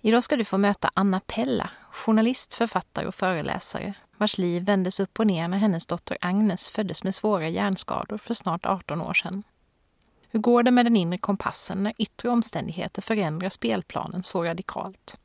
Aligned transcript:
Idag 0.00 0.24
ska 0.24 0.36
du 0.36 0.44
få 0.44 0.58
möta 0.58 0.90
Anna 0.94 1.20
Pella, 1.20 1.70
journalist, 1.90 2.54
författare 2.54 3.06
och 3.06 3.14
föreläsare 3.14 3.94
vars 4.16 4.38
liv 4.38 4.64
vändes 4.64 5.00
upp 5.00 5.18
och 5.18 5.26
ner 5.26 5.48
när 5.48 5.58
hennes 5.58 5.86
dotter 5.86 6.18
Agnes 6.20 6.68
föddes 6.68 7.04
med 7.04 7.14
svåra 7.14 7.48
hjärnskador 7.48 8.18
för 8.18 8.34
snart 8.34 8.66
18 8.66 9.00
år 9.00 9.14
sedan. 9.14 9.42
Hur 10.30 10.40
går 10.40 10.62
det 10.62 10.70
med 10.70 10.86
den 10.86 10.96
inre 10.96 11.18
kompassen 11.18 11.82
när 11.82 11.92
yttre 11.98 12.28
omständigheter 12.28 13.02
förändrar 13.02 13.48
spelplanen 13.48 14.22
så 14.22 14.44
radikalt? 14.44 15.16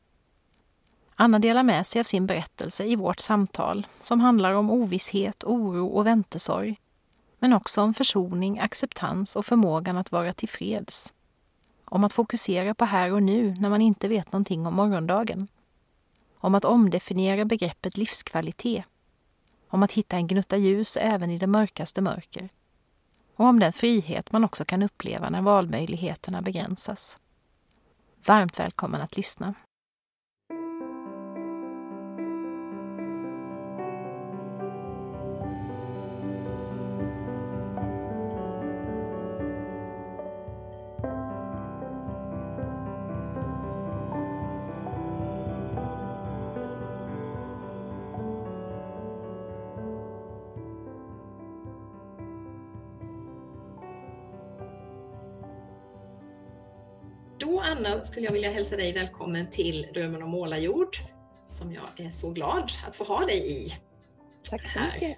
Anna 1.16 1.40
delar 1.40 1.64
med 1.64 1.88
sig 1.88 2.00
av 2.00 2.04
sin 2.04 2.28
berättelse 2.28 2.86
i 2.86 2.96
vårt 2.96 3.20
samtal 3.20 3.88
som 4.00 4.20
handlar 4.20 4.54
om 4.54 4.70
ovisshet, 4.70 5.44
oro 5.44 5.88
och 5.88 6.08
väntesorg. 6.08 6.80
Men 7.40 7.54
också 7.54 7.82
om 7.82 7.94
försoning, 7.94 8.60
acceptans 8.60 9.36
och 9.36 9.46
förmågan 9.46 9.98
att 9.98 10.12
vara 10.12 10.34
tillfreds. 10.34 11.14
Om 11.94 12.04
att 12.04 12.14
fokusera 12.14 12.74
på 12.74 12.86
här 12.86 13.12
och 13.12 13.24
nu 13.24 13.56
när 13.60 13.70
man 13.70 13.82
inte 13.82 14.08
vet 14.08 14.32
någonting 14.32 14.66
om 14.66 14.74
morgondagen. 14.74 15.48
Om 16.38 16.56
att 16.56 16.66
omdefiniera 16.66 17.46
begreppet 17.46 17.98
livskvalitet. 17.98 18.86
Om 19.70 19.84
att 19.84 19.92
hitta 19.92 20.16
en 20.16 20.28
gnutta 20.28 20.58
ljus 20.58 20.98
även 20.98 21.30
i 21.30 21.38
det 21.38 21.48
mörkaste 21.48 22.02
mörker. 22.02 22.50
Och 23.36 23.46
om 23.46 23.60
den 23.60 23.74
frihet 23.74 24.32
man 24.32 24.44
också 24.44 24.66
kan 24.66 24.84
uppleva 24.84 25.30
när 25.30 25.42
valmöjligheterna 25.42 26.42
begränsas. 26.42 27.20
Varmt 28.26 28.60
välkommen 28.60 29.02
att 29.02 29.18
lyssna. 29.18 29.54
Då 57.44 57.60
Anna 57.60 58.04
skulle 58.04 58.26
jag 58.26 58.34
vilja 58.34 58.52
hälsa 58.52 58.76
dig 58.76 58.94
välkommen 58.94 59.50
till 59.50 59.88
Drömmen 59.94 60.24
om 60.24 60.30
målarjord 60.30 60.98
som 61.46 61.74
jag 61.74 62.06
är 62.06 62.10
så 62.10 62.30
glad 62.30 62.72
att 62.88 62.96
få 62.96 63.04
ha 63.04 63.26
dig 63.26 63.52
i. 63.52 63.74
Tack 64.50 64.70
så 64.70 64.80
mycket. 64.80 65.18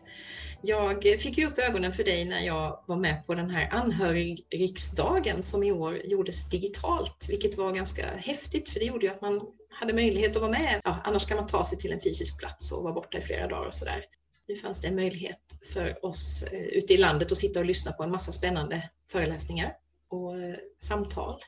Jag 0.61 1.03
fick 1.03 1.37
ju 1.37 1.45
upp 1.45 1.59
ögonen 1.59 1.93
för 1.93 2.03
dig 2.03 2.25
när 2.25 2.39
jag 2.39 2.83
var 2.87 2.95
med 2.95 3.27
på 3.27 3.35
den 3.35 3.49
här 3.49 3.69
anhörigriksdagen 3.71 5.43
som 5.43 5.63
i 5.63 5.71
år 5.71 6.01
gjordes 6.05 6.49
digitalt, 6.49 7.27
vilket 7.29 7.57
var 7.57 7.71
ganska 7.71 8.07
häftigt 8.07 8.69
för 8.69 8.79
det 8.79 8.85
gjorde 8.85 9.05
ju 9.05 9.11
att 9.11 9.21
man 9.21 9.41
hade 9.69 9.93
möjlighet 9.93 10.35
att 10.35 10.41
vara 10.41 10.51
med. 10.51 10.81
Ja, 10.83 11.01
annars 11.03 11.25
kan 11.25 11.37
man 11.37 11.47
ta 11.47 11.63
sig 11.63 11.77
till 11.77 11.91
en 11.91 11.99
fysisk 11.99 12.39
plats 12.39 12.71
och 12.71 12.83
vara 12.83 12.93
borta 12.93 13.17
i 13.17 13.21
flera 13.21 13.47
dagar 13.47 13.67
och 13.67 13.73
sådär. 13.73 14.05
Nu 14.47 14.55
fanns 14.55 14.81
det 14.81 14.87
en 14.87 14.95
möjlighet 14.95 15.41
för 15.73 16.05
oss 16.05 16.43
eh, 16.51 16.59
ute 16.59 16.93
i 16.93 16.97
landet 16.97 17.31
att 17.31 17.37
sitta 17.37 17.59
och 17.59 17.65
lyssna 17.65 17.91
på 17.91 18.03
en 18.03 18.11
massa 18.11 18.31
spännande 18.31 18.89
föreläsningar 19.11 19.73
och 20.15 20.39
eh, 20.39 20.55
samtal. 20.79 21.39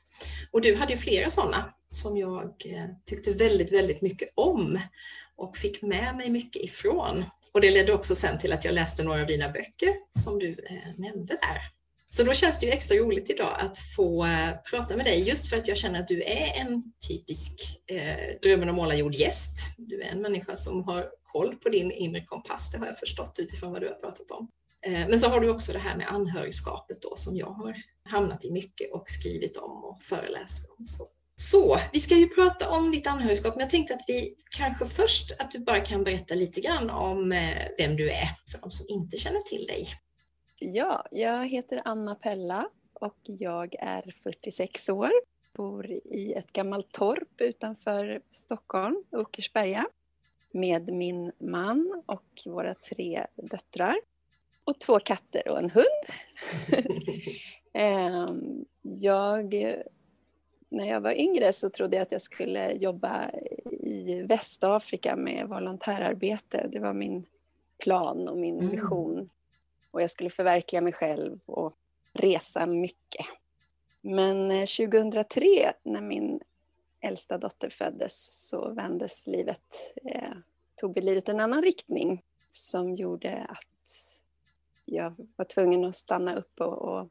Och 0.51 0.61
du 0.61 0.75
hade 0.75 0.93
ju 0.93 0.97
flera 0.97 1.29
sådana 1.29 1.73
som 1.87 2.17
jag 2.17 2.43
eh, 2.43 2.85
tyckte 3.05 3.31
väldigt, 3.31 3.71
väldigt 3.71 4.01
mycket 4.01 4.29
om 4.35 4.79
och 5.35 5.57
fick 5.57 5.81
med 5.81 6.15
mig 6.15 6.29
mycket 6.29 6.63
ifrån. 6.63 7.25
Och 7.53 7.61
det 7.61 7.71
ledde 7.71 7.93
också 7.93 8.15
sen 8.15 8.39
till 8.39 8.53
att 8.53 8.65
jag 8.65 8.73
läste 8.73 9.03
några 9.03 9.21
av 9.21 9.27
dina 9.27 9.49
böcker 9.49 9.95
som 10.11 10.39
du 10.39 10.49
eh, 10.49 10.99
nämnde 10.99 11.33
där. 11.41 11.61
Så 12.09 12.23
då 12.23 12.33
känns 12.33 12.59
det 12.59 12.65
ju 12.65 12.71
extra 12.71 12.97
roligt 12.97 13.29
idag 13.29 13.59
att 13.59 13.77
få 13.95 14.27
prata 14.69 14.97
med 14.97 15.05
dig 15.05 15.27
just 15.27 15.49
för 15.49 15.57
att 15.57 15.67
jag 15.67 15.77
känner 15.77 15.99
att 15.99 16.07
du 16.07 16.23
är 16.23 16.61
en 16.61 16.83
typisk 17.07 17.81
eh, 17.87 18.39
Drömmen 18.41 18.69
om 18.69 18.75
målarjord-gäst. 18.75 19.75
Du 19.77 20.01
är 20.01 20.11
en 20.11 20.21
människa 20.21 20.55
som 20.55 20.83
har 20.83 21.09
koll 21.23 21.55
på 21.55 21.69
din 21.69 21.91
inre 21.91 22.25
kompass, 22.25 22.71
det 22.71 22.77
har 22.77 22.85
jag 22.85 22.99
förstått 22.99 23.35
utifrån 23.39 23.71
vad 23.71 23.81
du 23.81 23.87
har 23.87 23.95
pratat 23.95 24.31
om. 24.31 24.49
Eh, 24.81 25.07
men 25.09 25.19
så 25.19 25.29
har 25.29 25.39
du 25.39 25.49
också 25.49 25.73
det 25.73 25.79
här 25.79 25.97
med 25.97 26.07
anhörigskapet 26.07 27.01
då 27.01 27.15
som 27.15 27.37
jag 27.37 27.49
har 27.49 27.75
hamnat 28.03 28.45
i 28.45 28.51
mycket 28.51 28.93
och 28.93 29.09
skrivit 29.09 29.57
om 29.57 29.83
och 29.83 30.03
föreläst 30.03 30.69
om. 30.77 30.85
Så. 30.85 31.07
så 31.35 31.77
vi 31.93 31.99
ska 31.99 32.15
ju 32.15 32.29
prata 32.29 32.69
om 32.69 32.91
ditt 32.91 33.07
anhörigskap, 33.07 33.55
men 33.55 33.61
jag 33.61 33.69
tänkte 33.69 33.93
att 33.93 34.05
vi 34.07 34.35
kanske 34.57 34.85
först 34.85 35.31
att 35.39 35.51
du 35.51 35.59
bara 35.59 35.79
kan 35.79 36.03
berätta 36.03 36.35
lite 36.35 36.61
grann 36.61 36.89
om 36.89 37.31
eh, 37.31 37.67
vem 37.77 37.95
du 37.95 38.09
är 38.09 38.29
för 38.51 38.59
de 38.61 38.71
som 38.71 38.85
inte 38.89 39.17
känner 39.17 39.41
till 39.41 39.65
dig. 39.67 39.87
Ja, 40.59 41.05
jag 41.11 41.47
heter 41.47 41.81
Anna 41.85 42.15
Pella 42.15 42.69
och 42.93 43.17
jag 43.23 43.75
är 43.79 44.11
46 44.23 44.89
år. 44.89 45.11
Bor 45.55 45.91
i 45.91 46.33
ett 46.33 46.53
gammalt 46.53 46.91
torp 46.91 47.41
utanför 47.41 48.21
Stockholm, 48.29 49.03
Åkersberga, 49.11 49.85
med 50.51 50.93
min 50.93 51.31
man 51.39 52.03
och 52.05 52.25
våra 52.45 52.73
tre 52.73 53.25
döttrar 53.35 53.95
och 54.67 54.79
två 54.79 54.99
katter 54.99 55.47
och 55.47 55.59
en 55.59 55.69
hund. 55.69 55.85
Ehm, 57.73 58.65
jag, 58.81 59.53
när 60.69 60.87
jag 60.87 61.01
var 61.01 61.11
yngre 61.11 61.53
så 61.53 61.69
trodde 61.69 61.97
jag 61.97 62.01
att 62.01 62.11
jag 62.11 62.21
skulle 62.21 62.71
jobba 62.71 63.31
i 63.71 64.21
Västafrika 64.21 65.15
med 65.15 65.47
volontärarbete. 65.47 66.69
Det 66.71 66.79
var 66.79 66.93
min 66.93 67.25
plan 67.83 68.27
och 68.27 68.37
min 68.37 68.59
mm. 68.59 68.71
vision. 68.71 69.29
Och 69.91 70.01
jag 70.01 70.11
skulle 70.11 70.29
förverkliga 70.29 70.81
mig 70.81 70.93
själv 70.93 71.39
och 71.45 71.73
resa 72.13 72.65
mycket. 72.65 73.25
Men 74.01 74.49
2003 74.67 75.41
eh, 75.63 75.71
när 75.83 76.01
min 76.01 76.39
äldsta 77.01 77.37
dotter 77.37 77.69
föddes 77.69 78.47
så 78.47 78.69
vändes 78.69 79.27
livet, 79.27 79.93
eh, 80.05 80.33
tog 80.75 81.03
livet 81.03 81.29
en 81.29 81.39
annan 81.39 81.63
riktning 81.63 82.23
som 82.51 82.95
gjorde 82.95 83.45
att 83.49 84.16
jag 84.87 85.13
var 85.35 85.45
tvungen 85.45 85.85
att 85.85 85.95
stanna 85.95 86.35
upp 86.35 86.61
och, 86.61 86.81
och 86.81 87.09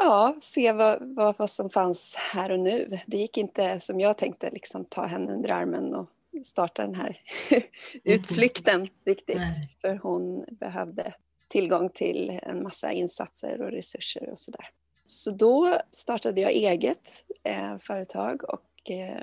ja, 0.00 0.36
se 0.40 0.72
vad, 0.72 0.98
vad, 1.00 1.38
vad, 1.38 1.50
som 1.50 1.70
fanns 1.70 2.14
här 2.14 2.50
och 2.50 2.60
nu. 2.60 3.00
Det 3.06 3.16
gick 3.16 3.36
inte 3.38 3.80
som 3.80 4.00
jag 4.00 4.18
tänkte, 4.18 4.50
liksom, 4.50 4.84
ta 4.84 5.06
henne 5.06 5.32
under 5.32 5.50
armen 5.50 5.94
och 5.94 6.08
starta 6.44 6.82
den 6.82 6.94
här 6.94 7.20
utflykten 8.04 8.88
riktigt. 9.04 9.36
Nej. 9.36 9.68
För 9.80 9.96
hon 9.96 10.44
behövde 10.50 11.14
tillgång 11.48 11.90
till 11.90 12.40
en 12.42 12.62
massa 12.62 12.92
insatser 12.92 13.62
och 13.62 13.70
resurser 13.70 14.30
och 14.30 14.38
sådär. 14.38 14.70
Så 15.06 15.30
då 15.30 15.80
startade 15.90 16.40
jag 16.40 16.52
eget 16.52 17.24
eh, 17.42 17.78
företag 17.78 18.44
och 18.44 18.90
eh, 18.90 19.22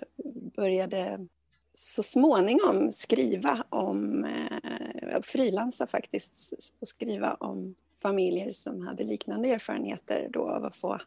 började 0.56 1.28
så 1.78 2.04
småningom 2.04 2.92
skriva 2.92 3.64
om, 3.70 4.26
eh, 4.26 5.22
frilansa 5.22 5.88
faktiskt, 5.88 6.54
och 6.80 6.88
skriva 6.88 7.34
om 7.34 7.76
familjer 8.02 8.52
som 8.52 8.88
hade 8.88 9.04
liknande 9.04 9.50
erfarenheter 9.50 10.30
då 10.34 10.50
av 10.50 10.66
att 10.66 10.76
få 10.76 11.00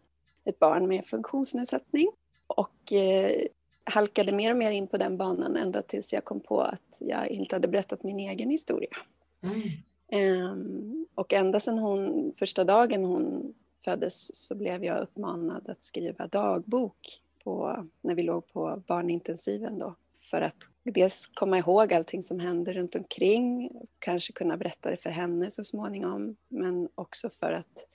ett 0.45 0.59
barn 0.59 0.89
med 0.89 1.07
funktionsnedsättning. 1.07 2.11
Och 2.47 2.93
eh, 2.93 3.43
halkade 3.85 4.33
mer 4.33 4.51
och 4.51 4.57
mer 4.57 4.71
in 4.71 4.87
på 4.87 4.97
den 4.97 5.17
banan 5.17 5.57
ända 5.57 5.83
tills 5.83 6.13
jag 6.13 6.25
kom 6.25 6.41
på 6.41 6.61
att 6.61 6.99
jag 7.01 7.29
inte 7.29 7.55
hade 7.55 7.69
berättat 7.69 8.03
min 8.03 8.19
egen 8.19 8.51
historia. 8.51 8.97
Mm. 9.43 10.43
Um, 10.45 11.07
och 11.15 11.33
ända 11.33 11.61
sedan 11.61 11.79
hon, 11.79 12.33
första 12.37 12.65
dagen 12.65 13.05
hon 13.05 13.55
föddes 13.85 14.35
så 14.35 14.55
blev 14.55 14.85
jag 14.85 15.03
uppmanad 15.03 15.69
att 15.69 15.83
skriva 15.83 16.27
dagbok 16.27 17.23
på, 17.45 17.87
när 18.01 18.15
vi 18.15 18.23
låg 18.23 18.53
på 18.53 18.83
barnintensiven 18.87 19.79
då 19.79 19.95
för 20.31 20.41
att 20.41 20.57
dels 20.85 21.27
komma 21.27 21.59
ihåg 21.59 21.95
allting 21.95 22.23
som 22.23 22.41
händer 22.41 22.75
runt 22.75 22.95
omkring, 22.95 23.71
kanske 23.99 24.33
kunna 24.33 24.57
berätta 24.57 24.91
det 24.91 24.97
för 24.97 25.11
henne 25.11 25.51
så 25.51 25.65
småningom, 25.65 26.37
men 26.49 26.89
också 26.95 27.31
för 27.31 27.53
att 27.53 27.87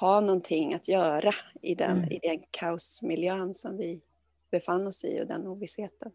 ha 0.00 0.20
någonting 0.20 0.74
att 0.74 0.88
göra 0.88 1.34
i 1.62 1.74
den, 1.74 1.98
mm. 1.98 2.12
i 2.12 2.18
den 2.22 2.42
kaosmiljön 2.50 3.54
som 3.54 3.76
vi 3.76 4.02
befann 4.50 4.86
oss 4.86 5.04
i 5.04 5.22
och 5.22 5.26
den 5.26 5.46
ovissheten. 5.46 6.12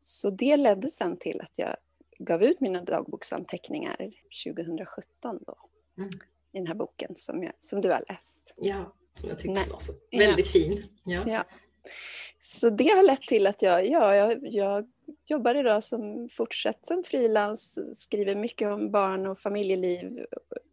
Så 0.00 0.30
det 0.30 0.56
ledde 0.56 0.90
sen 0.90 1.16
till 1.16 1.40
att 1.40 1.58
jag 1.58 1.76
gav 2.18 2.42
ut 2.42 2.60
mina 2.60 2.82
dagboksanteckningar 2.82 4.10
2017 4.44 5.38
då, 5.46 5.56
mm. 5.98 6.10
i 6.52 6.58
den 6.58 6.66
här 6.66 6.74
boken 6.74 7.16
som, 7.16 7.42
jag, 7.42 7.52
som 7.60 7.80
du 7.80 7.90
har 7.90 8.04
läst. 8.08 8.54
Ja, 8.56 8.94
som 9.12 9.28
jag 9.28 9.38
tyckte 9.38 9.70
var 9.72 9.80
så 9.80 9.92
väldigt 10.10 10.54
ja. 10.54 10.60
fin. 10.60 10.82
Ja. 11.04 11.24
ja. 11.26 11.44
Så 12.40 12.70
det 12.70 12.88
har 12.88 13.06
lett 13.06 13.22
till 13.22 13.46
att 13.46 13.62
jag, 13.62 13.86
ja, 13.86 14.14
jag, 14.14 14.38
jag 14.42 14.86
jobbar 15.24 15.54
idag 15.54 15.84
som 15.84 16.28
fortsatt 16.32 16.86
som 16.86 17.02
frilans, 17.04 17.78
skriver 17.94 18.34
mycket 18.34 18.68
om 18.68 18.90
barn 18.90 19.26
och 19.26 19.38
familjeliv 19.38 20.26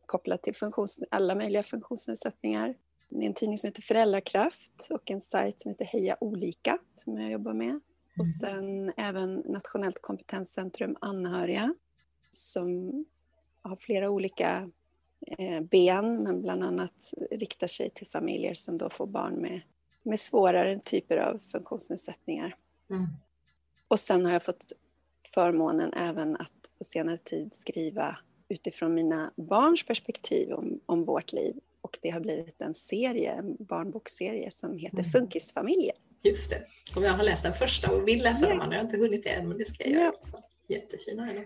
kopplat 0.06 0.44
till 0.44 0.56
funktions, 0.56 1.00
alla 1.12 1.36
möjliga 1.36 1.64
funktionsnedsättningar. 1.64 2.76
Det 3.10 3.24
är 3.24 3.28
en 3.28 3.34
tidning 3.34 3.58
som 3.58 3.68
heter 3.68 3.82
Föräldrakraft 3.82 4.88
och 4.92 5.12
en 5.12 5.22
sajt 5.22 5.60
som 5.60 5.72
heter 5.72 5.86
Heja 5.86 6.18
Olika 6.22 6.78
som 6.92 7.18
jag 7.18 7.32
jobbar 7.32 7.54
med. 7.54 7.80
Och 8.18 8.26
mm. 8.26 8.26
sen 8.40 8.94
även 9.06 9.36
Nationellt 9.36 10.02
kompetenscentrum 10.02 10.98
anhöriga 11.02 11.74
som 12.32 12.92
har 13.62 13.76
flera 13.76 14.10
olika 14.10 14.72
eh, 15.28 15.62
ben 15.62 16.24
men 16.24 16.42
bland 16.42 16.64
annat 16.64 17.14
riktar 17.32 17.68
sig 17.68 17.90
till 17.90 18.08
familjer 18.08 18.54
som 18.54 18.78
då 18.78 18.90
får 18.90 19.08
barn 19.08 19.36
med, 19.36 19.62
med 20.04 20.20
svårare 20.20 20.80
typer 20.80 21.18
av 21.18 21.40
funktionsnedsättningar. 21.52 22.56
Mm. 22.90 23.08
Och 23.88 24.00
sen 24.00 24.26
har 24.26 24.34
jag 24.34 24.44
fått 24.44 24.72
förmånen 25.34 25.94
även 25.94 26.36
att 26.36 26.54
på 26.78 26.84
senare 26.84 27.18
tid 27.18 27.54
skriva 27.54 28.18
utifrån 28.50 28.94
mina 28.94 29.32
barns 29.36 29.86
perspektiv 29.86 30.52
om, 30.52 30.80
om 30.86 31.06
vårt 31.06 31.34
liv. 31.34 31.56
Och 31.82 31.98
det 32.02 32.10
har 32.10 32.20
blivit 32.20 32.62
en 32.62 32.74
serie, 32.74 33.32
en 33.32 33.56
barnbokserie 33.60 34.52
som 34.52 34.78
heter 34.78 35.00
mm. 35.00 35.12
Funkisfamiljen. 35.12 35.96
Just 36.24 36.50
det, 36.50 36.66
som 36.90 37.04
jag 37.04 37.14
har 37.14 37.24
läst 37.24 37.44
den 37.44 37.54
första 37.54 37.92
och 37.92 38.08
vill 38.08 38.24
läsa 38.24 38.46
ja. 38.46 38.50
de 38.50 38.62
andra. 38.62 38.76
Jag 38.76 38.84
har 38.84 38.86
inte 38.86 38.98
hunnit 38.98 39.24
det 39.24 39.30
än, 39.30 39.50
men 39.50 39.58
det 39.58 39.66
ska 39.66 39.84
jag 39.84 39.94
göra. 39.94 40.14
Ja. 40.32 40.40
Jättefina 40.68 41.32
är 41.32 41.34
de. 41.34 41.46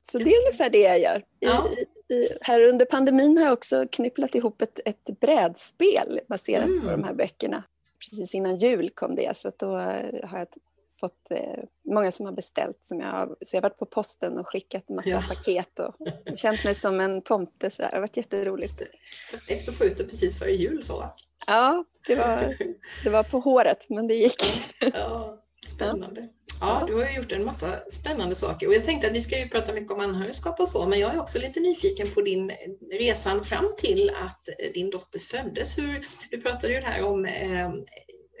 Så 0.00 0.18
Just. 0.18 0.30
det 0.30 0.36
är 0.36 0.46
ungefär 0.46 0.70
det 0.70 0.78
jag 0.78 1.00
gör. 1.00 1.24
Ja. 1.38 1.66
I, 2.08 2.14
i, 2.14 2.28
här 2.40 2.62
under 2.62 2.86
pandemin 2.86 3.38
har 3.38 3.44
jag 3.44 3.52
också 3.52 3.86
knypplat 3.92 4.34
ihop 4.34 4.62
ett, 4.62 4.80
ett 4.84 5.20
brädspel 5.20 6.20
baserat 6.28 6.68
mm. 6.68 6.80
på 6.80 6.90
de 6.90 7.04
här 7.04 7.14
böckerna. 7.14 7.64
Precis 8.10 8.34
innan 8.34 8.56
jul 8.56 8.90
kom 8.90 9.14
det, 9.14 9.36
så 9.36 9.52
då 9.58 9.66
har 10.24 10.38
jag 10.38 10.48
fått 11.00 11.30
eh, 11.30 11.64
många 11.94 12.12
som 12.12 12.26
har 12.26 12.32
beställt. 12.32 12.78
Som 12.80 13.00
jag 13.00 13.08
har, 13.08 13.26
så 13.26 13.56
jag 13.56 13.62
har 13.62 13.68
varit 13.68 13.78
på 13.78 13.86
posten 13.86 14.38
och 14.38 14.48
skickat 14.48 14.90
en 14.90 14.96
massa 14.96 15.08
ja. 15.08 15.22
paket 15.28 15.78
och 15.78 15.94
känt 16.38 16.64
mig 16.64 16.74
som 16.74 17.00
en 17.00 17.22
tomte. 17.22 17.70
Så 17.70 17.82
det 17.82 17.88
har 17.92 18.00
varit 18.00 18.16
jätteroligt. 18.16 18.82
Perfekt 19.30 19.68
att 19.68 19.74
få 19.74 19.84
ut 19.84 19.98
det 19.98 20.04
precis 20.04 20.38
före 20.38 20.52
jul 20.52 20.82
så. 20.82 21.04
Ja, 21.46 21.84
det 22.06 22.14
var, 22.14 22.56
det 23.04 23.10
var 23.10 23.22
på 23.22 23.38
håret 23.38 23.86
men 23.88 24.08
det 24.08 24.14
gick. 24.14 24.42
Ja, 24.94 25.41
spännande. 25.66 26.28
Ja, 26.60 26.84
du 26.86 26.94
har 26.94 27.04
ju 27.04 27.16
gjort 27.16 27.32
en 27.32 27.44
massa 27.44 27.80
spännande 27.90 28.34
saker 28.34 28.66
och 28.66 28.74
jag 28.74 28.84
tänkte 28.84 29.06
att 29.06 29.16
vi 29.16 29.20
ska 29.20 29.38
ju 29.38 29.48
prata 29.48 29.72
mycket 29.72 29.92
om 29.92 30.00
anhörigskap 30.00 30.60
och 30.60 30.68
så, 30.68 30.88
men 30.88 31.00
jag 31.00 31.14
är 31.14 31.20
också 31.20 31.38
lite 31.38 31.60
nyfiken 31.60 32.06
på 32.14 32.22
din 32.22 32.52
resan 32.92 33.44
fram 33.44 33.64
till 33.78 34.10
att 34.10 34.48
din 34.74 34.90
dotter 34.90 35.18
föddes. 35.18 35.78
Hur, 35.78 36.06
du 36.30 36.40
pratade 36.40 36.72
ju 36.72 36.80
här 36.80 37.02
om 37.02 37.24
eh, 37.24 37.72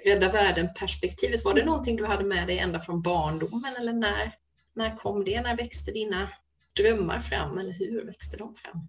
rädda 0.04 0.32
världen-perspektivet. 0.32 1.44
Var 1.44 1.54
det 1.54 1.64
någonting 1.64 1.96
du 1.96 2.06
hade 2.06 2.24
med 2.24 2.46
dig 2.46 2.58
ända 2.58 2.80
från 2.80 3.02
barndomen 3.02 3.76
eller 3.80 3.92
när, 3.92 4.34
när 4.74 4.96
kom 4.96 5.24
det? 5.24 5.40
När 5.40 5.56
växte 5.56 5.92
dina 5.92 6.28
drömmar 6.76 7.20
fram 7.20 7.58
eller 7.58 7.72
hur 7.72 8.04
växte 8.04 8.36
de 8.36 8.54
fram? 8.54 8.88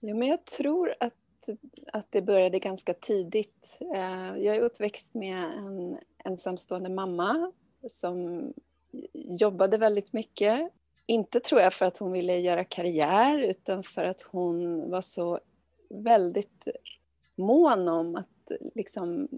Ja, 0.00 0.14
men 0.14 0.28
jag 0.28 0.44
tror 0.44 0.94
att, 1.00 1.12
att 1.92 2.06
det 2.10 2.22
började 2.22 2.58
ganska 2.58 2.94
tidigt. 2.94 3.78
Eh, 3.94 4.42
jag 4.44 4.56
är 4.56 4.60
uppväxt 4.60 5.14
med 5.14 5.44
en 5.44 5.98
ensamstående 6.24 6.90
mamma 6.90 7.52
som 7.88 8.52
jobbade 9.12 9.78
väldigt 9.78 10.12
mycket. 10.12 10.70
Inte 11.06 11.40
tror 11.40 11.60
jag 11.60 11.72
för 11.72 11.86
att 11.86 11.98
hon 11.98 12.12
ville 12.12 12.38
göra 12.38 12.64
karriär 12.64 13.38
utan 13.38 13.82
för 13.82 14.04
att 14.04 14.22
hon 14.22 14.90
var 14.90 15.00
så 15.00 15.40
väldigt 15.88 16.68
mån 17.36 17.88
om 17.88 18.16
att 18.16 18.52
liksom 18.74 19.28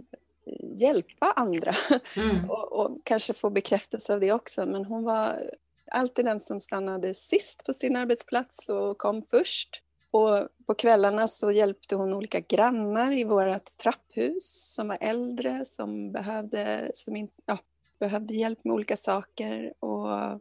hjälpa 0.60 1.32
andra 1.36 1.74
mm. 2.16 2.50
och, 2.50 2.72
och, 2.72 2.98
kanske 3.04 3.32
få 3.32 3.50
bekräftelse 3.50 4.14
av 4.14 4.20
det 4.20 4.32
också. 4.32 4.66
Men 4.66 4.84
hon 4.84 5.04
var 5.04 5.50
alltid 5.90 6.24
den 6.24 6.40
som 6.40 6.60
stannade 6.60 7.14
sist 7.14 7.64
på 7.66 7.72
sin 7.72 7.96
arbetsplats 7.96 8.68
och 8.68 8.98
kom 8.98 9.22
först. 9.30 9.82
Och 10.10 10.48
på 10.66 10.74
kvällarna 10.74 11.28
så 11.28 11.50
hjälpte 11.50 11.96
hon 11.96 12.14
olika 12.14 12.40
grannar 12.40 13.12
i 13.12 13.24
vårt 13.24 13.76
trapphus 13.76 14.74
som 14.74 14.88
var 14.88 14.98
äldre, 15.00 15.64
som 15.64 16.12
behövde, 16.12 16.90
som 16.94 17.16
in, 17.16 17.28
ja, 17.46 17.58
behövde 17.98 18.34
hjälp 18.34 18.64
med 18.64 18.74
olika 18.74 18.96
saker. 18.96 19.72
Och 19.80 20.40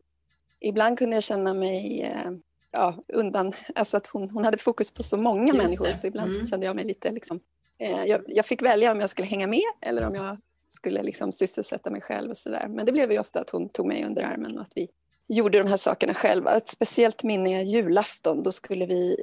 ibland 0.59 0.97
kunde 0.97 1.15
jag 1.15 1.23
känna 1.23 1.53
mig 1.53 2.01
eh, 2.01 2.31
ja, 2.71 3.03
undan, 3.07 3.53
alltså 3.75 3.97
att 3.97 4.07
hon, 4.07 4.29
hon 4.29 4.45
hade 4.45 4.57
fokus 4.57 4.91
på 4.91 5.03
så 5.03 5.17
många 5.17 5.47
Just 5.47 5.57
människor, 5.57 5.87
det. 5.87 5.97
så 5.97 6.07
ibland 6.07 6.31
mm. 6.31 6.41
så 6.41 6.49
kände 6.49 6.65
jag 6.65 6.75
mig 6.75 6.85
lite 6.85 7.11
liksom, 7.11 7.39
eh, 7.79 8.03
jag, 8.05 8.21
jag, 8.27 8.45
fick 8.45 8.61
välja 8.61 8.91
om 8.91 8.99
jag 8.99 9.09
skulle 9.09 9.27
hänga 9.27 9.47
med 9.47 9.71
eller 9.81 10.07
om 10.07 10.15
jag 10.15 10.37
skulle 10.67 11.03
liksom 11.03 11.31
sysselsätta 11.31 11.89
mig 11.89 12.01
själv 12.01 12.29
och 12.29 12.37
sådär. 12.37 12.67
Men 12.67 12.85
det 12.85 12.91
blev 12.91 13.11
ju 13.11 13.19
ofta 13.19 13.39
att 13.39 13.49
hon 13.49 13.69
tog 13.69 13.87
mig 13.87 14.05
under 14.05 14.23
armen 14.23 14.57
och 14.57 14.61
att 14.61 14.73
vi 14.75 14.87
gjorde 15.27 15.57
de 15.57 15.69
här 15.69 15.77
sakerna 15.77 16.13
själva. 16.13 16.57
Ett 16.57 16.67
speciellt 16.67 17.23
minne 17.23 17.59
är 17.59 17.63
julafton, 17.63 18.43
då 18.43 18.51
skulle 18.51 18.85
vi 18.85 19.15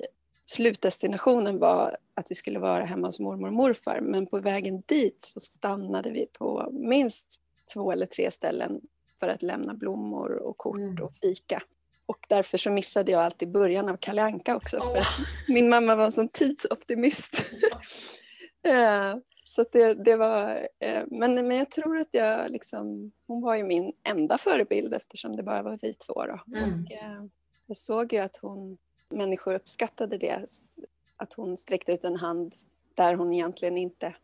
Slutdestinationen 0.46 1.58
var 1.58 1.96
att 2.14 2.30
vi 2.30 2.34
skulle 2.34 2.58
vara 2.58 2.84
hemma 2.84 3.06
hos 3.06 3.18
mormor 3.18 3.48
och 3.48 3.54
morfar 3.54 4.00
men 4.00 4.26
på 4.26 4.38
vägen 4.40 4.82
dit 4.86 5.22
så 5.22 5.40
stannade 5.40 6.10
vi 6.10 6.26
på 6.26 6.68
minst 6.72 7.40
två 7.74 7.92
eller 7.92 8.06
tre 8.06 8.30
ställen 8.30 8.80
för 9.20 9.28
att 9.28 9.42
lämna 9.42 9.74
blommor 9.74 10.32
och 10.32 10.56
kort 10.56 10.76
mm. 10.76 11.04
och 11.04 11.12
fika. 11.22 11.62
Och 12.06 12.26
därför 12.28 12.58
så 12.58 12.70
missade 12.70 13.12
jag 13.12 13.20
alltid 13.20 13.50
början 13.50 13.88
av 13.88 13.96
Kalle 13.96 14.22
Anka 14.22 14.56
också. 14.56 14.76
Oh. 14.76 14.90
För 14.90 14.96
att 14.96 15.04
min 15.48 15.68
mamma 15.68 15.96
var 15.96 16.04
en 16.04 16.12
sån 16.12 16.28
tidsoptimist. 16.28 17.44
Ja. 18.62 19.20
så 19.44 19.64
det, 19.72 19.94
det 19.94 20.16
var, 20.16 20.68
eh, 20.78 21.02
men, 21.06 21.34
men 21.34 21.56
jag 21.56 21.70
tror 21.70 21.98
att 21.98 22.08
jag 22.10 22.50
liksom, 22.50 23.12
hon 23.26 23.42
var 23.42 23.54
ju 23.56 23.64
min 23.64 23.92
enda 24.08 24.38
förebild 24.38 24.94
eftersom 24.94 25.36
det 25.36 25.42
bara 25.42 25.62
var 25.62 25.78
vi 25.82 25.94
två. 25.94 26.14
Då. 26.14 26.58
Mm. 26.58 26.84
Och, 26.84 26.92
eh, 26.92 27.24
jag 27.66 27.76
såg 27.76 28.12
ju 28.12 28.18
att 28.18 28.36
hon, 28.36 28.78
människor 29.10 29.54
uppskattade 29.54 30.18
det, 30.18 30.46
att 31.16 31.32
hon 31.32 31.56
sträckte 31.56 31.92
ut 31.92 32.04
en 32.04 32.16
hand 32.16 32.54
där 32.94 33.14
hon 33.14 33.32
egentligen 33.32 33.78
inte 33.78 34.14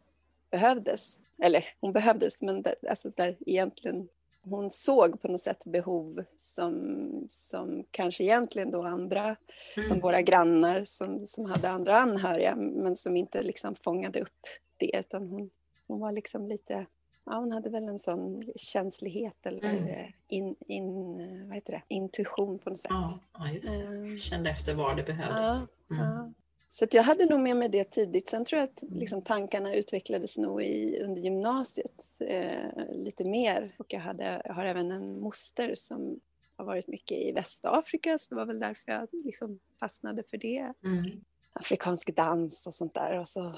behövdes. 0.50 1.18
Eller 1.42 1.64
hon 1.80 1.92
behövdes, 1.92 2.42
men 2.42 2.62
där, 2.62 2.74
alltså 2.88 3.10
där 3.16 3.37
egentligen 3.46 4.08
hon 4.42 4.70
såg 4.70 5.23
på 5.23 5.28
något 5.28 5.40
sätt 5.40 5.64
behov 5.64 6.25
som, 6.37 7.26
som 7.30 7.84
kanske 7.90 8.25
egentligen 8.25 8.70
då 8.70 8.82
andra, 8.82 9.37
mm. 9.76 9.88
som 9.88 10.00
våra 10.00 10.23
grannar 10.23 10.84
som, 10.84 11.26
som 11.26 11.44
hade 11.44 11.68
andra 11.68 11.99
anhöriga, 11.99 12.56
men 12.56 12.96
som 12.96 13.16
inte 13.16 13.42
liksom 13.42 13.75
fångade 13.75 14.20
upp 14.20 14.46
det, 14.76 14.99
utan 14.99 15.28
hon, 15.28 15.50
hon 15.87 16.00
var 16.00 16.12
liksom 16.12 16.49
lite, 16.49 16.87
ja 17.26 17.34
hon 17.34 17.52
hade 17.52 17.70
väl 17.70 17.88
en 17.88 17.99
sån 17.99 18.42
känslighet 18.56 19.46
eller 19.46 19.64
mm. 19.64 20.12
in, 20.28 20.56
in, 20.66 21.16
vad 21.46 21.54
heter 21.54 21.73
det, 21.73 21.82
intuition 21.88 22.58
på 22.58 22.70
något 22.70 22.80
sätt. 22.80 22.90
Ja, 22.90 23.50
just 23.52 23.80
det. 23.80 23.87
Um, 23.87 24.18
Kände 24.18 24.50
efter 24.50 24.75
var 24.75 24.94
det 24.94 25.02
behövdes. 25.02 25.49
Ja, 25.88 25.96
mm. 25.96 26.06
ja. 26.06 26.32
Så 26.70 26.87
jag 26.90 27.02
hade 27.02 27.26
nog 27.26 27.40
med 27.40 27.56
mig 27.56 27.68
det 27.68 27.84
tidigt. 27.84 28.28
Sen 28.28 28.44
tror 28.44 28.60
jag 28.60 28.68
att 28.68 28.82
liksom, 28.90 29.22
tankarna 29.22 29.75
utvecklades 29.75 30.38
nog 30.38 30.62
i, 30.62 31.00
under 31.02 31.22
gymnasiet 31.22 32.04
eh, 32.20 32.87
lite 32.92 33.25
mer. 33.25 33.75
Och 33.78 33.92
jag, 33.92 34.00
hade, 34.00 34.42
jag 34.44 34.54
har 34.54 34.64
även 34.64 34.92
en 34.92 35.20
moster 35.20 35.75
som 35.75 36.20
har 36.56 36.64
varit 36.64 36.87
mycket 36.87 37.18
i 37.18 37.32
Västafrika, 37.32 38.18
så 38.18 38.28
det 38.28 38.34
var 38.34 38.46
väl 38.46 38.58
därför 38.58 38.92
jag 38.92 39.08
liksom 39.12 39.58
fastnade 39.80 40.22
för 40.22 40.38
det. 40.38 40.72
Mm. 40.84 41.25
Afrikansk 41.52 42.16
dans 42.16 42.66
och 42.66 42.75
sånt 42.75 42.94
där. 42.94 43.18
Och 43.18 43.28
så 43.28 43.54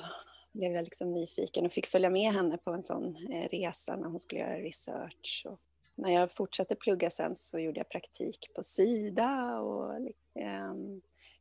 blev 0.53 0.73
jag 0.73 0.85
liksom 0.85 1.13
nyfiken 1.13 1.67
och 1.67 1.73
fick 1.73 1.87
följa 1.87 2.11
med 2.11 2.33
henne 2.33 2.59
på 2.59 2.71
en 2.71 2.83
sån 2.83 3.17
eh, 3.17 3.49
resa 3.49 3.97
när 3.97 4.09
hon 4.09 4.19
skulle 4.19 4.41
göra 4.41 4.59
research. 4.59 5.47
Och 5.49 5.61
när 5.95 6.11
jag 6.11 6.33
fortsatte 6.33 6.75
plugga 6.75 7.11
sen 7.11 7.37
så 7.37 7.59
gjorde 7.59 7.81
jag 7.81 7.89
praktik 7.89 8.51
på 8.55 8.63
Sida 8.63 9.61
och 9.61 9.95
eh, 10.35 10.75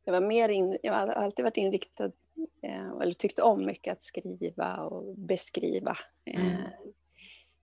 jag 0.04 0.12
var 0.12 0.20
mer 0.20 0.48
in, 0.48 0.78
jag 0.82 0.92
har 0.92 1.06
alltid 1.06 1.42
varit 1.42 1.56
inriktad, 1.56 2.12
eh, 2.62 2.90
eller 3.02 3.12
tyckt 3.12 3.38
om 3.38 3.66
mycket 3.66 3.92
att 3.92 4.02
skriva 4.02 4.76
och 4.76 5.18
beskriva. 5.18 5.98
Eh, 6.24 6.44
mm. 6.44 6.62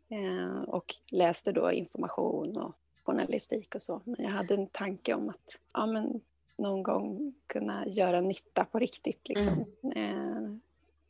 Eh, 0.10 0.62
och 0.62 0.96
läste 1.12 1.52
då 1.52 1.72
information 1.72 2.58
och 2.58 2.76
journalistik 3.04 3.76
och 3.76 3.82
så. 3.82 4.02
Men 4.06 4.16
jag 4.26 4.32
hade 4.32 4.54
en 4.54 4.68
tanke 4.68 5.14
om 5.14 5.30
att 5.30 5.60
ja, 5.74 5.86
men 5.86 6.22
någon 6.58 6.84
gång 6.84 7.34
kunna 7.48 7.88
göra 7.88 8.22
nytta 8.22 8.66
på 8.66 8.80
riktigt. 8.80 9.28
Liksom. 9.28 9.66
Mm. 9.96 10.62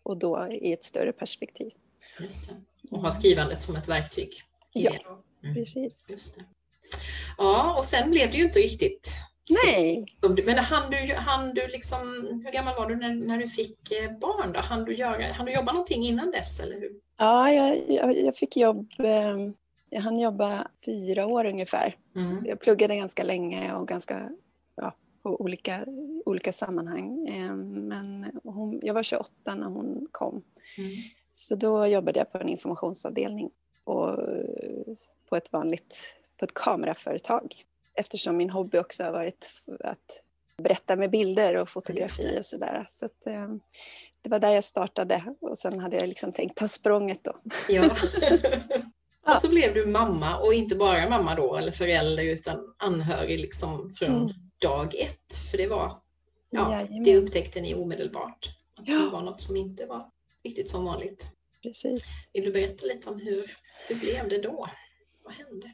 och 0.03 0.17
då 0.17 0.47
i 0.51 0.73
ett 0.73 0.83
större 0.83 1.11
perspektiv. 1.11 1.71
Och 2.91 3.01
ha 3.01 3.11
skrivandet 3.11 3.61
som 3.61 3.75
ett 3.75 3.87
verktyg. 3.87 4.33
Ja, 4.73 4.95
mm. 5.43 5.55
precis. 5.55 6.37
Ja, 7.37 7.75
och 7.77 7.85
sen 7.85 8.11
blev 8.11 8.31
det 8.31 8.37
ju 8.37 8.43
inte 8.43 8.59
riktigt 8.59 9.11
Nej. 9.65 10.05
Men 10.45 10.57
hann 10.57 10.91
du, 10.91 11.13
hann 11.13 11.53
du 11.53 11.67
liksom, 11.67 12.27
hur 12.45 12.51
gammal 12.51 12.75
var 12.75 12.87
du 12.89 12.95
när, 12.95 13.15
när 13.15 13.37
du 13.37 13.47
fick 13.47 13.91
eh, 13.91 14.11
barn? 14.11 14.53
Då? 14.53 14.59
Hann, 14.59 14.85
du 14.85 14.95
göra, 14.95 15.33
hann 15.33 15.45
du 15.45 15.51
jobba 15.51 15.71
någonting 15.71 16.03
innan 16.03 16.31
dess? 16.31 16.59
Eller 16.59 16.79
hur? 16.79 16.91
Ja, 17.17 17.51
jag, 17.51 17.89
jag, 17.89 18.17
jag 18.17 18.35
fick 18.35 18.57
jobb, 18.57 18.91
ehm, 18.99 19.53
jag 19.89 20.01
hann 20.01 20.19
jobba 20.19 20.67
fyra 20.85 21.25
år 21.25 21.45
ungefär. 21.45 21.95
Mm. 22.15 22.45
Jag 22.45 22.59
pluggade 22.59 22.95
ganska 22.95 23.23
länge 23.23 23.73
och 23.73 23.87
ganska 23.87 24.29
ja, 24.75 24.93
på 25.23 25.41
olika, 25.41 25.85
olika 26.25 26.53
sammanhang. 26.53 27.27
Ehm, 27.27 27.71
men 27.71 28.25
hon, 28.43 28.79
jag 28.83 28.93
var 28.93 29.03
28 29.03 29.55
när 29.55 29.67
hon 29.67 30.07
kom. 30.11 30.43
Mm. 30.77 30.91
Så 31.33 31.55
då 31.55 31.87
jobbade 31.87 32.19
jag 32.19 32.31
på 32.31 32.37
en 32.37 32.49
informationsavdelning 32.49 33.49
och, 33.83 34.19
på 35.29 35.35
ett 35.35 35.53
vanligt 35.53 36.17
på 36.37 36.45
ett 36.45 36.53
kameraföretag. 36.53 37.63
Eftersom 37.97 38.37
min 38.37 38.49
hobby 38.49 38.77
också 38.77 39.03
har 39.03 39.11
varit 39.11 39.51
att 39.79 40.23
berätta 40.57 40.95
med 40.95 41.11
bilder 41.11 41.55
och 41.55 41.69
fotografi 41.69 42.37
och 42.39 42.45
sådär. 42.45 42.85
Så 42.89 43.05
att, 43.05 43.27
eh, 43.27 43.47
det 44.21 44.29
var 44.29 44.39
där 44.39 44.51
jag 44.51 44.63
startade 44.63 45.35
och 45.41 45.57
sen 45.57 45.79
hade 45.79 45.97
jag 45.97 46.07
liksom 46.07 46.31
tänkt 46.31 46.57
ta 46.57 46.67
språnget 46.67 47.23
då. 47.23 47.35
Ja. 47.69 47.89
och 49.31 49.37
så 49.37 49.49
blev 49.49 49.73
du 49.73 49.85
mamma 49.85 50.39
och 50.39 50.53
inte 50.53 50.75
bara 50.75 51.09
mamma 51.09 51.35
då 51.35 51.55
eller 51.55 51.71
förälder 51.71 52.23
utan 52.23 52.75
anhörig 52.77 53.39
liksom 53.39 53.89
från 53.89 54.21
mm. 54.21 54.33
dag 54.61 54.95
ett. 54.95 55.33
För 55.51 55.57
det 55.57 55.67
var, 55.67 55.95
ja, 56.49 56.85
det 57.05 57.17
upptäckte 57.17 57.61
ni 57.61 57.75
omedelbart. 57.75 58.49
Att 58.79 58.87
ja. 58.87 58.99
det 58.99 59.09
var 59.09 59.21
något 59.21 59.41
som 59.41 59.55
inte 59.55 59.85
var 59.85 60.11
riktigt 60.43 60.69
som 60.69 60.85
vanligt. 60.85 61.29
Precis. 61.61 62.05
Vill 62.33 62.43
du 62.43 62.51
berätta 62.51 62.85
lite 62.85 63.09
om 63.09 63.19
hur, 63.19 63.55
hur 63.87 63.95
blev 63.95 64.29
det 64.29 64.37
då? 64.37 64.69
Vad 65.23 65.33
hände? 65.33 65.71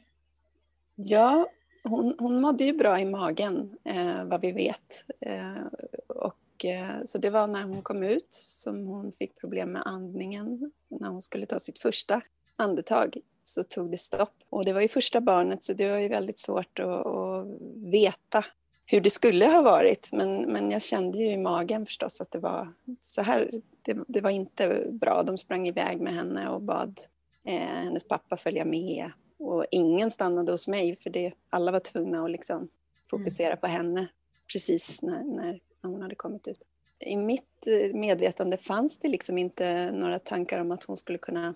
Ja, 0.94 1.50
hon, 1.84 2.14
hon 2.18 2.40
mådde 2.40 2.64
ju 2.64 2.72
bra 2.72 3.00
i 3.00 3.04
magen, 3.04 3.76
eh, 3.84 4.24
vad 4.24 4.40
vi 4.40 4.52
vet. 4.52 5.04
Eh, 5.20 5.64
och, 6.06 6.64
eh, 6.64 7.04
så 7.04 7.18
det 7.18 7.30
var 7.30 7.46
när 7.46 7.62
hon 7.62 7.82
kom 7.82 8.02
ut 8.02 8.32
som 8.32 8.86
hon 8.86 9.12
fick 9.12 9.40
problem 9.40 9.72
med 9.72 9.82
andningen. 9.84 10.72
När 10.88 11.08
hon 11.08 11.22
skulle 11.22 11.46
ta 11.46 11.58
sitt 11.58 11.78
första 11.78 12.20
andetag 12.56 13.16
så 13.42 13.62
tog 13.62 13.90
det 13.90 13.98
stopp. 13.98 14.34
Och 14.50 14.64
det 14.64 14.72
var 14.72 14.80
ju 14.80 14.88
första 14.88 15.20
barnet 15.20 15.62
så 15.62 15.72
det 15.72 15.90
var 15.90 15.98
ju 15.98 16.08
väldigt 16.08 16.38
svårt 16.38 16.78
att, 16.78 17.06
att 17.06 17.46
veta 17.76 18.44
hur 18.86 19.00
det 19.00 19.10
skulle 19.10 19.46
ha 19.46 19.62
varit. 19.62 20.12
Men, 20.12 20.36
men 20.36 20.70
jag 20.70 20.82
kände 20.82 21.18
ju 21.18 21.30
i 21.30 21.36
magen 21.36 21.86
förstås 21.86 22.20
att 22.20 22.30
det 22.30 22.38
var 22.38 22.68
så 23.00 23.22
här. 23.22 23.50
Det, 23.82 23.98
det 24.08 24.20
var 24.20 24.30
inte 24.30 24.86
bra. 24.90 25.22
De 25.22 25.38
sprang 25.38 25.68
iväg 25.68 26.00
med 26.00 26.14
henne 26.14 26.48
och 26.48 26.62
bad 26.62 27.00
eh, 27.44 27.58
hennes 27.58 28.04
pappa 28.04 28.36
följa 28.36 28.64
med. 28.64 29.10
Och 29.44 29.66
ingen 29.70 30.10
stannade 30.10 30.52
hos 30.52 30.68
mig 30.68 30.96
för 31.00 31.10
det, 31.10 31.32
alla 31.50 31.72
var 31.72 31.80
tvungna 31.80 32.24
att 32.24 32.30
liksom 32.30 32.68
fokusera 33.10 33.46
mm. 33.46 33.60
på 33.60 33.66
henne 33.66 34.08
precis 34.52 35.02
när, 35.02 35.24
när 35.24 35.60
hon 35.82 36.02
hade 36.02 36.14
kommit 36.14 36.48
ut. 36.48 36.62
I 36.98 37.16
mitt 37.16 37.66
eh, 37.66 37.94
medvetande 37.94 38.56
fanns 38.56 38.98
det 38.98 39.08
liksom 39.08 39.38
inte 39.38 39.90
några 39.92 40.18
tankar 40.18 40.60
om 40.60 40.70
att 40.70 40.84
hon 40.84 40.96
skulle 40.96 41.18
kunna 41.18 41.54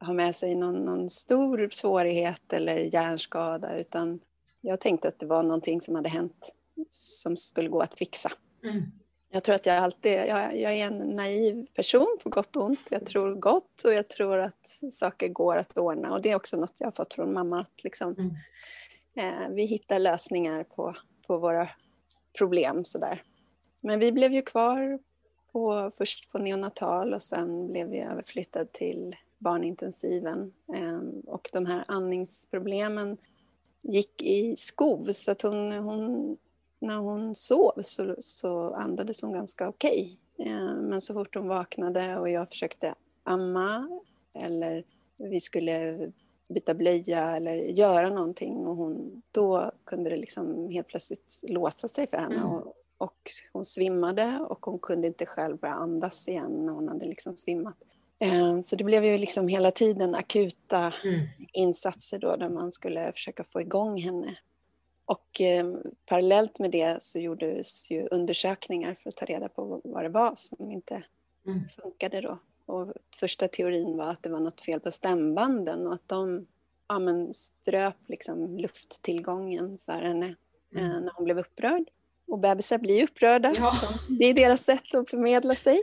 ha 0.00 0.12
med 0.12 0.36
sig 0.36 0.54
någon, 0.54 0.84
någon 0.84 1.10
stor 1.10 1.68
svårighet 1.72 2.52
eller 2.52 2.76
hjärnskada 2.76 3.78
utan 3.78 4.20
jag 4.60 4.80
tänkte 4.80 5.08
att 5.08 5.18
det 5.18 5.26
var 5.26 5.42
någonting 5.42 5.80
som 5.80 5.94
hade 5.94 6.08
hänt 6.08 6.54
som 6.90 7.36
skulle 7.36 7.68
gå 7.68 7.80
att 7.80 7.98
fixa. 7.98 8.32
Mm. 8.64 8.82
Jag 9.32 9.42
tror 9.42 9.54
att 9.54 9.66
jag 9.66 9.76
alltid, 9.76 10.12
jag, 10.12 10.56
jag, 10.56 10.72
är 10.76 10.86
en 10.86 10.98
naiv 10.98 11.66
person 11.74 12.18
på 12.22 12.28
gott 12.28 12.56
och 12.56 12.64
ont. 12.64 12.88
Jag 12.90 13.06
tror 13.06 13.34
gott 13.34 13.82
och 13.84 13.92
jag 13.92 14.08
tror 14.08 14.38
att 14.38 14.82
saker 14.92 15.28
går 15.28 15.56
att 15.56 15.78
ordna. 15.78 16.12
Och 16.12 16.22
det 16.22 16.30
är 16.30 16.36
också 16.36 16.56
något 16.56 16.76
jag 16.80 16.86
har 16.86 16.92
fått 16.92 17.14
från 17.14 17.32
mamma. 17.32 17.60
Att 17.60 17.84
liksom, 17.84 18.14
mm. 18.18 19.44
eh, 19.44 19.48
vi 19.54 19.64
hittar 19.64 19.98
lösningar 19.98 20.64
på, 20.64 20.96
på 21.26 21.38
våra 21.38 21.68
problem. 22.38 22.84
Sådär. 22.84 23.22
Men 23.80 23.98
vi 23.98 24.12
blev 24.12 24.32
ju 24.32 24.42
kvar 24.42 24.98
på, 25.52 25.92
först 25.96 26.32
på 26.32 26.38
neonatal 26.38 27.14
och 27.14 27.22
sen 27.22 27.72
blev 27.72 27.88
vi 27.88 28.00
överflyttad 28.00 28.72
till 28.72 29.16
barnintensiven. 29.38 30.52
Eh, 30.74 31.00
och 31.26 31.50
de 31.52 31.66
här 31.66 31.84
andningsproblemen 31.88 33.16
gick 33.82 34.22
i 34.22 34.56
skov 34.56 35.12
så 35.12 35.30
att 35.30 35.42
hon, 35.42 35.72
hon 35.72 36.36
när 36.80 36.96
hon 36.96 37.34
sov 37.34 37.82
så, 37.82 38.16
så 38.18 38.74
andades 38.74 39.22
hon 39.22 39.32
ganska 39.32 39.68
okej. 39.68 40.18
Okay. 40.36 40.52
Eh, 40.52 40.74
men 40.74 41.00
så 41.00 41.14
fort 41.14 41.34
hon 41.34 41.48
vaknade 41.48 42.18
och 42.18 42.30
jag 42.30 42.48
försökte 42.48 42.94
amma 43.22 44.00
eller 44.34 44.84
vi 45.16 45.40
skulle 45.40 46.10
byta 46.48 46.74
blöja 46.74 47.36
eller 47.36 47.54
göra 47.54 48.08
någonting 48.08 48.66
och 48.66 48.76
hon, 48.76 49.22
då 49.32 49.70
kunde 49.84 50.10
det 50.10 50.16
liksom 50.16 50.68
helt 50.70 50.88
plötsligt 50.88 51.40
låsa 51.42 51.88
sig 51.88 52.06
för 52.06 52.16
henne. 52.16 52.34
Mm. 52.34 52.46
Och, 52.46 52.74
och, 52.98 53.30
hon 53.52 53.64
svimmade 53.64 54.46
och 54.48 54.66
hon 54.66 54.78
kunde 54.78 55.06
inte 55.06 55.26
själv 55.26 55.58
börja 55.58 55.74
andas 55.74 56.28
igen 56.28 56.66
när 56.66 56.72
hon 56.72 56.88
hade 56.88 57.06
liksom 57.06 57.36
svimmat. 57.36 57.76
Eh, 58.18 58.60
så 58.60 58.76
det 58.76 58.84
blev 58.84 59.04
ju 59.04 59.18
liksom 59.18 59.48
hela 59.48 59.70
tiden 59.70 60.14
akuta 60.14 60.92
mm. 61.04 61.20
insatser 61.52 62.18
då 62.18 62.36
där 62.36 62.48
man 62.48 62.72
skulle 62.72 63.12
försöka 63.12 63.44
få 63.44 63.60
igång 63.60 64.00
henne. 64.00 64.36
Och 65.10 65.40
eh, 65.40 65.66
parallellt 66.06 66.58
med 66.58 66.70
det 66.70 67.02
så 67.02 67.18
gjordes 67.18 67.90
ju 67.90 68.08
undersökningar 68.10 68.96
för 69.02 69.08
att 69.08 69.16
ta 69.16 69.24
reda 69.26 69.48
på 69.48 69.80
vad 69.84 70.04
det 70.04 70.08
var 70.08 70.32
som 70.34 70.70
inte 70.70 71.02
mm. 71.46 71.60
funkade 71.68 72.20
då. 72.20 72.38
Och 72.66 72.92
första 73.16 73.48
teorin 73.48 73.96
var 73.96 74.06
att 74.06 74.22
det 74.22 74.30
var 74.30 74.40
något 74.40 74.60
fel 74.60 74.80
på 74.80 74.90
stämbanden 74.90 75.86
och 75.86 75.94
att 75.94 76.08
de 76.08 76.46
ja, 76.88 76.98
men 76.98 77.34
ströp 77.34 77.96
liksom 78.08 78.58
lufttillgången 78.58 79.78
för 79.84 79.92
henne 79.92 80.34
eh, 80.76 80.84
mm. 80.84 81.04
när 81.04 81.12
hon 81.14 81.24
blev 81.24 81.38
upprörd. 81.38 81.84
Och 82.26 82.38
bebisar 82.38 82.78
blir 82.78 83.02
upprörda. 83.02 83.54
Ja. 83.56 83.72
Det 84.18 84.24
är 84.24 84.34
deras 84.34 84.64
sätt 84.64 84.94
att 84.94 85.10
förmedla 85.10 85.54
sig. 85.54 85.80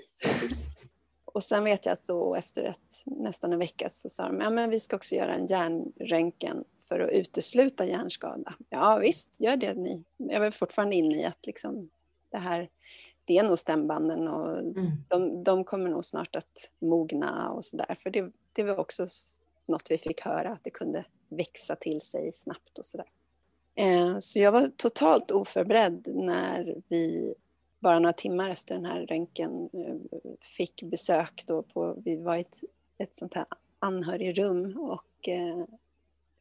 Och 1.25 1.43
sen 1.43 1.63
vet 1.63 1.86
jag 1.86 1.93
att 1.93 2.07
då 2.07 2.36
efter 2.36 2.63
ett, 2.63 3.03
nästan 3.05 3.53
en 3.53 3.60
vecka 3.60 3.89
så 3.89 4.10
sa 4.10 4.27
de, 4.27 4.41
ja 4.41 4.50
men 4.50 4.69
vi 4.69 4.79
ska 4.79 4.96
också 4.96 5.15
göra 5.15 5.34
en 5.34 5.46
hjärnröntgen 5.46 6.63
för 6.88 7.00
att 7.00 7.12
utesluta 7.12 7.86
hjärnskada. 7.86 8.53
Ja 8.70 8.98
visst, 8.98 9.39
gör 9.39 9.58
det 9.58 9.74
ni. 9.74 10.03
Jag 10.17 10.46
är 10.46 10.51
fortfarande 10.51 10.96
inne 10.96 11.22
i 11.22 11.25
att 11.25 11.46
liksom 11.46 11.89
det 12.29 12.38
här, 12.38 12.70
det 13.25 13.38
är 13.38 13.44
nog 13.44 13.60
stämbanden 13.60 14.27
och 14.27 14.60
mm. 14.60 14.91
de, 15.08 15.44
de, 15.44 15.63
kommer 15.63 15.89
nog 15.89 16.06
snart 16.06 16.36
att 16.36 16.72
mogna 16.79 17.50
och 17.51 17.65
sådär. 17.65 17.98
För 18.00 18.10
det, 18.10 18.32
det 18.53 18.63
var 18.63 18.79
också 18.79 19.08
något 19.65 19.91
vi 19.91 19.98
fick 19.98 20.22
höra, 20.22 20.50
att 20.50 20.63
det 20.63 20.70
kunde 20.70 21.06
växa 21.29 21.75
till 21.75 22.01
sig 22.01 22.32
snabbt 22.34 22.77
och 22.77 22.86
sådär. 22.86 23.08
Eh, 23.75 24.20
så 24.20 24.39
jag 24.39 24.51
var 24.51 24.72
totalt 24.77 25.32
oförberedd 25.32 26.08
när 26.08 26.75
vi 26.88 27.34
bara 27.79 28.00
några 28.00 28.13
timmar 28.13 28.50
efter 28.50 28.75
den 28.75 28.86
här 28.86 29.06
röntgen 29.06 29.70
eh, 29.74 30.20
fick 30.41 30.84
besök 30.84 31.44
då 31.48 31.62
på, 31.62 32.01
vi 32.06 32.15
var 32.15 32.38
i 32.38 32.41
ett, 32.41 32.60
ett 32.98 33.15
sånt 33.15 33.34
här 33.34 33.46
anhörigrum 33.79 34.77
och 34.77 35.29
eh, 35.29 35.65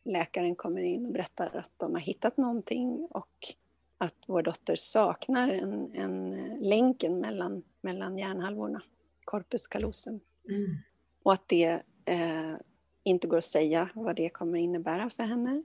läkaren 0.06 0.54
kommer 0.54 0.80
in 0.80 1.06
och 1.06 1.12
berättar 1.12 1.56
att 1.56 1.70
de 1.76 1.94
har 1.94 2.00
hittat 2.00 2.36
någonting 2.36 3.08
och 3.10 3.54
att 3.98 4.14
vår 4.26 4.42
dotter 4.42 4.76
saknar 4.76 5.48
en, 5.48 5.94
en 5.94 6.30
länken 6.60 7.20
mellan, 7.20 7.62
mellan 7.80 8.18
hjärnhalvorna, 8.18 8.82
corpus 9.24 9.66
callosum. 9.66 10.20
Mm. 10.48 10.76
Och 11.22 11.32
att 11.32 11.48
det 11.48 11.82
eh, 12.04 12.54
inte 13.02 13.28
går 13.28 13.38
att 13.38 13.44
säga 13.44 13.90
vad 13.94 14.16
det 14.16 14.28
kommer 14.28 14.58
innebära 14.58 15.10
för 15.10 15.22
henne. 15.22 15.62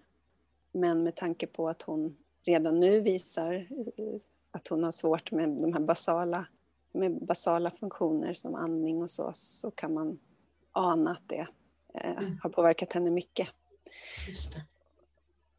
Men 0.71 1.03
med 1.03 1.15
tanke 1.15 1.47
på 1.47 1.69
att 1.69 1.81
hon 1.81 2.17
redan 2.43 2.79
nu 2.79 3.01
visar 3.01 3.53
eh, 3.53 4.21
att 4.51 4.67
hon 4.67 4.83
har 4.83 4.91
svårt 4.91 5.31
med 5.31 5.49
de 5.49 5.73
här 5.73 5.79
basala, 5.79 6.45
med 6.91 7.25
basala 7.25 7.71
funktioner 7.71 8.33
som 8.33 8.55
andning 8.55 9.01
och 9.01 9.09
så, 9.09 9.31
så 9.33 9.71
kan 9.71 9.93
man 9.93 10.19
ana 10.71 11.11
att 11.11 11.23
det 11.27 11.47
eh, 11.93 12.17
mm. 12.17 12.39
har 12.43 12.49
påverkat 12.49 12.93
henne 12.93 13.11
mycket. 13.11 13.47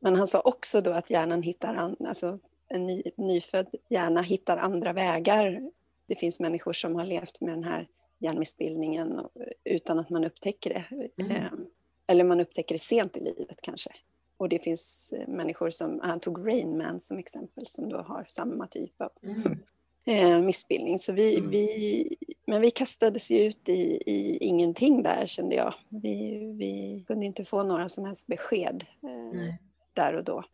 Men 0.00 0.16
han 0.16 0.26
sa 0.26 0.40
också 0.40 0.80
då 0.80 0.92
att 0.92 1.10
hjärnan 1.10 1.42
hittar, 1.42 1.74
an, 1.74 1.96
alltså 2.00 2.38
en 2.68 2.86
ny, 2.86 3.02
nyfödd 3.16 3.74
hjärna 3.88 4.22
hittar 4.22 4.56
andra 4.56 4.92
vägar. 4.92 5.70
Det 6.06 6.14
finns 6.14 6.40
människor 6.40 6.72
som 6.72 6.94
har 6.94 7.04
levt 7.04 7.40
med 7.40 7.54
den 7.54 7.64
här 7.64 7.88
hjärnmissbildningen 8.18 9.20
utan 9.64 9.98
att 9.98 10.10
man 10.10 10.24
upptäcker 10.24 10.70
det. 10.70 11.10
Mm. 11.22 11.36
Ehm, 11.36 11.66
eller 12.06 12.24
man 12.24 12.40
upptäcker 12.40 12.74
det 12.74 12.78
sent 12.78 13.16
i 13.16 13.20
livet 13.20 13.62
kanske. 13.62 13.90
Och 14.36 14.48
det 14.48 14.58
finns 14.58 15.12
människor 15.28 15.70
som, 15.70 16.00
han 16.02 16.20
tog 16.20 16.46
Rain 16.48 16.78
Man 16.78 17.00
som 17.00 17.18
exempel, 17.18 17.66
som 17.66 17.88
då 17.88 17.96
har 17.96 18.26
samma 18.28 18.66
typ 18.66 19.00
av 19.00 19.10
mm. 19.22 19.58
Eh, 20.04 20.40
missbildning. 20.40 20.98
Så 20.98 21.12
vi, 21.12 21.38
mm. 21.38 21.50
vi, 21.50 22.16
men 22.46 22.60
vi 22.60 22.70
kastades 22.70 23.30
ju 23.30 23.40
ut 23.40 23.68
i, 23.68 24.02
i 24.06 24.38
ingenting 24.40 25.02
där 25.02 25.26
kände 25.26 25.56
jag. 25.56 25.74
Vi, 25.88 26.38
vi 26.58 27.04
kunde 27.06 27.26
inte 27.26 27.44
få 27.44 27.62
några 27.62 27.88
som 27.88 28.04
helst 28.04 28.26
besked 28.26 28.84
eh, 29.02 29.54
där 29.92 30.16
och 30.16 30.24
då. 30.24 30.44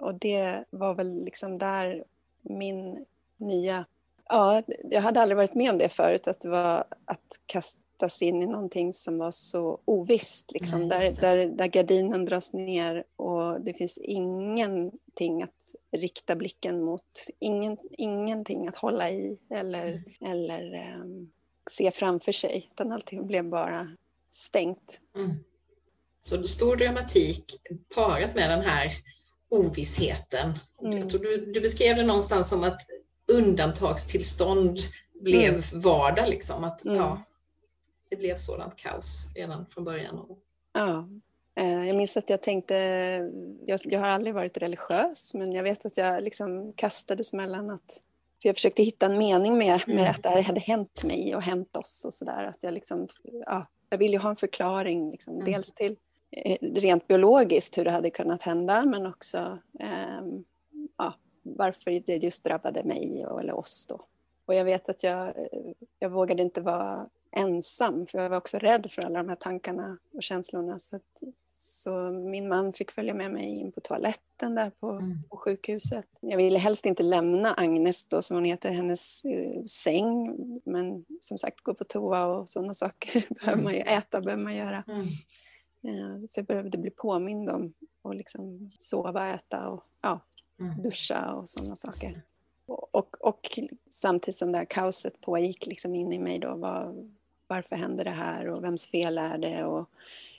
Och 0.00 0.14
det 0.14 0.64
var 0.70 0.94
väl 0.94 1.24
liksom 1.24 1.58
där 1.58 2.04
min 2.42 3.04
nya... 3.36 3.84
Ja, 4.28 4.62
jag 4.90 5.02
hade 5.02 5.20
aldrig 5.20 5.36
varit 5.36 5.54
med 5.54 5.70
om 5.70 5.78
det 5.78 5.88
förut, 5.88 6.28
att 6.28 6.40
det 6.40 6.48
var 6.48 6.84
att 7.04 7.40
kastas 7.98 8.22
in 8.22 8.42
i 8.42 8.46
någonting 8.46 8.92
som 8.92 9.18
var 9.18 9.30
så 9.30 9.80
ovisst. 9.84 10.52
Liksom, 10.52 10.88
Nej, 10.88 11.16
där, 11.20 11.36
där, 11.36 11.46
där 11.46 11.66
gardinen 11.66 12.24
dras 12.24 12.52
ner 12.52 13.04
och 13.16 13.60
det 13.60 13.74
finns 13.74 13.98
ingenting 13.98 15.42
att 15.42 15.50
rikta 15.96 16.36
blicken 16.36 16.82
mot, 16.82 17.02
ingen, 17.40 17.76
ingenting 17.90 18.68
att 18.68 18.76
hålla 18.76 19.10
i 19.10 19.38
eller, 19.50 19.86
mm. 19.86 20.32
eller 20.32 20.94
um, 21.00 21.30
se 21.70 21.90
framför 21.90 22.32
sig, 22.32 22.68
utan 22.72 22.92
allting 22.92 23.26
blev 23.26 23.44
bara 23.44 23.96
stängt. 24.32 25.00
Mm. 25.16 25.30
Så 26.22 26.46
stor 26.46 26.76
dramatik 26.76 27.56
parat 27.94 28.34
med 28.34 28.50
den 28.50 28.60
här 28.60 28.92
ovissheten. 29.50 30.52
Mm. 30.82 30.98
Jag 30.98 31.10
tror 31.10 31.20
du, 31.20 31.52
du 31.52 31.60
beskrev 31.60 31.96
det 31.96 32.06
någonstans 32.06 32.50
som 32.50 32.64
att 32.64 32.80
undantagstillstånd 33.32 34.78
blev 35.20 35.54
mm. 35.54 35.62
vardag. 35.72 36.28
Liksom. 36.28 36.64
Att, 36.64 36.84
mm. 36.84 36.96
ja, 36.96 37.22
det 38.10 38.16
blev 38.16 38.36
sådant 38.36 38.76
kaos 38.76 39.32
redan 39.36 39.66
från 39.66 39.84
början. 39.84 40.26
Ja, 40.72 41.08
Eh, 41.58 41.86
jag 41.86 41.96
minns 41.96 42.16
att 42.16 42.30
jag 42.30 42.42
tänkte, 42.42 42.74
jag, 43.66 43.80
jag, 43.84 44.00
har 44.00 44.06
aldrig 44.06 44.34
varit 44.34 44.56
religiös, 44.56 45.34
men 45.34 45.52
jag 45.52 45.62
vet 45.62 45.86
att 45.86 45.96
jag 45.96 46.22
liksom 46.22 46.72
kastades 46.72 47.32
mellan 47.32 47.70
att, 47.70 48.00
för 48.42 48.48
jag 48.48 48.56
försökte 48.56 48.82
hitta 48.82 49.06
en 49.06 49.18
mening 49.18 49.58
med, 49.58 49.80
med 49.86 49.98
mm. 49.98 50.10
att 50.10 50.22
det 50.22 50.28
här 50.28 50.42
hade 50.42 50.60
hänt 50.60 51.04
mig 51.04 51.36
och 51.36 51.42
hänt 51.42 51.76
oss 51.76 52.04
och 52.04 52.14
sådär. 52.14 52.44
Att 52.44 52.62
jag 52.62 52.74
liksom, 52.74 53.08
ja, 53.22 53.66
jag 53.90 53.98
ville 53.98 54.12
ju 54.12 54.18
ha 54.18 54.30
en 54.30 54.36
förklaring, 54.36 55.10
liksom, 55.10 55.34
mm. 55.34 55.44
dels 55.44 55.72
till 55.72 55.96
eh, 56.30 56.56
rent 56.60 57.06
biologiskt 57.06 57.78
hur 57.78 57.84
det 57.84 57.90
hade 57.90 58.10
kunnat 58.10 58.42
hända, 58.42 58.84
men 58.84 59.06
också 59.06 59.58
eh, 59.80 60.22
ja, 60.98 61.14
varför 61.42 62.02
det 62.06 62.16
just 62.16 62.44
drabbade 62.44 62.84
mig 62.84 63.26
och, 63.26 63.40
eller 63.40 63.54
oss 63.58 63.86
då. 63.86 64.00
Och 64.46 64.54
jag 64.54 64.64
vet 64.64 64.88
att 64.88 65.02
jag, 65.02 65.34
jag 65.98 66.10
vågade 66.10 66.42
inte 66.42 66.60
vara 66.60 67.08
ensam, 67.30 68.06
för 68.06 68.18
jag 68.18 68.30
var 68.30 68.36
också 68.36 68.58
rädd 68.58 68.90
för 68.90 69.02
alla 69.02 69.18
de 69.18 69.28
här 69.28 69.36
tankarna 69.36 69.98
och 70.14 70.22
känslorna. 70.22 70.78
Så, 70.78 70.96
att, 70.96 71.22
så 71.56 72.10
min 72.10 72.48
man 72.48 72.72
fick 72.72 72.90
följa 72.90 73.14
med 73.14 73.30
mig 73.30 73.44
in 73.44 73.72
på 73.72 73.80
toaletten 73.80 74.54
där 74.54 74.70
på, 74.70 74.90
mm. 74.90 75.22
på 75.28 75.36
sjukhuset. 75.36 76.06
Jag 76.20 76.36
ville 76.36 76.58
helst 76.58 76.86
inte 76.86 77.02
lämna 77.02 77.54
Agnes, 77.54 78.06
då, 78.06 78.22
som 78.22 78.36
hon 78.36 78.44
heter, 78.44 78.72
hennes 78.72 79.24
uh, 79.24 79.64
säng. 79.64 80.36
Men 80.64 81.04
som 81.20 81.38
sagt, 81.38 81.60
gå 81.60 81.74
på 81.74 81.84
toa 81.84 82.26
och 82.26 82.48
sådana 82.48 82.74
saker 82.74 83.26
behöver 83.40 83.62
man 83.62 83.74
ju 83.74 83.80
äta, 83.80 84.20
behöver 84.20 84.44
man 84.44 84.56
göra. 84.56 84.84
Mm. 84.88 85.06
Uh, 85.84 86.26
så 86.26 86.40
jag 86.40 86.46
behövde 86.46 86.78
bli 86.78 86.90
påmind 86.90 87.50
om 87.50 87.74
att 88.02 88.16
liksom 88.16 88.70
sova, 88.78 89.34
äta 89.34 89.68
och 89.68 89.84
ja, 90.02 90.20
mm. 90.60 90.82
duscha 90.82 91.34
och 91.34 91.48
sådana 91.48 91.76
saker. 91.76 92.22
Och, 92.68 93.26
och, 93.26 93.58
samtidigt 93.88 94.38
som 94.38 94.52
det 94.52 94.58
här 94.58 94.64
kaoset 94.64 95.20
pågick 95.20 95.66
liksom 95.66 95.94
in 95.94 96.12
i 96.12 96.18
mig 96.18 96.38
då, 96.38 96.54
var, 96.54 96.94
varför 97.48 97.76
händer 97.76 98.04
det 98.04 98.10
här 98.10 98.48
och 98.48 98.64
vems 98.64 98.88
fel 98.88 99.18
är 99.18 99.38
det 99.38 99.64
och 99.64 99.90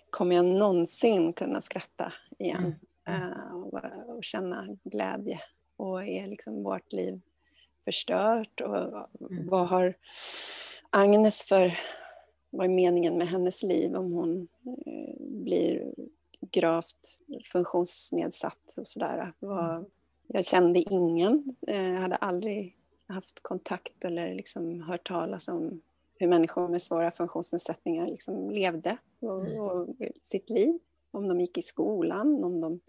kommer 0.10 0.36
jag 0.36 0.46
någonsin 0.46 1.34
kunna 1.34 1.62
skratta 1.62 2.14
igen 2.38 2.76
mm. 3.06 3.22
uh, 3.22 3.54
och, 3.54 3.82
och, 4.16 4.24
känna 4.24 4.78
glädje 4.84 5.40
och 5.78 6.04
är 6.04 6.28
liksom 6.28 6.64
vårt 6.64 6.94
liv 6.94 7.22
förstört 7.86 8.62
och 8.62 8.78
mm. 9.32 9.48
vad 9.48 9.68
har 9.68 9.94
Agnes 10.90 11.44
för, 11.44 11.80
vad 12.50 12.66
är 12.66 12.70
meningen 12.70 13.18
med 13.18 13.28
hennes 13.28 13.64
liv 13.64 13.96
om 13.96 14.12
hon 14.12 14.48
uh, 14.88 15.14
blir 15.20 15.94
gravt 16.52 17.22
funktionsnedsatt 17.52 18.74
och 18.78 18.88
sådär. 18.88 19.34
Mm. 19.42 19.86
Jag 20.28 20.46
kände 20.46 20.80
ingen, 20.80 21.56
jag 21.60 21.96
eh, 21.96 22.02
hade 22.02 22.16
aldrig 22.16 22.76
haft 23.08 23.44
kontakt 23.44 24.06
eller 24.06 24.34
liksom 24.34 24.82
hört 24.82 25.08
talas 25.08 25.48
om 25.48 25.82
hur 26.20 26.28
människor 26.28 26.68
med 26.68 26.82
svåra 26.82 27.12
funktionsnedsättningar 27.12 28.08
liksom 28.08 28.50
levde 28.50 28.98
och, 29.20 29.46
mm. 29.46 29.60
och, 29.60 29.88
sitt 30.24 30.50
liv. 30.50 30.80
Om 31.12 31.28
de 31.28 31.42
gick 31.42 31.58
i 31.58 31.62
skolan, 31.62 32.44
om 32.44 32.62
de 32.62 32.80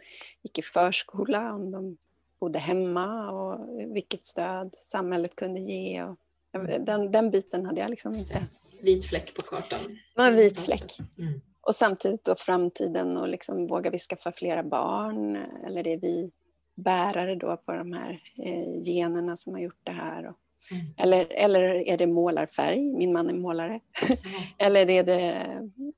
gick 0.42 0.58
i 0.58 0.62
förskola, 0.62 1.54
om 1.54 1.70
de 1.70 1.96
bodde 2.40 2.58
hemma 2.58 3.30
och 3.30 3.68
vilket 3.94 4.26
stöd 4.26 4.75
samhället 4.75 5.37
kunde 5.37 5.60
ge. 5.60 6.02
Och, 6.02 6.16
mm. 6.52 6.84
den, 6.84 7.12
den 7.12 7.30
biten 7.30 7.66
hade 7.66 7.80
jag 7.80 7.90
liksom 7.90 8.14
inte. 8.14 8.42
Vit 8.82 9.04
fläck 9.04 9.34
på 9.34 9.42
kartan. 9.42 9.80
Det 10.14 10.20
var 10.20 10.26
en 10.26 10.37
vit 10.37 10.58
fläck. 10.58 10.99
Mm. 11.18 11.40
Och 11.60 11.75
samtidigt 11.75 12.25
då 12.25 12.34
framtiden 12.34 13.16
och 13.16 13.28
liksom 13.28 13.66
vågar 13.66 13.90
vi 13.90 13.99
skaffa 13.99 14.32
flera 14.32 14.62
barn? 14.62 15.37
Eller 15.66 15.86
är 15.86 15.97
vi 15.97 16.32
bärare 16.75 17.34
då 17.34 17.56
på 17.56 17.73
de 17.73 17.93
här 17.93 18.23
eh, 18.38 18.82
generna 18.82 19.36
som 19.36 19.52
har 19.52 19.60
gjort 19.60 19.80
det 19.84 19.93
här? 19.93 20.26
Och, 20.26 20.36
Mm. 20.70 20.86
Eller, 20.96 21.26
eller 21.30 21.88
är 21.88 21.96
det 21.96 22.06
målarfärg? 22.06 22.92
Min 22.92 23.12
man 23.12 23.30
är 23.30 23.34
målare. 23.34 23.80
Mm. 24.02 24.18
eller 24.58 24.90
är 24.90 25.04
det 25.04 25.46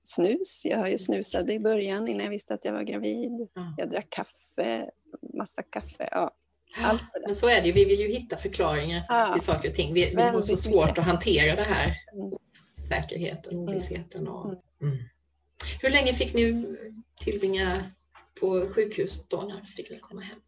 snus? 0.04 0.62
Jag 0.64 0.78
har 0.78 0.86
ju 0.86 0.98
snusade 0.98 1.52
i 1.52 1.58
början 1.58 2.08
innan 2.08 2.24
jag 2.24 2.30
visste 2.30 2.54
att 2.54 2.64
jag 2.64 2.72
var 2.72 2.82
gravid. 2.82 3.30
Mm. 3.30 3.74
Jag 3.76 3.90
drack 3.90 4.10
kaffe, 4.10 4.90
massa 5.34 5.62
kaffe. 5.62 6.08
Ja, 6.10 6.30
allt 6.78 7.02
det 7.12 7.20
där. 7.20 7.26
Men 7.26 7.34
så 7.34 7.48
är 7.48 7.60
det 7.60 7.66
ju, 7.66 7.72
vi 7.72 7.84
vill 7.84 8.00
ju 8.00 8.08
hitta 8.08 8.36
förklaringar 8.36 9.02
ja. 9.08 9.30
till 9.32 9.42
saker 9.42 9.68
och 9.68 9.74
ting. 9.74 9.94
Vi, 9.94 10.14
vi 10.16 10.22
har 10.22 10.42
så 10.42 10.56
svårt 10.56 10.86
mycket. 10.86 10.98
att 10.98 11.04
hantera 11.04 11.56
det 11.56 11.62
här. 11.62 11.96
Mm. 12.12 12.32
Säkerheten, 12.88 13.52
mm. 13.52 13.68
ovissheten. 13.68 14.28
Och, 14.28 14.46
mm. 14.82 14.98
Hur 15.82 15.90
länge 15.90 16.12
fick 16.12 16.34
ni 16.34 16.76
tillbringa 17.24 17.90
på 18.40 18.68
sjukhuset 18.74 19.30
då? 19.30 19.42
När 19.42 19.62
fick 19.62 19.90
ni 19.90 19.98
komma 19.98 20.20
hem? 20.20 20.40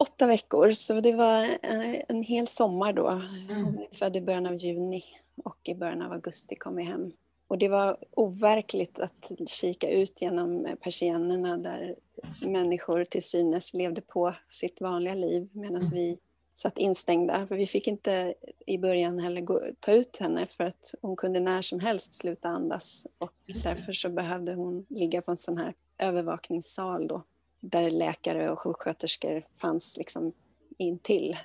Åtta 0.00 0.26
veckor, 0.26 0.70
så 0.70 1.00
det 1.00 1.12
var 1.12 1.48
en, 1.62 2.02
en 2.08 2.22
hel 2.22 2.46
sommar 2.46 2.92
då. 2.92 3.08
Mm. 3.08 3.64
Hon 3.64 3.78
är 3.78 3.88
född 3.92 4.16
i 4.16 4.20
början 4.20 4.46
av 4.46 4.54
juni 4.54 5.04
och 5.44 5.58
i 5.64 5.74
början 5.74 6.02
av 6.02 6.12
augusti 6.12 6.56
kom 6.56 6.76
vi 6.76 6.82
hem. 6.82 7.12
Och 7.48 7.58
det 7.58 7.68
var 7.68 7.96
overkligt 8.10 8.98
att 8.98 9.32
kika 9.46 9.90
ut 9.90 10.22
genom 10.22 10.76
persiennerna 10.82 11.56
där 11.56 11.96
människor 12.42 13.04
till 13.04 13.22
synes 13.22 13.74
levde 13.74 14.00
på 14.00 14.34
sitt 14.48 14.80
vanliga 14.80 15.14
liv 15.14 15.48
medan 15.52 15.82
mm. 15.82 15.90
vi 15.90 16.18
satt 16.54 16.78
instängda. 16.78 17.46
För 17.46 17.56
vi 17.56 17.66
fick 17.66 17.86
inte 17.86 18.34
i 18.66 18.78
början 18.78 19.18
heller 19.18 19.40
gå, 19.40 19.62
ta 19.80 19.92
ut 19.92 20.16
henne 20.16 20.46
för 20.46 20.64
att 20.64 20.94
hon 21.02 21.16
kunde 21.16 21.40
när 21.40 21.62
som 21.62 21.80
helst 21.80 22.14
sluta 22.14 22.48
andas. 22.48 23.06
Och 23.18 23.32
därför 23.64 23.92
så 23.92 24.08
behövde 24.08 24.54
hon 24.54 24.86
ligga 24.88 25.22
på 25.22 25.30
en 25.30 25.36
sån 25.36 25.58
här 25.58 25.74
övervakningssal 25.98 27.08
då 27.08 27.22
där 27.60 27.90
läkare 27.90 28.50
och 28.50 28.58
sjuksköterskor 28.58 29.46
fanns 29.58 29.96
liksom 29.96 30.32
intill. 30.78 31.38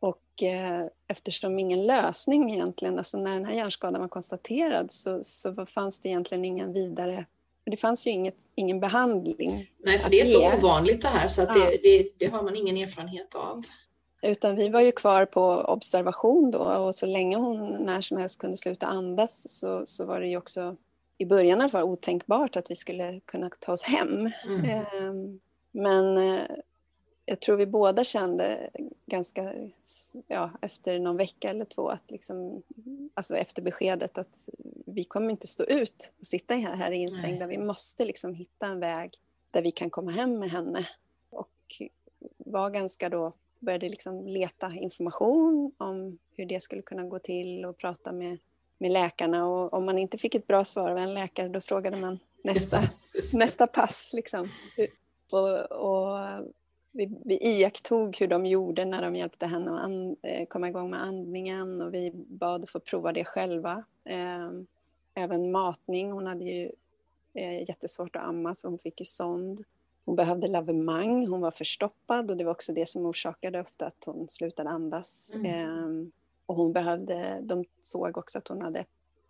Och 0.00 0.42
eh, 0.42 0.86
eftersom 1.06 1.58
ingen 1.58 1.86
lösning 1.86 2.50
egentligen, 2.50 2.98
alltså 2.98 3.18
när 3.18 3.32
den 3.32 3.44
här 3.44 3.54
hjärnskadan 3.54 4.00
var 4.00 4.08
konstaterad 4.08 4.90
så, 4.90 5.24
så 5.24 5.66
fanns 5.66 6.00
det 6.00 6.08
egentligen 6.08 6.44
ingen 6.44 6.72
vidare 6.72 7.26
det 7.64 7.76
fanns 7.76 8.06
ju 8.06 8.10
inget, 8.10 8.36
ingen 8.54 8.80
behandling. 8.80 9.70
Nej, 9.78 9.98
för 9.98 10.10
det 10.10 10.20
är 10.20 10.24
så 10.24 10.56
ovanligt 10.56 11.02
det 11.02 11.08
här 11.08 11.28
så 11.28 11.42
att 11.42 11.56
ja. 11.56 11.64
det, 11.64 11.78
det, 11.82 12.08
det, 12.18 12.26
har 12.26 12.42
man 12.42 12.56
ingen 12.56 12.76
erfarenhet 12.76 13.34
av. 13.34 13.62
Utan 14.22 14.56
vi 14.56 14.68
var 14.68 14.80
ju 14.80 14.92
kvar 14.92 15.26
på 15.26 15.42
observation 15.50 16.50
då 16.50 16.58
och 16.58 16.94
så 16.94 17.06
länge 17.06 17.36
hon 17.36 17.84
när 17.84 18.00
som 18.00 18.16
helst 18.16 18.38
kunde 18.38 18.56
sluta 18.56 18.86
andas 18.86 19.58
så, 19.58 19.86
så 19.86 20.06
var 20.06 20.20
det 20.20 20.28
ju 20.28 20.36
också 20.36 20.76
i 21.18 21.26
början 21.26 21.70
fall 21.70 21.82
otänkbart 21.82 22.56
att 22.56 22.70
vi 22.70 22.74
skulle 22.74 23.20
kunna 23.24 23.50
ta 23.60 23.72
oss 23.72 23.82
hem. 23.82 24.30
Mm. 24.46 24.64
Ehm, 24.64 25.40
men 25.72 26.18
eh, 26.18 26.42
jag 27.24 27.40
tror 27.40 27.56
vi 27.56 27.66
båda 27.66 28.04
kände 28.04 28.70
ganska, 29.06 29.54
ja, 30.26 30.50
efter 30.60 30.98
någon 30.98 31.16
vecka 31.16 31.50
eller 31.50 31.64
två, 31.64 31.88
att 31.88 32.10
liksom, 32.10 32.62
alltså 33.14 33.36
efter 33.36 33.62
beskedet 33.62 34.18
att 34.18 34.48
vi 34.86 35.04
kommer 35.04 35.30
inte 35.30 35.46
stå 35.46 35.64
ut 35.64 36.12
och 36.18 36.26
sitta 36.26 36.54
här 36.54 36.90
instängda. 36.90 37.46
Nej. 37.46 37.56
Vi 37.56 37.64
måste 37.64 38.04
liksom 38.04 38.34
hitta 38.34 38.66
en 38.66 38.80
väg 38.80 39.18
där 39.50 39.62
vi 39.62 39.70
kan 39.70 39.90
komma 39.90 40.10
hem 40.10 40.38
med 40.38 40.50
henne. 40.50 40.88
Och 41.30 41.82
var 42.36 42.70
ganska 42.70 43.08
då, 43.08 43.32
började 43.58 43.88
liksom 43.88 44.26
leta 44.26 44.72
information 44.74 45.72
om 45.78 46.18
hur 46.36 46.46
det 46.46 46.62
skulle 46.62 46.82
kunna 46.82 47.04
gå 47.04 47.18
till 47.18 47.64
och 47.64 47.78
prata 47.78 48.12
med, 48.12 48.38
med 48.78 48.90
läkarna. 48.90 49.46
Och 49.46 49.72
om 49.74 49.84
man 49.84 49.98
inte 49.98 50.18
fick 50.18 50.34
ett 50.34 50.46
bra 50.46 50.64
svar 50.64 50.90
av 50.90 50.98
en 50.98 51.14
läkare, 51.14 51.48
då 51.48 51.60
frågade 51.60 51.96
man 51.96 52.18
nästa, 52.44 52.80
nästa 53.34 53.66
pass. 53.66 54.10
Liksom. 54.12 54.48
Och, 55.32 55.72
och 55.72 56.18
vi, 56.92 57.10
vi 57.24 57.38
iakttog 57.42 58.16
hur 58.16 58.28
de 58.28 58.46
gjorde 58.46 58.84
när 58.84 59.02
de 59.02 59.16
hjälpte 59.16 59.46
henne 59.46 59.70
att 59.70 59.82
an, 59.82 60.16
eh, 60.22 60.46
komma 60.46 60.68
igång 60.68 60.90
med 60.90 61.02
andningen 61.02 61.82
och 61.82 61.94
vi 61.94 62.10
bad 62.14 62.64
att 62.64 62.70
få 62.70 62.80
prova 62.80 63.12
det 63.12 63.24
själva. 63.24 63.84
Ehm, 64.04 64.66
även 65.14 65.50
matning, 65.50 66.12
hon 66.12 66.26
hade 66.26 66.44
ju 66.44 66.72
eh, 67.34 67.58
jättesvårt 67.68 68.16
att 68.16 68.22
amma 68.22 68.54
så 68.54 68.68
hon 68.68 68.78
fick 68.78 69.00
ju 69.00 69.06
sond. 69.06 69.64
Hon 70.04 70.16
behövde 70.16 70.46
lavemang, 70.46 71.26
hon 71.26 71.40
var 71.40 71.50
förstoppad 71.50 72.30
och 72.30 72.36
det 72.36 72.44
var 72.44 72.52
också 72.52 72.72
det 72.72 72.88
som 72.88 73.06
orsakade 73.06 73.60
ofta 73.60 73.86
att 73.86 74.04
hon 74.06 74.28
slutade 74.28 74.70
andas. 74.70 75.30
Mm. 75.34 75.46
Ehm, 75.46 76.12
och 76.46 76.54
hon 76.54 76.72
behövde, 76.72 77.38
de 77.42 77.64
såg 77.80 78.18
också 78.18 78.38
att 78.38 78.48
hon 78.48 78.62
hade 78.62 78.84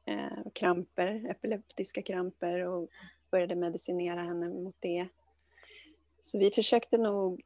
eh, 0.05 0.51
kramper, 0.53 1.31
epileptiska 1.31 2.03
kramper 2.03 2.67
och 2.67 2.89
började 3.31 3.55
medicinera 3.55 4.21
henne 4.21 4.49
mot 4.49 4.77
det. 4.81 5.09
Så 6.23 6.39
vi 6.39 6.51
försökte 6.51 6.99
nog 6.99 7.43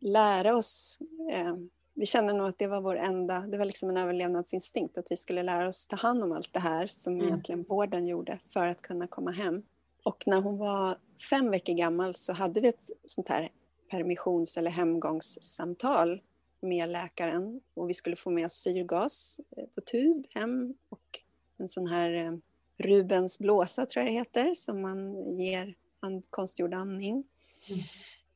lära 0.00 0.56
oss. 0.56 0.98
Eh, 1.32 1.56
vi 1.94 2.06
kände 2.06 2.32
nog 2.32 2.48
att 2.48 2.58
det 2.58 2.66
var 2.66 2.80
vår 2.80 2.96
enda, 2.96 3.40
det 3.40 3.58
var 3.58 3.64
liksom 3.64 3.90
en 3.90 3.96
överlevnadsinstinkt 3.96 4.98
att 4.98 5.06
vi 5.10 5.16
skulle 5.16 5.42
lära 5.42 5.68
oss 5.68 5.86
ta 5.86 5.96
hand 5.96 6.22
om 6.22 6.32
allt 6.32 6.52
det 6.52 6.60
här 6.60 6.86
som 6.86 7.12
mm. 7.12 7.26
egentligen 7.26 7.62
vården 7.62 8.06
gjorde 8.06 8.38
för 8.48 8.66
att 8.66 8.82
kunna 8.82 9.06
komma 9.06 9.30
hem. 9.30 9.62
Och 10.04 10.24
när 10.26 10.40
hon 10.40 10.58
var 10.58 10.98
fem 11.30 11.50
veckor 11.50 11.72
gammal 11.72 12.14
så 12.14 12.32
hade 12.32 12.60
vi 12.60 12.68
ett 12.68 12.90
sånt 13.06 13.28
här 13.28 13.50
permissions 13.90 14.56
eller 14.56 14.70
hemgångssamtal 14.70 16.20
med 16.60 16.88
läkaren 16.88 17.60
och 17.74 17.88
vi 17.90 17.94
skulle 17.94 18.16
få 18.16 18.30
med 18.30 18.46
oss 18.46 18.52
syrgas 18.52 19.40
eh, 19.56 19.64
på 19.74 19.80
tub 19.80 20.26
hem 20.34 20.74
och 20.88 21.20
en 21.58 21.68
sån 21.68 21.86
här 21.86 22.12
eh, 22.12 22.32
Rubens 22.78 23.38
blåsa 23.38 23.86
tror 23.86 24.04
jag 24.04 24.14
det 24.14 24.18
heter 24.18 24.54
som 24.54 24.82
man 24.82 25.30
ger 25.36 25.74
and, 26.02 26.24
konstgjord 26.30 26.74
andning 26.74 27.24
mm. 27.68 27.80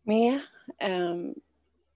med. 0.03 0.41
Um, 1.13 1.35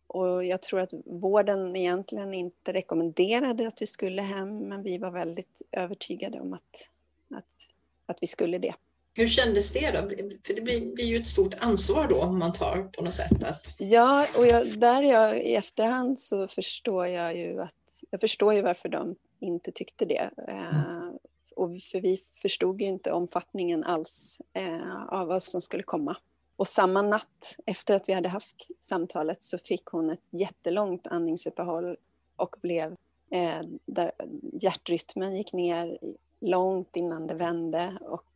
och 0.07 0.45
jag 0.45 0.63
tror 0.63 0.81
att 0.81 0.93
vården 1.05 1.77
egentligen 1.77 2.35
inte 2.35 2.73
rekommenderade 2.73 3.67
att 3.67 3.83
vi 3.83 3.87
skulle 3.87 4.23
hem, 4.23 4.59
men 4.59 4.83
vi 4.83 4.99
var 4.99 5.11
väldigt 5.11 5.63
övertygade 5.73 6.41
om 6.41 6.53
att, 6.53 6.89
att, 7.35 7.67
att 8.07 8.19
vi 8.23 8.27
skulle 8.27 8.59
det. 8.59 8.75
Hur 9.15 9.27
kändes 9.27 9.73
det 9.73 9.91
då? 9.91 10.09
För 10.47 10.55
det 10.55 10.61
blir, 10.61 10.95
blir 10.95 11.05
ju 11.05 11.17
ett 11.17 11.27
stort 11.27 11.55
ansvar 11.59 12.09
då 12.09 12.23
om 12.23 12.39
man 12.39 12.53
tar 12.53 12.83
på 12.83 13.03
något 13.03 13.15
sätt. 13.15 13.45
Att... 13.45 13.77
Ja, 13.79 14.27
och 14.37 14.47
jag, 14.47 14.79
där 14.79 15.03
jag, 15.03 15.43
i 15.43 15.55
efterhand 15.55 16.19
så 16.19 16.49
förstår 16.49 17.07
jag 17.07 17.37
ju 17.37 17.61
att 17.61 18.03
jag 18.11 18.21
förstår 18.21 18.55
ju 18.55 18.63
varför 18.63 18.89
de 18.89 19.17
inte 19.41 19.73
tyckte 19.73 20.05
det. 20.05 20.31
Mm. 20.49 21.19
Och 21.61 21.83
för 21.83 22.01
vi 22.01 22.21
förstod 22.43 22.81
ju 22.81 22.87
inte 22.87 23.13
omfattningen 23.13 23.85
alls 23.85 24.41
eh, 24.53 25.07
av 25.09 25.27
vad 25.29 25.43
som 25.43 25.61
skulle 25.61 25.83
komma. 25.83 26.17
Och 26.57 26.69
samma 26.69 27.03
natt 27.03 27.57
efter 27.67 27.95
att 27.95 28.09
vi 28.09 28.13
hade 28.13 28.29
haft 28.29 28.69
samtalet 28.85 29.43
så 29.43 29.59
fick 29.59 29.87
hon 29.87 30.11
ett 30.11 30.21
jättelångt 30.31 31.07
andningsuppehåll 31.07 31.97
och 32.37 32.57
blev 32.63 32.97
eh, 33.31 33.61
där 33.87 34.13
hjärtrytmen 34.53 35.37
gick 35.37 35.53
ner 35.53 35.99
långt 36.41 36.97
innan 36.97 37.27
det 37.27 37.35
vände 37.35 37.99
och 38.01 38.33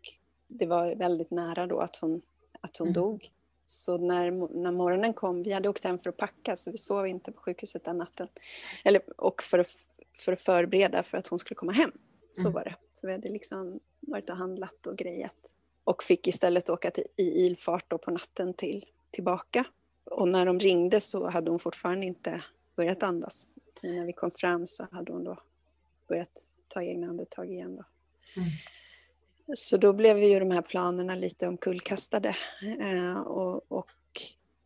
det 0.47 0.67
var 0.67 0.95
väldigt 0.95 1.31
nära 1.31 1.67
då 1.67 1.79
att 1.79 1.97
hon, 1.97 2.23
att 2.61 2.77
hon 2.77 2.89
mm. 2.89 2.95
dog. 2.95 3.31
Så 3.65 3.99
när, 3.99 4.31
när 4.63 4.73
morgonen 4.73 5.15
kom, 5.15 5.43
vi 5.43 5.53
hade 5.53 5.69
åkt 5.69 5.85
hem 5.85 5.99
för 5.99 6.11
att 6.11 6.17
packa 6.17 6.57
så 6.57 6.71
vi 6.71 6.79
sov 6.79 7.07
inte 7.07 7.33
på 7.33 7.41
sjukhuset 7.41 7.85
den 7.85 7.99
natten. 7.99 8.29
Eller, 8.85 9.21
och 9.21 9.43
för 9.43 9.59
att, 9.59 9.71
för 10.17 10.33
att 10.33 10.41
förbereda 10.41 11.03
för 11.03 11.19
att 11.19 11.27
hon 11.27 11.39
skulle 11.39 11.57
komma 11.57 11.73
hem. 11.73 11.93
Så 12.35 12.41
mm. 12.41 12.53
var 12.53 12.65
det. 12.65 12.77
Så 12.93 13.07
vi 13.07 13.13
hade 13.13 13.29
liksom 13.29 13.81
varit 14.01 14.31
och 14.31 14.37
handlat 14.37 14.87
och 14.87 14.97
grejat. 14.97 15.55
Och 15.85 16.03
fick 16.03 16.29
istället 16.29 16.71
åka 16.71 16.91
till, 16.91 17.05
i 17.17 17.47
ilfart 17.47 17.85
då 17.89 17.99
på 17.99 18.11
natten 18.11 18.55
till, 18.55 18.85
tillbaka. 19.11 19.65
Och 20.05 20.29
när 20.29 20.47
de 20.47 20.59
ringde 20.59 21.01
så 21.01 21.31
hade 21.31 21.51
hon 21.51 21.59
fortfarande 21.59 22.07
inte 22.07 22.45
börjat 22.77 23.03
andas. 23.03 23.55
Men 23.83 23.97
när 23.97 24.07
vi 24.07 24.13
kom 24.13 24.31
fram 24.31 24.67
så 24.67 24.87
hade 24.91 25.13
hon 25.13 25.25
då 25.25 25.37
börjat 26.09 26.53
ta 26.69 26.83
egna 26.83 27.07
andetag 27.07 27.51
igen. 27.51 27.77
Då. 27.77 27.85
Mm. 28.37 28.51
Så 29.57 29.77
då 29.77 29.93
blev 29.93 30.23
ju 30.23 30.39
de 30.39 30.51
här 30.51 30.63
planerna 30.63 31.15
lite 31.15 31.49
omkullkastade. 31.49 32.37
Eh, 32.81 33.21
och, 33.21 33.73
och, 33.73 33.91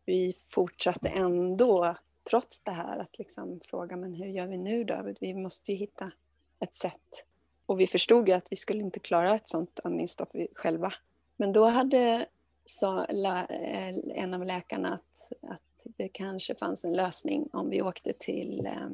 vi 0.05 0.35
fortsatte 0.49 1.09
ändå, 1.09 1.95
trots 2.29 2.61
det 2.61 2.71
här, 2.71 2.99
att 2.99 3.17
liksom 3.17 3.59
fråga 3.65 3.95
men 3.95 4.13
hur 4.13 4.27
gör 4.27 4.47
vi 4.47 4.57
nu 4.57 4.83
då? 4.83 5.13
Vi 5.19 5.33
måste 5.33 5.71
ju 5.71 5.77
hitta 5.77 6.11
ett 6.59 6.75
sätt. 6.75 7.25
Och 7.69 7.79
vi 7.79 7.87
förstod 7.87 8.29
ju 8.29 8.33
att 8.35 8.51
vi 8.51 8.55
skulle 8.55 8.83
inte 8.83 8.99
klara 8.99 9.35
ett 9.35 9.47
sånt 9.47 9.79
andningsstopp 9.83 10.35
själva. 10.55 10.93
Men 11.37 11.53
då 11.53 11.65
hade 11.65 12.25
sa 12.65 13.05
eh, 13.05 13.95
en 14.15 14.33
av 14.33 14.45
läkarna 14.45 14.93
att, 14.93 15.49
att 15.51 15.85
det 15.97 16.07
kanske 16.07 16.55
fanns 16.55 16.85
en 16.85 16.93
lösning 16.93 17.49
om 17.53 17.69
vi 17.69 17.81
åkte 17.81 18.13
till 18.13 18.65
eh, 18.65 18.89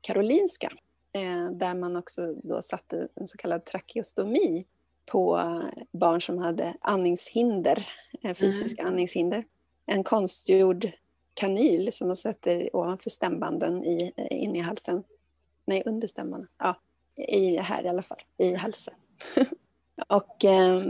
Karolinska 0.00 0.68
eh, 1.12 1.50
där 1.50 1.74
man 1.74 1.96
också 1.96 2.34
då 2.34 2.62
satte 2.62 3.08
en 3.14 3.26
så 3.26 3.36
kallad 3.36 3.64
trakeostomi 3.64 4.66
på 5.06 5.40
barn 5.92 6.22
som 6.22 6.38
hade 6.38 6.74
andningshinder, 6.80 7.88
fysiska 8.34 8.82
mm. 8.82 8.90
andningshinder. 8.90 9.44
En 9.86 10.04
konstgjord 10.04 10.90
kanyl 11.34 11.92
som 11.92 12.06
man 12.06 12.16
sätter 12.16 12.76
ovanför 12.76 13.10
stämbanden 13.10 13.84
i, 13.84 14.12
in 14.30 14.56
i 14.56 14.60
halsen. 14.60 15.04
Nej, 15.64 15.82
under 15.86 16.06
stämbanden. 16.06 16.48
Ja, 16.58 16.76
i, 17.16 17.56
här 17.56 17.84
i 17.84 17.88
alla 17.88 18.02
fall, 18.02 18.20
i 18.38 18.54
halsen. 18.54 18.94
och 20.08 20.44
eh, 20.44 20.82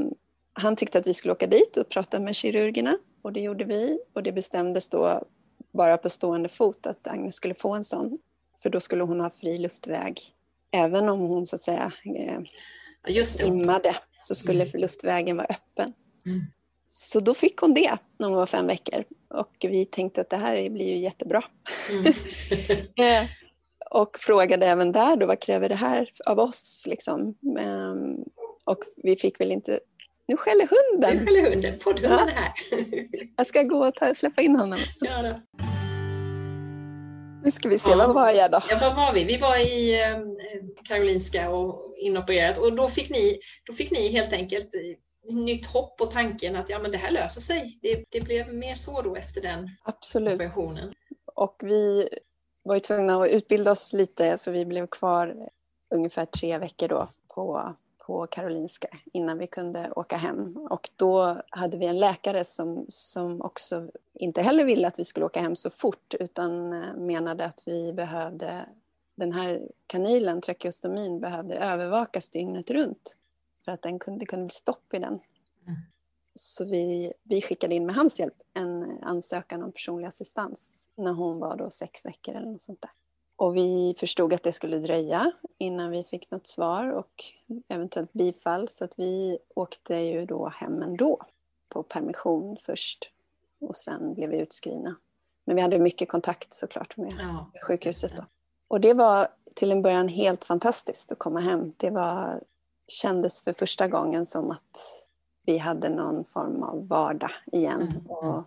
han 0.53 0.77
tyckte 0.77 0.99
att 0.99 1.07
vi 1.07 1.15
skulle 1.15 1.33
åka 1.33 1.47
dit 1.47 1.77
och 1.77 1.89
prata 1.89 2.21
med 2.21 2.37
kirurgerna 2.37 2.99
och 3.23 3.33
det 3.33 3.41
gjorde 3.41 3.65
vi 3.65 3.99
och 4.13 4.23
det 4.23 4.33
bestämdes 4.33 4.89
då 4.89 5.25
bara 5.73 5.97
på 5.97 6.11
stående 6.11 6.49
fot 6.49 6.87
att 6.87 7.07
Agnes 7.07 7.35
skulle 7.35 7.55
få 7.55 7.75
en 7.75 7.85
sån 7.85 8.19
för 8.63 8.71
då 8.71 8.81
skulle 8.81 9.03
hon 9.03 9.21
ha 9.21 9.31
fri 9.31 9.59
luftväg. 9.59 10.21
Även 10.71 11.09
om 11.09 11.21
hon 11.21 11.47
så 11.47 11.57
att 11.57 11.63
säga 11.63 11.93
eh, 12.05 12.41
Just 13.09 13.41
immade 13.41 13.97
så 14.21 14.35
skulle 14.35 14.65
mm. 14.65 14.81
luftvägen 14.81 15.37
vara 15.37 15.47
öppen. 15.47 15.93
Mm. 16.27 16.41
Så 16.89 17.21
då 17.21 17.35
fick 17.35 17.57
hon 17.57 17.75
det 17.75 17.99
när 18.19 18.29
hon 18.29 18.37
var 18.37 18.47
fem 18.47 18.67
veckor 18.67 19.05
och 19.29 19.57
vi 19.61 19.85
tänkte 19.85 20.21
att 20.21 20.31
det 20.31 20.37
här 20.37 20.71
blir 20.71 20.87
ju 20.87 20.97
jättebra. 20.97 21.45
Mm. 21.91 22.13
Och 23.91 24.19
frågade 24.19 24.67
även 24.67 24.93
där 24.93 25.17
då, 25.17 25.27
vad 25.27 25.41
kräver 25.41 25.69
det 25.69 25.75
här 25.77 26.11
av 26.27 26.39
oss? 26.39 26.85
Liksom. 26.89 27.35
Ehm, 27.59 28.17
och 28.65 28.79
vi 28.97 29.17
fick 29.17 29.41
väl 29.41 29.53
inte 29.53 29.81
nu 30.29 30.37
skäller 30.37 30.69
hunden. 30.69 31.17
Nu 31.17 31.27
skäller 31.27 31.51
hunden. 31.51 31.79
Poddhunden 31.79 32.19
ja. 32.19 32.29
är 32.29 32.35
här. 32.35 32.53
jag 33.37 33.47
ska 33.47 33.63
gå 33.63 33.87
och 33.87 33.95
ta, 33.95 34.15
släppa 34.15 34.43
in 34.43 34.57
honom. 34.57 34.79
Ja, 35.01 35.23
då. 35.23 35.41
Nu 37.45 37.51
ska 37.51 37.69
vi 37.69 37.79
se, 37.79 37.91
ja. 37.91 37.97
var 37.97 38.15
var 38.15 38.31
jag 38.31 38.51
då? 38.51 38.61
Ja, 38.69 38.79
var 38.81 38.95
var 38.95 39.15
vi? 39.15 39.25
Vi 39.25 39.37
var 39.37 39.57
i 39.57 40.03
eh, 40.03 40.19
Karolinska 40.89 41.51
och 41.51 41.95
inopererat 41.99 42.59
och 42.59 42.73
då 42.73 42.89
fick 42.89 43.11
ni, 43.11 43.39
då 43.65 43.73
fick 43.73 43.91
ni 43.91 44.09
helt 44.09 44.33
enkelt 44.33 44.75
eh, 44.75 45.35
nytt 45.35 45.67
hopp 45.67 46.01
och 46.01 46.11
tanken 46.11 46.57
att 46.57 46.71
ja, 46.71 46.79
men 46.79 46.91
det 46.91 46.99
här 46.99 47.11
löser 47.11 47.41
sig. 47.41 47.79
Det, 47.83 48.05
det 48.09 48.21
blev 48.21 48.55
mer 48.55 48.75
så 48.75 49.03
då 49.03 49.17
efter 49.17 49.41
den 49.41 49.71
Absolut. 49.85 50.35
operationen. 50.35 50.93
Och 51.35 51.57
vi 51.63 52.09
var 52.71 52.75
ju 52.77 52.81
tvungna 52.81 53.23
att 53.23 53.29
utbilda 53.29 53.71
oss 53.71 53.93
lite 53.93 54.39
så 54.39 54.51
vi 54.51 54.65
blev 54.65 54.87
kvar 54.87 55.49
ungefär 55.95 56.25
tre 56.25 56.59
veckor 56.59 56.89
då 56.89 57.09
på 57.29 57.75
på 57.99 58.27
Karolinska 58.27 58.89
innan 59.13 59.39
vi 59.39 59.47
kunde 59.47 59.93
åka 59.97 60.17
hem. 60.17 60.57
Och 60.57 60.91
då 60.97 61.43
hade 61.51 61.77
vi 61.77 61.87
en 61.87 61.99
läkare 61.99 62.45
som, 62.45 62.87
som 62.89 63.43
också 63.43 63.91
inte 64.15 64.43
heller 64.43 64.65
ville 64.65 64.89
att 64.89 64.99
vi 64.99 65.05
skulle 65.05 65.27
åka 65.27 65.41
hem 65.41 65.57
så 65.57 65.71
fort 65.71 66.15
utan 66.21 66.73
eh, 66.73 66.95
menade 66.97 67.45
att 67.45 67.63
vi 67.67 67.93
behövde 67.93 68.67
den 69.15 69.33
här 69.33 69.69
kanylen, 69.87 70.41
trakeostomin, 70.41 71.21
behövde 71.21 71.55
övervakas 71.55 72.31
dygnet 72.31 72.71
runt 72.71 73.17
för 73.65 73.73
att 73.73 73.83
den 73.83 73.99
kunde, 73.99 74.21
det 74.21 74.27
kunde 74.27 74.47
bli 74.47 74.55
stopp 74.55 74.95
i 74.95 74.99
den. 74.99 75.21
Mm. 75.67 75.79
Så 76.35 76.65
vi, 76.65 77.13
vi 77.23 77.43
skickade 77.43 77.75
in 77.75 77.87
med 77.87 77.95
hans 77.95 78.21
hjälp 78.21 78.43
en 78.55 78.99
ansökan 79.03 79.63
om 79.63 79.73
personlig 79.73 80.09
assistans 80.09 80.80
när 80.97 81.13
hon 81.13 81.39
var 81.39 81.57
då 81.57 81.71
sex 81.71 82.07
veckor 82.07 82.35
eller 82.35 82.51
något 82.51 82.63
sånt 82.63 82.83
där. 82.83 82.91
Och 83.37 83.57
vi 83.57 83.95
förstod 83.99 84.33
att 84.33 84.43
det 84.43 84.53
skulle 84.53 84.79
dröja 84.79 85.33
innan 85.59 85.91
vi 85.91 86.05
fick 86.05 86.31
något 86.31 86.47
svar 86.47 86.91
och 86.93 87.25
eventuellt 87.69 88.13
bifall. 88.13 88.69
Så 88.69 88.85
att 88.85 88.93
vi 88.97 89.39
åkte 89.55 89.95
ju 89.97 90.27
då 90.27 90.49
hem 90.49 90.83
ändå 90.83 91.21
på 91.69 91.83
permission 91.83 92.57
först. 92.63 93.11
Och 93.61 93.77
sen 93.77 94.15
blev 94.15 94.31
vi 94.31 94.39
utskrivna. 94.39 94.97
Men 95.45 95.57
vi 95.57 95.63
hade 95.63 95.79
mycket 95.79 96.09
kontakt 96.09 96.55
såklart 96.55 96.97
med 96.97 97.13
ja, 97.19 97.47
sjukhuset. 97.67 98.17
Då. 98.17 98.25
Och 98.69 98.81
det 98.81 98.95
var 98.95 99.29
till 99.55 99.73
en 99.73 99.83
början 99.83 100.09
helt 100.09 100.45
fantastiskt 100.45 101.13
att 101.13 101.19
komma 101.19 101.41
hem. 101.41 101.73
Det 101.77 101.91
var, 101.91 102.43
kändes 102.89 103.43
för 103.43 103.53
första 103.53 103.89
gången 103.89 104.27
som 104.27 104.51
att 104.51 105.07
vi 105.47 105.59
hade 105.59 105.89
någon 105.89 106.25
form 106.25 106.63
av 106.63 106.89
vardag 106.89 107.31
igen. 107.53 107.83
Mm. 107.83 108.07
Och 108.07 108.45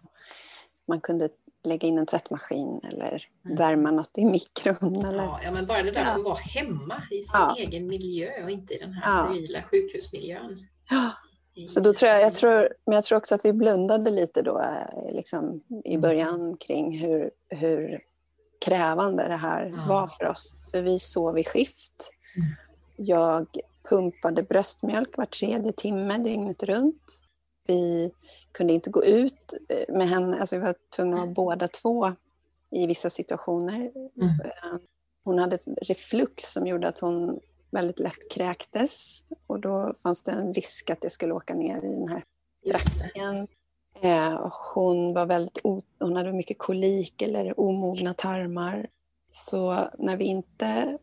man 0.86 1.02
kunde 1.02 1.30
lägga 1.66 1.88
in 1.88 1.98
en 1.98 2.06
tvättmaskin 2.06 2.82
eller 2.84 3.28
mm. 3.46 3.58
värma 3.58 3.92
något 3.92 4.18
i 4.18 4.26
mikron. 4.26 5.06
Eller... 5.06 5.24
Ja, 5.24 5.40
ja, 5.44 5.52
men 5.52 5.66
bara 5.66 5.84
det 5.84 5.92
där 5.92 6.02
ja. 6.02 6.16
att 6.16 6.24
vara 6.24 6.36
hemma 6.36 7.02
i 7.12 7.22
sin 7.22 7.40
ja. 7.40 7.56
egen 7.58 7.88
miljö 7.88 8.44
och 8.44 8.50
inte 8.50 8.74
i 8.74 8.78
den 8.78 8.94
här 8.94 9.04
ja. 9.06 9.12
sterila 9.12 9.64
sjukhusmiljön. 9.64 10.68
Ja. 10.90 11.12
Så 11.68 11.80
då 11.80 11.94
tror 11.94 12.12
jag, 12.12 12.22
jag 12.22 12.34
tror, 12.34 12.70
men 12.86 12.96
jag 12.96 13.04
tror 13.04 13.18
också 13.18 13.36
att 13.36 13.46
vi 13.46 13.54
blundade 13.54 14.12
lite 14.12 14.42
då 14.42 14.60
eh, 14.60 15.16
liksom, 15.16 15.64
i 15.86 15.94
mm. 15.94 16.02
början 16.02 16.58
kring 16.58 17.00
hur, 17.00 17.32
hur 17.50 18.02
krävande 18.66 19.28
det 19.28 19.36
här 19.36 19.74
ja. 19.78 19.86
var 19.88 20.08
för 20.08 20.28
oss. 20.28 20.56
För 20.72 20.82
vi 20.82 21.00
sov 21.00 21.40
i 21.40 21.44
skift. 21.44 22.12
Mm. 22.36 22.50
Jag 22.98 23.48
pumpade 23.90 24.44
bröstmjölk 24.44 25.18
var 25.18 25.26
tredje 25.26 25.72
timme 25.72 26.18
dygnet 26.18 26.64
runt. 26.64 27.24
Vi 27.68 28.12
kunde 28.54 28.74
inte 28.74 28.90
gå 28.90 29.06
ut 29.06 29.54
eh, 29.70 29.96
med 29.96 30.10
henne, 30.10 30.40
alltså 30.40 30.56
vi 30.56 30.62
var 30.62 30.76
tvungna 30.96 31.16
att 31.16 31.22
vara 31.22 31.34
båda 31.34 31.68
två 31.68 32.12
i 32.70 32.88
vissa 32.88 33.10
situationer. 33.10 33.80
Mm. 34.22 34.40
Eh, 34.44 34.80
hon 35.24 35.40
hade 35.40 35.58
reflux 35.82 36.44
som 36.44 36.68
gjorde 36.68 36.88
att 36.88 37.00
hon 37.00 37.40
väldigt 37.72 38.00
lätt 38.00 38.32
kräktes 38.32 39.24
och 39.48 39.60
då 39.60 39.94
fanns 40.04 40.24
det 40.24 40.32
en 40.32 40.54
risk 40.54 40.90
att 40.90 41.02
det 41.02 41.10
skulle 41.10 41.34
åka 41.34 41.54
ner 41.54 41.78
i 41.78 41.88
den 41.88 42.08
här 42.08 42.24
bracken. 42.66 43.48
Eh, 44.02 44.52
hon, 44.74 45.14
var 45.14 45.26
väldigt 45.26 45.62
hon 46.00 46.16
hade 46.16 46.34
mycket 46.34 46.58
kolik 46.58 47.22
eller 47.22 47.60
omogna 47.60 48.14
tarmar. 48.14 48.88
Så 49.30 49.90
när 50.00 50.18
vi 50.18 50.26
inte, 50.26 50.98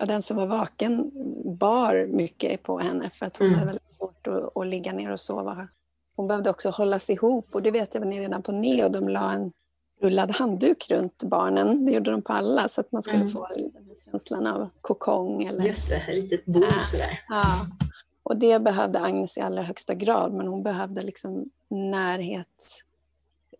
ja, 0.00 0.06
den 0.06 0.22
som 0.22 0.36
var 0.36 0.46
vaken 0.46 1.10
bar 1.58 2.06
mycket 2.06 2.62
på 2.62 2.78
henne 2.78 3.10
för 3.10 3.26
att 3.26 3.36
hon 3.36 3.46
mm. 3.46 3.58
hade 3.58 3.66
väldigt 3.70 3.94
svårt 3.94 4.26
att, 4.26 4.56
att 4.56 4.66
ligga 4.66 4.92
ner 4.92 5.10
och 5.10 5.20
sova 5.20 5.68
hon 6.16 6.28
behövde 6.28 6.50
också 6.50 6.70
hållas 6.70 7.10
ihop 7.10 7.44
och 7.54 7.62
det 7.62 7.70
vet 7.70 7.94
jag 7.94 8.12
redan 8.12 8.42
på 8.42 8.52
Neo. 8.52 8.88
De 8.88 9.08
la 9.08 9.32
en 9.32 9.52
rullad 10.00 10.30
handduk 10.30 10.90
runt 10.90 11.22
barnen. 11.22 11.84
Det 11.84 11.92
gjorde 11.92 12.10
de 12.10 12.22
på 12.22 12.32
alla 12.32 12.68
så 12.68 12.80
att 12.80 12.92
man 12.92 13.02
skulle 13.02 13.20
mm. 13.20 13.28
få 13.28 13.48
känslan 14.10 14.46
av 14.46 14.68
kokong. 14.80 15.44
Eller, 15.44 15.64
Just 15.64 15.90
det, 15.90 15.96
ett 15.96 16.14
litet 16.14 16.44
bo 16.44 16.62
ja, 16.62 16.82
sådär. 16.82 17.20
Ja. 17.28 17.44
Och 18.22 18.36
det 18.36 18.58
behövde 18.58 19.00
Agnes 19.00 19.38
i 19.38 19.40
allra 19.40 19.62
högsta 19.62 19.94
grad 19.94 20.32
men 20.32 20.46
hon 20.46 20.62
behövde 20.62 21.02
liksom 21.02 21.50
närhet. 21.70 22.82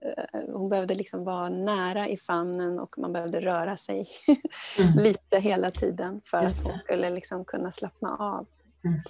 Eh, 0.04 0.40
hon 0.52 0.68
behövde 0.68 0.94
liksom 0.94 1.24
vara 1.24 1.48
nära 1.48 2.08
i 2.08 2.16
famnen 2.16 2.78
och 2.78 2.98
man 2.98 3.12
behövde 3.12 3.40
röra 3.40 3.76
sig 3.76 4.06
mm. 4.78 4.92
lite 4.98 5.38
hela 5.38 5.70
tiden 5.70 6.20
för 6.24 6.38
att 6.38 6.64
hon 6.64 6.78
skulle 6.84 7.10
liksom 7.10 7.44
kunna 7.44 7.72
slappna 7.72 8.16
av. 8.16 8.46
Mm. 8.84 9.00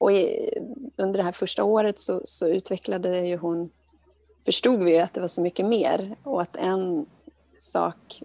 Och 0.00 0.12
i, 0.12 0.50
under 0.96 1.18
det 1.18 1.22
här 1.22 1.32
första 1.32 1.64
året 1.64 1.98
så, 1.98 2.20
så 2.24 2.48
utvecklade 2.48 3.26
ju 3.26 3.36
hon, 3.36 3.70
förstod 4.44 4.82
vi 4.82 4.94
ju 4.94 4.98
att 4.98 5.14
det 5.14 5.20
var 5.20 5.28
så 5.28 5.40
mycket 5.40 5.66
mer 5.66 6.16
och 6.22 6.42
att 6.42 6.56
en 6.56 7.06
sak 7.58 8.22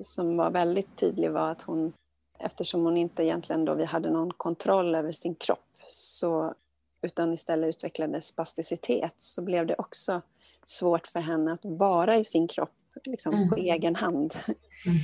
som 0.00 0.36
var 0.36 0.50
väldigt 0.50 0.96
tydlig 0.96 1.30
var 1.30 1.50
att 1.50 1.62
hon, 1.62 1.92
eftersom 2.38 2.84
hon 2.84 2.96
inte 2.96 3.24
egentligen 3.24 3.64
då 3.64 3.74
vi 3.74 3.84
hade 3.84 4.10
någon 4.10 4.32
kontroll 4.32 4.94
över 4.94 5.12
sin 5.12 5.34
kropp, 5.34 5.82
så, 5.86 6.54
utan 7.02 7.32
istället 7.32 7.68
utvecklade 7.68 8.20
spasticitet, 8.20 9.14
så 9.16 9.42
blev 9.42 9.66
det 9.66 9.74
också 9.78 10.22
svårt 10.64 11.06
för 11.06 11.20
henne 11.20 11.52
att 11.52 11.64
vara 11.64 12.16
i 12.16 12.24
sin 12.24 12.48
kropp 12.48 12.74
liksom, 13.04 13.34
mm. 13.34 13.48
på 13.48 13.56
egen 13.56 13.96
hand. 13.96 14.34
Mm. 14.86 14.98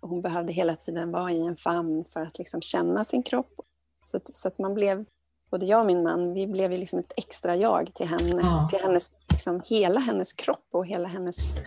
Hon 0.00 0.22
behövde 0.22 0.52
hela 0.52 0.76
tiden 0.76 1.10
vara 1.10 1.32
i 1.32 1.46
en 1.46 1.56
famn 1.56 2.04
för 2.10 2.20
att 2.20 2.38
liksom, 2.38 2.60
känna 2.60 3.04
sin 3.04 3.22
kropp. 3.22 3.60
Så, 4.04 4.20
så 4.24 4.48
att 4.48 4.58
man 4.58 4.74
blev, 4.74 5.04
både 5.52 5.66
jag 5.66 5.80
och 5.80 5.86
min 5.86 6.02
man, 6.02 6.34
vi 6.34 6.46
blev 6.46 6.72
ju 6.72 6.78
liksom 6.78 6.98
ett 6.98 7.12
extra 7.16 7.56
jag 7.56 7.94
till 7.94 8.06
henne, 8.06 8.42
ja. 8.42 8.68
till 8.70 8.80
hennes, 8.80 9.12
liksom, 9.30 9.62
hela 9.64 10.00
hennes 10.00 10.32
kropp 10.32 10.68
och 10.70 10.86
hela 10.86 11.08
hennes 11.08 11.62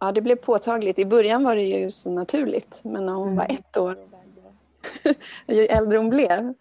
Ja, 0.00 0.12
det 0.12 0.20
blev 0.20 0.36
påtagligt. 0.36 0.98
I 0.98 1.04
början 1.06 1.44
var 1.44 1.56
det 1.56 1.62
ju 1.62 1.90
så 1.90 2.10
naturligt, 2.10 2.80
men 2.84 3.06
när 3.06 3.12
hon 3.12 3.28
mm. 3.28 3.36
var 3.36 3.46
ett 3.50 3.76
år, 3.76 3.98
ju 5.46 5.66
äldre 5.66 5.98
hon 5.98 6.10
blev, 6.10 6.54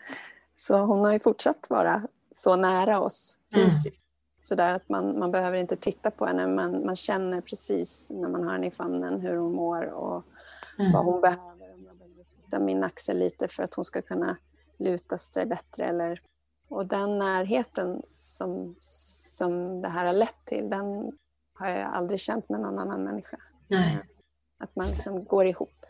så 0.55 0.77
hon 0.77 1.05
har 1.05 1.13
ju 1.13 1.19
fortsatt 1.19 1.69
vara 1.69 2.01
så 2.36 2.55
nära 2.55 2.99
oss 3.01 3.38
mm. 3.53 3.65
fysiskt. 3.65 3.86
Mm. 3.86 4.01
Så 4.41 4.55
där 4.55 4.71
att 4.71 4.89
man, 4.89 5.19
man 5.19 5.31
behöver 5.31 5.57
inte 5.57 5.75
titta 5.75 6.12
på 6.12 6.25
henne, 6.25 6.47
man, 6.47 6.86
man 6.86 6.95
känner 6.95 7.41
precis 7.41 8.10
när 8.10 8.29
man 8.29 8.43
har 8.43 8.53
henne 8.53 8.67
i 8.67 8.71
famnen 8.71 9.21
hur 9.21 9.38
hon 9.38 9.53
mår 9.53 9.86
och 9.86 10.23
mm. 10.79 10.91
vad 10.91 11.05
hon 11.05 11.21
behöver. 11.21 11.43
Om 11.43 11.60
jag 11.60 12.49
behöver 12.49 12.65
min 12.65 12.84
axel 12.84 13.19
lite 13.19 13.47
för 13.47 13.63
att 13.63 13.73
hon 13.73 13.86
ska 13.86 14.01
kunna 14.01 14.38
luta 14.79 15.17
sig 15.17 15.45
bättre. 15.45 15.86
Eller, 15.86 16.21
och 16.71 16.86
den 16.86 17.19
närheten 17.19 18.01
som, 18.03 18.75
som 18.81 19.81
det 19.81 19.89
här 19.89 20.05
har 20.05 20.13
lett 20.13 20.45
till, 20.45 20.69
den 20.69 21.12
har 21.60 21.69
jag 21.69 21.89
aldrig 21.93 22.19
känt 22.19 22.49
med 22.49 22.60
någon 22.60 22.79
annan 22.79 23.03
människa. 23.03 23.38
Nej. 23.67 23.99
Att 24.63 24.75
man 24.75 24.86
liksom 24.86 25.23
går 25.23 25.45
ihop. 25.45 25.86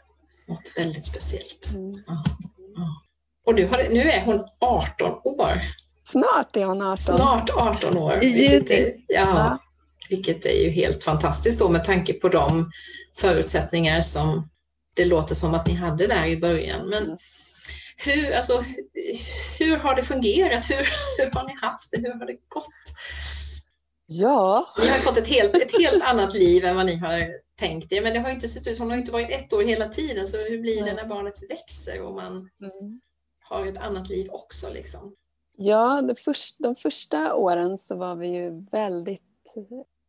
Något 0.47 0.73
väldigt 0.77 1.05
speciellt. 1.05 1.73
Mm. 1.73 1.91
Ja. 2.07 2.23
Ja. 2.75 3.01
Och 3.47 3.55
nu, 3.55 3.67
har, 3.67 3.77
nu 3.77 4.01
är 4.01 4.25
hon 4.25 4.45
18 4.59 5.11
år. 5.23 5.61
Snart 6.07 6.55
är 6.55 6.65
hon 6.65 6.81
18. 6.81 6.97
Snart 6.97 7.49
18 7.49 7.97
år. 7.97 8.23
I 8.23 8.27
juni. 8.27 9.05
Ja, 9.07 9.21
ja. 9.21 9.57
Vilket 10.09 10.45
är 10.45 10.63
ju 10.63 10.69
helt 10.69 11.03
fantastiskt 11.03 11.59
då 11.59 11.69
med 11.69 11.83
tanke 11.83 12.13
på 12.13 12.29
de 12.29 12.71
förutsättningar 13.15 14.01
som 14.01 14.49
det 14.95 15.05
låter 15.05 15.35
som 15.35 15.53
att 15.53 15.67
ni 15.67 15.73
hade 15.73 16.07
där 16.07 16.25
i 16.25 16.37
början. 16.37 16.89
Men 16.89 17.03
mm. 17.03 17.17
Hur, 18.05 18.31
alltså, 18.31 18.63
hur 19.59 19.77
har 19.77 19.95
det 19.95 20.03
fungerat? 20.03 20.69
Hur, 20.69 20.87
hur 21.17 21.31
har 21.33 21.47
ni 21.47 21.55
haft 21.61 21.91
det? 21.91 21.97
Hur 21.97 22.13
har 22.13 22.25
det 22.25 22.37
gått? 22.47 22.65
Ja. 24.05 24.73
Ni 24.79 24.87
har 24.87 24.97
fått 24.97 25.17
ett 25.17 25.27
helt, 25.27 25.55
ett 25.55 25.77
helt 25.79 26.03
annat 26.03 26.33
liv 26.33 26.65
än 26.65 26.75
vad 26.75 26.85
ni 26.85 26.95
har 26.95 27.21
tänkt 27.55 27.91
er. 27.91 28.01
Men 28.01 28.13
det 28.13 28.19
har 28.19 28.29
inte 28.29 28.47
sett 28.47 28.67
ut, 28.67 28.79
hon 28.79 28.89
har 28.89 28.97
inte 28.97 29.11
varit 29.11 29.31
ett 29.31 29.53
år 29.53 29.63
hela 29.63 29.87
tiden. 29.87 30.27
Så 30.27 30.37
hur 30.37 30.61
blir 30.61 30.85
det 30.85 30.93
när 30.93 31.05
barnet 31.05 31.49
växer 31.49 32.01
och 32.01 32.15
man 32.15 32.31
mm. 32.31 33.01
har 33.39 33.65
ett 33.65 33.77
annat 33.77 34.09
liv 34.09 34.27
också? 34.31 34.73
Liksom? 34.73 35.15
Ja, 35.57 36.01
de, 36.01 36.15
först, 36.15 36.55
de 36.59 36.75
första 36.75 37.35
åren 37.35 37.77
så 37.77 37.95
var 37.95 38.15
vi 38.15 38.27
ju 38.27 38.65
väldigt 38.71 39.21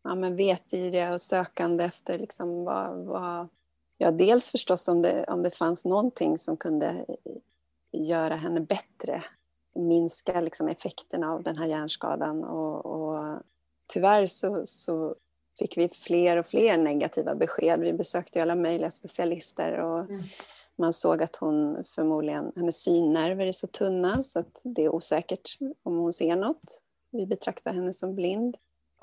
ja, 0.04 0.14
men 0.14 0.36
vetgiriga 0.36 1.14
och 1.14 1.20
sökande 1.20 1.84
efter 1.84 2.18
liksom 2.18 2.64
vad, 2.64 3.06
vad, 3.06 3.48
ja, 3.98 4.10
dels 4.10 4.50
förstås 4.50 4.88
om 4.88 5.02
det, 5.02 5.24
om 5.24 5.42
det 5.42 5.50
fanns 5.50 5.84
någonting 5.84 6.38
som 6.38 6.56
kunde 6.56 7.06
göra 7.92 8.34
henne 8.34 8.60
bättre 8.60 9.22
minska 9.74 10.40
liksom 10.40 10.68
effekterna 10.68 11.32
av 11.32 11.42
den 11.42 11.56
här 11.56 11.66
hjärnskadan 11.66 12.44
och, 12.44 12.86
och 12.86 13.42
tyvärr 13.86 14.26
så, 14.26 14.66
så 14.66 15.14
fick 15.58 15.76
vi 15.76 15.88
fler 15.88 16.36
och 16.36 16.46
fler 16.46 16.78
negativa 16.78 17.34
besked. 17.34 17.80
Vi 17.80 17.92
besökte 17.92 18.42
alla 18.42 18.54
möjliga 18.54 18.90
specialister 18.90 19.78
och 19.78 20.00
mm. 20.00 20.22
man 20.76 20.92
såg 20.92 21.22
att 21.22 21.36
hon 21.36 21.84
förmodligen, 21.84 22.52
hennes 22.56 22.82
synnerver 22.82 23.46
är 23.46 23.52
så 23.52 23.66
tunna 23.66 24.22
så 24.22 24.38
att 24.38 24.60
det 24.64 24.84
är 24.84 24.94
osäkert 24.94 25.58
om 25.82 25.96
hon 25.96 26.12
ser 26.12 26.36
något. 26.36 26.82
Vi 27.10 27.26
betraktar 27.26 27.72
henne 27.72 27.92
som 27.92 28.14
blind. 28.14 28.56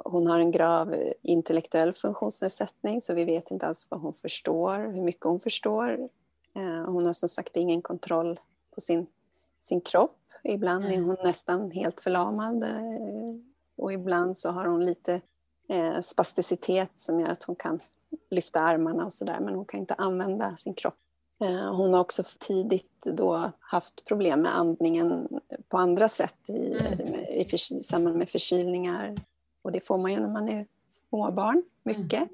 Hon 0.03 0.27
har 0.27 0.39
en 0.39 0.51
grav 0.51 0.95
intellektuell 1.21 1.93
funktionsnedsättning 1.93 3.01
så 3.01 3.13
vi 3.13 3.25
vet 3.25 3.51
inte 3.51 3.67
alls 3.67 3.87
vad 3.89 4.01
hon 4.01 4.13
förstår, 4.13 4.93
hur 4.93 5.01
mycket 5.01 5.23
hon 5.23 5.39
förstår. 5.39 6.09
Eh, 6.55 6.85
hon 6.85 7.05
har 7.05 7.13
som 7.13 7.29
sagt 7.29 7.57
ingen 7.57 7.81
kontroll 7.81 8.39
på 8.79 8.83
sin, 8.83 9.07
sin 9.59 9.81
kropp. 9.81 10.17
Ibland 10.43 10.85
är 10.85 11.01
hon 11.01 11.17
nästan 11.23 11.71
helt 11.71 11.99
förlamad 11.99 12.63
eh, 12.63 13.35
och 13.77 13.93
ibland 13.93 14.37
så 14.37 14.49
har 14.49 14.65
hon 14.65 14.85
lite 14.85 15.21
eh, 15.69 15.99
spasticitet 16.01 16.91
som 16.95 17.19
gör 17.19 17.29
att 17.29 17.43
hon 17.43 17.55
kan 17.55 17.79
lyfta 18.29 18.61
armarna 18.61 19.05
och 19.05 19.13
sådär 19.13 19.39
men 19.39 19.55
hon 19.55 19.65
kan 19.65 19.79
inte 19.79 19.93
använda 19.93 20.55
sin 20.55 20.73
kropp. 20.73 20.97
Eh, 21.41 21.75
hon 21.75 21.93
har 21.93 22.01
också 22.01 22.23
tidigt 22.39 23.01
då 23.01 23.51
haft 23.59 24.05
problem 24.05 24.41
med 24.41 24.57
andningen 24.57 25.27
på 25.67 25.77
andra 25.77 26.07
sätt 26.07 26.49
i, 26.49 26.77
mm. 26.79 27.15
i, 27.15 27.47
i, 27.51 27.83
samband 27.83 28.17
med 28.17 28.29
förkylningar. 28.29 29.15
Och 29.61 29.71
det 29.71 29.81
får 29.81 29.97
man 29.97 30.11
ju 30.11 30.19
när 30.19 30.27
man 30.27 30.49
är 30.49 30.65
småbarn, 30.89 31.63
mycket. 31.83 32.29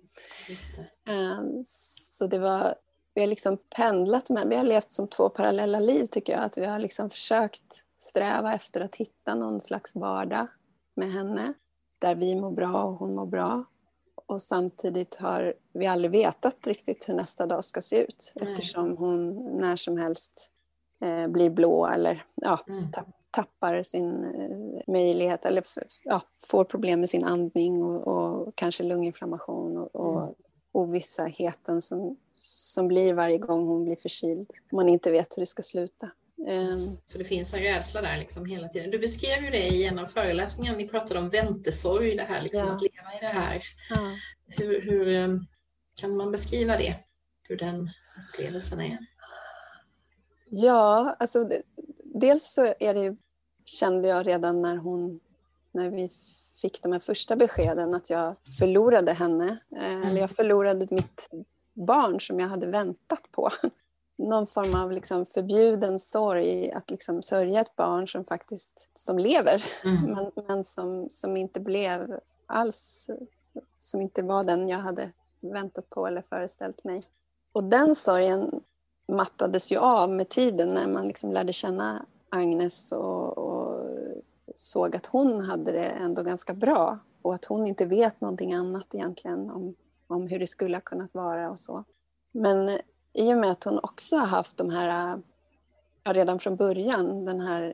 Mm. 1.05 1.57
Det. 1.57 1.63
Så 1.65 2.27
det 2.27 2.39
var, 2.39 2.75
vi 3.15 3.21
har 3.21 3.27
liksom 3.27 3.57
pendlat 3.75 4.29
med, 4.29 4.47
vi 4.47 4.55
har 4.55 4.63
levt 4.63 4.91
som 4.91 5.07
två 5.07 5.29
parallella 5.29 5.79
liv 5.79 6.05
tycker 6.05 6.33
jag. 6.33 6.43
Att 6.43 6.57
vi 6.57 6.65
har 6.65 6.79
liksom 6.79 7.09
försökt 7.09 7.83
sträva 7.97 8.53
efter 8.53 8.81
att 8.81 8.95
hitta 8.95 9.35
någon 9.35 9.61
slags 9.61 9.95
vardag 9.95 10.47
med 10.95 11.11
henne 11.11 11.53
där 11.99 12.15
vi 12.15 12.35
mår 12.35 12.51
bra 12.51 12.83
och 12.83 12.95
hon 12.95 13.15
mår 13.15 13.25
bra. 13.25 13.65
Och 14.25 14.41
samtidigt 14.41 15.15
har 15.15 15.53
vi 15.73 15.87
aldrig 15.87 16.11
vetat 16.11 16.67
riktigt 16.67 17.09
hur 17.09 17.13
nästa 17.13 17.45
dag 17.45 17.63
ska 17.63 17.81
se 17.81 18.03
ut 18.03 18.33
Nej. 18.35 18.51
eftersom 18.51 18.97
hon 18.97 19.45
när 19.59 19.75
som 19.75 19.97
helst 19.97 20.51
eh, 21.01 21.27
blir 21.27 21.49
blå 21.49 21.87
eller 21.87 22.25
ja, 22.35 22.59
mm. 22.67 22.91
tapp, 22.91 23.07
tappar 23.31 23.83
sin 23.83 24.23
eh, 24.23 24.93
möjlighet 24.93 25.45
eller 25.45 25.63
ja, 26.03 26.21
får 26.45 26.63
problem 26.63 26.99
med 26.99 27.09
sin 27.09 27.23
andning 27.23 27.83
och, 27.83 28.07
och 28.07 28.55
kanske 28.55 28.83
lunginflammation 28.83 29.77
och, 29.77 29.95
och 29.95 30.21
mm. 30.21 30.33
Ovissheten 30.75 31.81
som, 31.81 32.17
som 32.35 32.87
blir 32.87 33.13
varje 33.13 33.37
gång 33.37 33.67
hon 33.67 33.85
blir 33.85 33.95
förkyld. 33.95 34.51
Man 34.71 34.89
inte 34.89 35.11
vet 35.11 35.37
hur 35.37 35.41
det 35.41 35.45
ska 35.45 35.63
sluta. 35.63 36.11
Ehm. 36.47 36.77
Så 37.05 37.17
det 37.17 37.23
finns 37.23 37.53
en 37.53 37.59
rädsla 37.59 38.01
där 38.01 38.17
liksom 38.17 38.45
hela 38.45 38.67
tiden. 38.67 38.91
Du 38.91 38.99
beskrev 38.99 39.43
ju 39.43 39.49
det 39.49 39.67
i 39.67 39.85
en 39.85 39.99
av 39.99 40.05
föreläsningarna, 40.05 40.77
ni 40.77 40.87
pratade 40.87 41.19
om 41.19 41.29
väntesorg, 41.29 42.15
det 42.15 42.23
här 42.23 42.41
liksom, 42.41 42.67
ja. 42.67 42.75
att 42.75 42.81
leva 42.81 43.13
i 43.13 43.19
det 43.19 43.39
här. 43.39 43.63
Ja. 43.89 44.11
Hur, 44.47 44.81
hur, 44.81 45.07
ehm, 45.07 45.45
kan 46.01 46.17
man 46.17 46.31
beskriva 46.31 46.77
det? 46.77 46.95
Hur 47.43 47.57
den 47.57 47.89
upplevelsen 48.29 48.81
är? 48.81 48.97
Ja, 50.49 51.15
alltså 51.19 51.49
dels 52.03 52.53
så 52.53 52.73
är 52.79 52.93
det, 52.93 53.15
kände 53.65 54.07
jag 54.07 54.27
redan 54.27 54.61
när 54.61 54.75
hon, 54.75 55.19
när 55.71 55.89
vi 55.89 56.11
fick 56.55 56.81
de 56.83 56.91
här 56.91 56.99
första 56.99 57.35
beskeden 57.35 57.93
att 57.93 58.09
jag 58.09 58.35
förlorade 58.59 59.13
henne. 59.13 59.57
Eh, 59.75 59.85
mm. 59.85 60.03
Eller 60.03 60.21
jag 60.21 60.31
förlorade 60.31 60.87
mitt 60.91 61.29
barn 61.73 62.21
som 62.21 62.39
jag 62.39 62.47
hade 62.47 62.67
väntat 62.67 63.31
på 63.31 63.49
någon 64.17 64.47
form 64.47 64.81
av 64.83 64.91
liksom 64.91 65.25
förbjuden 65.25 65.99
sorg, 65.99 66.71
att 66.71 66.91
liksom 66.91 67.23
sörja 67.23 67.61
ett 67.61 67.75
barn 67.75 68.07
som 68.07 68.25
faktiskt 68.25 68.89
som 68.93 69.19
lever, 69.19 69.65
mm. 69.83 70.03
men, 70.13 70.45
men, 70.47 70.63
som, 70.63 71.09
som 71.09 71.37
inte 71.37 71.59
blev 71.59 72.19
alls, 72.45 73.09
som 73.77 74.01
inte 74.01 74.23
var 74.23 74.43
den 74.43 74.69
jag 74.69 74.79
hade 74.79 75.11
väntat 75.39 75.89
på 75.89 76.07
eller 76.07 76.23
föreställt 76.29 76.83
mig. 76.83 77.03
Och 77.51 77.63
den 77.63 77.95
sorgen 77.95 78.61
mattades 79.07 79.71
ju 79.71 79.77
av 79.77 80.09
med 80.09 80.29
tiden 80.29 80.69
när 80.69 80.87
man 80.87 81.07
liksom 81.07 81.31
lärde 81.31 81.53
känna 81.53 82.05
Agnes 82.29 82.91
och, 82.91 83.37
och 83.37 83.85
såg 84.55 84.95
att 84.95 85.05
hon 85.05 85.41
hade 85.41 85.71
det 85.71 85.85
ändå 85.85 86.23
ganska 86.23 86.53
bra 86.53 86.99
och 87.21 87.33
att 87.33 87.45
hon 87.45 87.67
inte 87.67 87.85
vet 87.85 88.21
någonting 88.21 88.53
annat 88.53 88.95
egentligen 88.95 89.49
om, 89.49 89.75
om 90.07 90.27
hur 90.27 90.39
det 90.39 90.47
skulle 90.47 90.75
ha 90.75 90.81
kunnat 90.81 91.13
vara 91.13 91.51
och 91.51 91.59
så. 91.59 91.83
Men 92.31 92.79
i 93.13 93.33
och 93.33 93.37
med 93.37 93.51
att 93.51 93.63
hon 93.63 93.79
också 93.83 94.15
har 94.15 94.27
haft 94.27 94.57
de 94.57 94.69
här, 94.69 95.21
ja, 96.03 96.13
redan 96.13 96.39
från 96.39 96.55
början, 96.55 97.25
den 97.25 97.39
här 97.39 97.73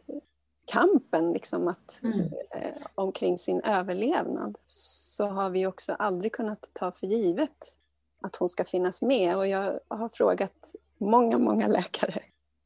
kampen 0.65 1.34
liksom 1.34 1.67
att, 1.67 2.00
mm. 2.04 2.20
eh, 2.56 2.76
omkring 2.96 3.39
sin 3.39 3.62
överlevnad 3.62 4.58
så 4.65 5.28
har 5.28 5.50
vi 5.50 5.67
också 5.67 5.94
aldrig 5.94 6.34
kunnat 6.34 6.70
ta 6.74 6.91
för 6.91 7.08
givet 7.08 7.78
att 8.22 8.36
hon 8.36 8.50
ska 8.50 8.65
finnas 8.65 9.02
med. 9.02 9.38
Och 9.38 9.48
jag 9.48 9.80
har 9.88 10.10
frågat 10.13 10.76
många, 10.98 11.38
många 11.38 11.67
läkare 11.78 12.24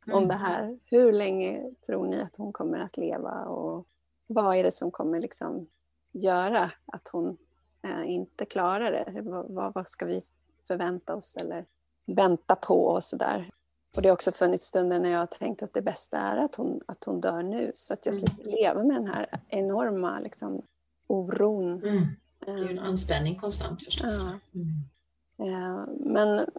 mm. 0.08 0.18
om 0.18 0.28
det 0.28 0.36
här. 0.36 0.80
Hur 0.86 1.12
länge 1.12 1.72
tror 1.86 2.08
ni 2.08 2.22
att 2.22 2.36
hon 2.36 2.54
kommer 2.54 2.80
att 2.80 2.98
leva? 2.98 3.46
Och 3.46 3.88
vad 4.28 4.56
är 4.56 4.64
det 4.64 4.72
som 4.72 4.92
kommer 4.92 5.22
liksom 5.22 5.68
göra 6.12 6.72
att 6.86 7.08
hon 7.08 7.38
eh, 7.82 8.12
inte 8.12 8.46
klarar 8.46 8.92
det? 8.92 9.22
Vad, 9.22 9.74
vad, 9.74 9.90
ska 9.90 10.06
vi 10.06 10.24
förvänta 10.68 11.16
oss? 11.16 11.36
Eller 11.36 11.66
vänta 12.06 12.56
på 12.56 12.86
och 12.86 13.04
sådär. 13.04 13.50
Och 13.96 14.02
det 14.02 14.10
har 14.10 14.14
också 14.14 14.32
funnits 14.32 14.66
stunder 14.66 15.00
när 15.00 15.10
jag 15.10 15.20
har 15.20 15.26
tänkt 15.26 15.64
att 15.64 15.74
det 15.74 15.82
bästa 15.82 16.18
är 16.18 16.38
att 16.38 16.56
hon, 16.56 16.82
att 16.86 17.04
hon 17.04 17.22
dör 17.22 17.44
nu 17.44 17.72
så 17.76 17.94
att 17.94 18.06
jag 18.06 18.16
mm. 18.16 18.28
slipper 18.28 18.52
leva 18.52 18.84
med 18.84 18.96
den 18.96 19.08
här 19.08 19.40
enorma 19.48 20.20
liksom, 20.20 20.62
oron. 21.08 21.84
Mm. 21.84 22.04
Det 22.40 22.52
är 22.52 22.58
ju 22.58 22.70
en 22.70 22.80
anspänning 22.80 23.36
konstant 23.36 23.84
förstås. 23.84 24.26
Ja. 24.26 24.60
Mm. 24.62 25.90
Men 26.00 26.50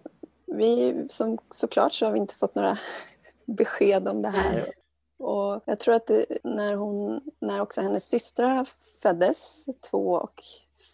vi, 0.46 1.04
som, 1.08 1.38
såklart 1.50 1.92
så 1.92 2.06
har 2.06 2.12
vi 2.12 2.18
inte 2.18 2.34
fått 2.34 2.54
några 2.54 2.78
besked 3.44 4.08
om 4.08 4.22
det 4.22 4.28
här. 4.28 4.52
Nej. 4.52 4.72
Och 5.18 5.62
jag 5.64 5.78
tror 5.78 5.94
att 5.94 6.06
det, 6.06 6.26
när, 6.44 6.74
hon, 6.74 7.20
när 7.40 7.60
också 7.60 7.80
hennes 7.80 8.08
systrar 8.08 8.68
föddes, 9.02 9.66
två 9.90 10.12
och 10.12 10.42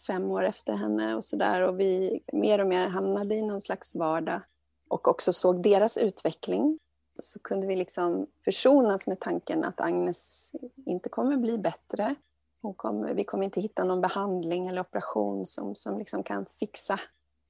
fem 0.07 0.31
år 0.31 0.43
efter 0.43 0.73
henne 0.73 1.15
och 1.15 1.23
sådär 1.23 1.61
och 1.61 1.79
vi 1.79 2.23
mer 2.33 2.59
och 2.59 2.67
mer 2.67 2.87
hamnade 2.87 3.35
i 3.35 3.41
någon 3.41 3.61
slags 3.61 3.95
vardag 3.95 4.41
och 4.89 5.07
också 5.07 5.33
såg 5.33 5.63
deras 5.63 5.97
utveckling 5.97 6.79
så 7.19 7.39
kunde 7.39 7.67
vi 7.67 7.75
liksom 7.75 8.27
försonas 8.45 9.07
med 9.07 9.19
tanken 9.19 9.63
att 9.63 9.81
Agnes 9.81 10.51
inte 10.85 11.09
kommer 11.09 11.37
bli 11.37 11.57
bättre. 11.57 12.15
Hon 12.61 12.73
kommer, 12.73 13.13
vi 13.13 13.23
kommer 13.23 13.43
inte 13.43 13.61
hitta 13.61 13.83
någon 13.83 14.01
behandling 14.01 14.67
eller 14.67 14.81
operation 14.81 15.45
som, 15.45 15.75
som 15.75 15.97
liksom 15.97 16.23
kan 16.23 16.45
fixa 16.59 16.99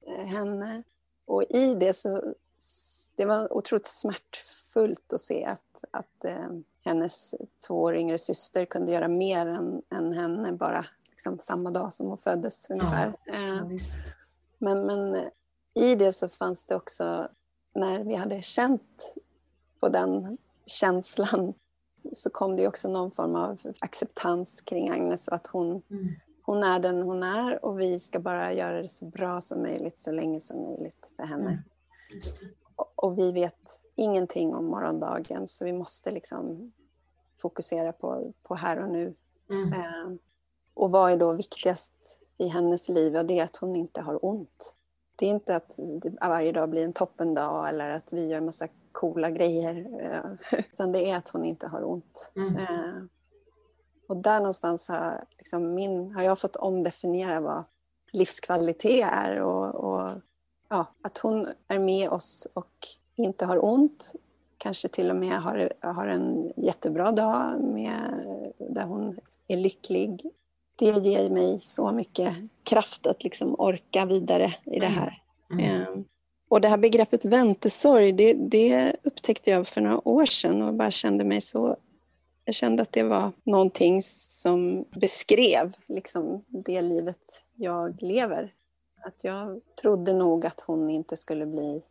eh, 0.06 0.24
henne. 0.26 0.82
Och 1.26 1.42
i 1.42 1.74
det 1.74 1.92
så 1.92 2.34
det 3.16 3.24
var 3.24 3.52
otroligt 3.52 3.86
smärtfullt 3.86 5.12
att 5.12 5.20
se 5.20 5.44
att, 5.44 5.73
att 5.90 6.24
eh, 6.24 6.48
hennes 6.84 7.34
två 7.66 7.82
år 7.82 7.96
yngre 7.96 8.18
syster 8.18 8.64
kunde 8.64 8.92
göra 8.92 9.08
mer 9.08 9.46
än, 9.46 9.82
än 9.90 10.12
henne 10.12 10.52
bara 10.52 10.86
liksom, 11.10 11.38
samma 11.38 11.70
dag 11.70 11.94
som 11.94 12.06
hon 12.06 12.18
föddes 12.18 12.70
ungefär. 12.70 13.14
Ja, 13.26 13.34
eh, 13.34 13.66
men, 14.58 14.86
men 14.86 15.30
i 15.74 15.94
det 15.94 16.12
så 16.12 16.28
fanns 16.28 16.66
det 16.66 16.76
också, 16.76 17.28
när 17.74 18.04
vi 18.04 18.14
hade 18.14 18.42
känt 18.42 19.14
på 19.80 19.88
den 19.88 20.38
känslan 20.66 21.54
så 22.12 22.30
kom 22.30 22.56
det 22.56 22.68
också 22.68 22.88
någon 22.88 23.10
form 23.10 23.36
av 23.36 23.60
acceptans 23.78 24.60
kring 24.60 24.90
Agnes 24.90 25.28
och 25.28 25.34
att 25.34 25.46
hon, 25.46 25.82
mm. 25.90 26.08
hon 26.42 26.62
är 26.62 26.78
den 26.78 27.02
hon 27.02 27.22
är 27.22 27.64
och 27.64 27.80
vi 27.80 27.98
ska 27.98 28.20
bara 28.20 28.52
göra 28.52 28.82
det 28.82 28.88
så 28.88 29.04
bra 29.04 29.40
som 29.40 29.62
möjligt 29.62 29.98
så 29.98 30.12
länge 30.12 30.40
som 30.40 30.62
möjligt 30.62 31.12
för 31.16 31.22
henne. 31.22 31.50
Mm. 31.50 31.62
Och 32.76 33.18
vi 33.18 33.32
vet 33.32 33.84
ingenting 33.94 34.54
om 34.54 34.64
morgondagen 34.64 35.48
så 35.48 35.64
vi 35.64 35.72
måste 35.72 36.10
liksom 36.10 36.72
fokusera 37.40 37.92
på, 37.92 38.32
på 38.42 38.54
här 38.54 38.82
och 38.82 38.90
nu. 38.90 39.14
Mm. 39.50 39.72
Eh, 39.72 40.16
och 40.74 40.90
vad 40.90 41.12
är 41.12 41.16
då 41.16 41.32
viktigast 41.32 41.94
i 42.38 42.48
hennes 42.48 42.88
liv? 42.88 43.16
Och 43.16 43.26
det 43.26 43.38
är 43.38 43.44
att 43.44 43.56
hon 43.56 43.76
inte 43.76 44.00
har 44.00 44.24
ont. 44.24 44.76
Det 45.16 45.26
är 45.26 45.30
inte 45.30 45.56
att 45.56 45.78
varje 46.20 46.52
dag 46.52 46.70
blir 46.70 46.84
en 46.84 46.92
toppendag 46.92 47.68
eller 47.68 47.90
att 47.90 48.12
vi 48.12 48.28
gör 48.28 48.38
en 48.38 48.44
massa 48.44 48.68
coola 48.92 49.30
grejer. 49.30 49.86
Eh, 50.00 50.58
utan 50.72 50.92
det 50.92 51.10
är 51.10 51.16
att 51.16 51.28
hon 51.28 51.44
inte 51.44 51.66
har 51.66 51.84
ont. 51.84 52.32
Mm. 52.36 52.56
Eh, 52.56 53.02
och 54.08 54.16
där 54.16 54.38
någonstans 54.38 54.88
har, 54.88 55.24
liksom 55.38 55.74
min, 55.74 56.14
har 56.14 56.22
jag 56.22 56.38
fått 56.38 56.56
omdefiniera 56.56 57.40
vad 57.40 57.64
livskvalitet 58.12 59.08
är. 59.12 59.40
Och, 59.40 59.74
och 59.74 60.10
ja, 60.74 60.86
att 61.02 61.18
hon 61.18 61.46
är 61.68 61.78
med 61.78 62.08
oss 62.08 62.46
och 62.54 62.88
inte 63.16 63.46
har 63.46 63.64
ont. 63.64 64.12
Kanske 64.58 64.88
till 64.88 65.10
och 65.10 65.16
med 65.16 65.42
har, 65.42 65.72
har 65.80 66.06
en 66.06 66.52
jättebra 66.56 67.12
dag 67.12 67.60
med, 67.60 68.24
där 68.58 68.84
hon 68.84 69.18
är 69.48 69.56
lycklig. 69.56 70.30
Det 70.76 70.86
ger 70.86 71.30
mig 71.30 71.58
så 71.58 71.92
mycket 71.92 72.34
kraft 72.64 73.06
att 73.06 73.24
liksom 73.24 73.54
orka 73.58 74.06
vidare 74.06 74.54
i 74.64 74.78
det 74.78 74.86
här. 74.86 75.22
Mm. 75.52 75.64
Mm. 75.64 76.04
Och 76.48 76.60
det 76.60 76.68
här 76.68 76.78
begreppet 76.78 77.24
väntesorg, 77.24 78.12
det, 78.12 78.34
det, 78.34 78.96
upptäckte 79.02 79.50
jag 79.50 79.66
för 79.66 79.80
några 79.80 80.08
år 80.08 80.26
sedan 80.26 80.62
och 80.62 80.74
bara 80.74 80.90
kände 80.90 81.24
mig 81.24 81.40
så... 81.40 81.76
Jag 82.44 82.54
kände 82.54 82.82
att 82.82 82.92
det 82.92 83.02
var 83.02 83.32
någonting 83.44 84.02
som 84.02 84.84
beskrev 85.00 85.72
liksom, 85.86 86.44
det 86.48 86.82
livet 86.82 87.44
jag 87.54 88.02
lever. 88.02 88.52
Att 89.06 89.24
jag 89.24 89.60
trodde 89.80 90.12
nog 90.12 90.46
att 90.46 90.60
hon 90.60 90.90
inte 90.90 91.16
skulle 91.16 91.46
bli 91.46 91.82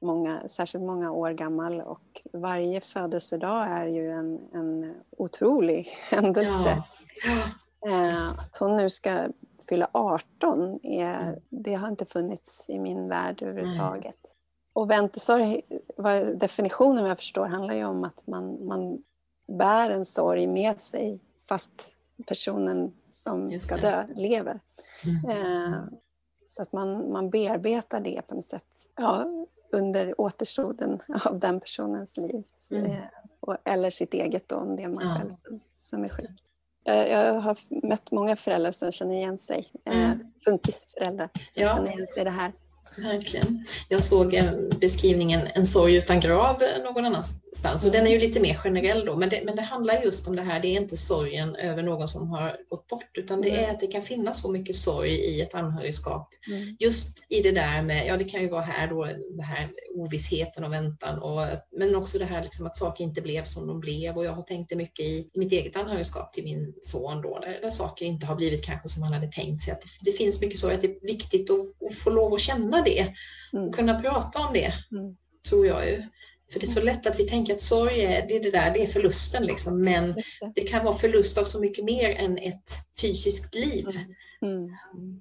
många, 0.00 0.48
särskilt 0.48 0.84
många 0.84 1.12
år 1.12 1.30
gammal 1.30 1.80
och 1.80 2.22
varje 2.32 2.80
födelsedag 2.80 3.66
är 3.68 3.86
ju 3.86 4.10
en, 4.10 4.40
en 4.52 4.94
otrolig 5.16 5.88
händelse. 6.10 6.82
Ja. 7.26 7.90
Eh, 7.90 8.12
att 8.12 8.56
hon 8.58 8.76
nu 8.76 8.90
ska 8.90 9.28
fylla 9.68 9.88
18, 9.92 10.80
är, 10.82 11.20
mm. 11.20 11.40
det 11.48 11.74
har 11.74 11.88
inte 11.88 12.06
funnits 12.06 12.68
i 12.68 12.78
min 12.78 13.08
värld 13.08 13.42
överhuvudtaget. 13.42 14.04
Mm. 14.04 14.36
Och 14.72 14.90
väntesorg, 14.90 15.62
definitionen 16.34 17.02
vad 17.02 17.10
jag 17.10 17.18
förstår, 17.18 17.46
handlar 17.46 17.74
ju 17.74 17.84
om 17.84 18.04
att 18.04 18.26
man, 18.26 18.66
man 18.66 19.02
bär 19.46 19.90
en 19.90 20.04
sorg 20.04 20.46
med 20.46 20.80
sig 20.80 21.20
fast 21.48 21.94
personen 22.26 22.92
som 23.10 23.56
ska 23.56 23.76
dö 23.76 24.04
lever. 24.14 24.60
Mm. 25.04 25.30
Eh, 25.30 25.80
så 26.50 26.62
att 26.62 26.72
man, 26.72 27.12
man 27.12 27.30
bearbetar 27.30 28.00
det 28.00 28.22
på 28.26 28.34
något 28.34 28.44
sätt 28.44 28.90
ja, 28.96 29.26
under 29.72 30.20
återstoden 30.20 31.02
av 31.24 31.38
den 31.38 31.60
personens 31.60 32.16
liv. 32.16 32.44
Mm. 32.70 32.90
Eh, 32.90 32.98
och, 33.40 33.56
eller 33.64 33.90
sitt 33.90 34.14
eget 34.14 34.48
då, 34.48 34.56
om 34.56 34.76
det 34.76 34.82
är 34.82 34.88
man 34.88 35.08
ja. 35.08 35.14
själv 35.18 35.30
som, 35.30 35.60
som 35.76 36.02
är 36.02 36.08
sjuk. 36.08 36.30
Jag, 36.84 37.08
jag, 37.08 37.34
har 37.34 37.56
mött 37.86 38.10
många 38.10 38.36
föräldrar 38.36 38.72
som 38.72 38.92
känner 38.92 39.14
igen 39.14 39.38
sig. 39.38 39.68
Eh, 39.84 40.04
mm. 40.04 40.32
funkisföräldrar 40.44 41.28
som 41.34 41.62
ja. 41.62 41.76
känner 41.76 41.92
igen 41.92 42.06
sig 42.06 42.20
i 42.20 42.24
det 42.24 42.30
här. 42.30 42.52
Verkligen. 42.96 43.64
Jag 43.88 44.04
såg 44.04 44.40
beskrivningen 44.80 45.48
En 45.54 45.66
sorg 45.66 45.96
utan 45.96 46.20
grav 46.20 46.62
någon 46.84 47.04
annanstans 47.04 47.49
och 47.84 47.92
den 47.92 48.06
är 48.06 48.10
ju 48.10 48.18
lite 48.18 48.40
mer 48.40 48.54
generell 48.54 49.04
då, 49.04 49.16
men 49.16 49.28
det, 49.28 49.42
men 49.44 49.56
det 49.56 49.62
handlar 49.62 50.02
just 50.02 50.28
om 50.28 50.36
det 50.36 50.42
här, 50.42 50.60
det 50.60 50.68
är 50.68 50.80
inte 50.80 50.96
sorgen 50.96 51.56
över 51.56 51.82
någon 51.82 52.08
som 52.08 52.30
har 52.30 52.56
gått 52.68 52.86
bort, 52.86 53.18
utan 53.18 53.42
det 53.42 53.50
är 53.50 53.70
att 53.70 53.80
det 53.80 53.86
kan 53.86 54.02
finnas 54.02 54.42
så 54.42 54.50
mycket 54.50 54.76
sorg 54.76 55.12
i 55.12 55.40
ett 55.40 55.54
anhörigskap. 55.54 56.28
Mm. 56.50 56.76
Just 56.78 57.26
i 57.28 57.42
det 57.42 57.50
där 57.50 57.82
med, 57.82 58.06
ja 58.06 58.16
det 58.16 58.24
kan 58.24 58.40
ju 58.40 58.48
vara 58.48 58.62
här 58.62 58.88
då, 58.88 59.04
det 59.36 59.42
här 59.42 59.70
ovissheten 59.94 60.64
och 60.64 60.72
väntan, 60.72 61.18
och, 61.18 61.42
men 61.78 61.96
också 61.96 62.18
det 62.18 62.24
här 62.24 62.42
liksom 62.42 62.66
att 62.66 62.76
saker 62.76 63.04
inte 63.04 63.20
blev 63.20 63.44
som 63.44 63.66
de 63.66 63.80
blev 63.80 64.16
och 64.16 64.24
jag 64.24 64.32
har 64.32 64.42
tänkt 64.42 64.70
det 64.70 64.76
mycket 64.76 65.04
i, 65.04 65.30
i 65.34 65.38
mitt 65.38 65.52
eget 65.52 65.76
anhörigskap 65.76 66.32
till 66.32 66.44
min 66.44 66.74
son 66.82 67.22
då, 67.22 67.38
där, 67.38 67.60
där 67.62 67.70
saker 67.70 68.04
inte 68.04 68.26
har 68.26 68.36
blivit 68.36 68.64
kanske 68.64 68.88
som 68.88 69.02
han 69.02 69.12
hade 69.12 69.32
tänkt 69.32 69.62
sig, 69.62 69.72
att 69.72 69.80
det, 69.80 70.10
det 70.10 70.16
finns 70.16 70.40
mycket 70.40 70.58
sorg, 70.58 70.74
att 70.74 70.80
det 70.80 70.96
är 70.96 71.06
viktigt 71.06 71.50
att, 71.50 71.90
att 71.90 71.94
få 71.94 72.10
lov 72.10 72.34
att 72.34 72.40
känna 72.40 72.82
det 72.82 73.14
och 73.52 73.58
mm. 73.58 73.72
kunna 73.72 74.00
prata 74.00 74.38
om 74.38 74.54
det, 74.54 74.72
mm. 74.92 75.16
tror 75.48 75.66
jag 75.66 75.88
ju. 75.88 76.02
För 76.52 76.60
det 76.60 76.66
är 76.66 76.68
så 76.68 76.82
lätt 76.82 77.06
att 77.06 77.20
vi 77.20 77.26
tänker 77.26 77.54
att 77.54 77.62
sorg 77.62 78.00
är 78.00 78.28
det, 78.28 78.36
är 78.36 78.42
det 78.42 78.50
där, 78.50 78.70
det 78.74 78.82
är 78.82 78.86
förlusten 78.86 79.46
liksom. 79.46 79.80
Men 79.80 80.14
det 80.54 80.60
kan 80.60 80.84
vara 80.84 80.94
förlust 80.94 81.38
av 81.38 81.44
så 81.44 81.60
mycket 81.60 81.84
mer 81.84 82.10
än 82.10 82.38
ett 82.38 82.70
fysiskt 83.00 83.54
liv. 83.54 83.86
Mm. 84.42 84.58
Mm. 84.94 85.20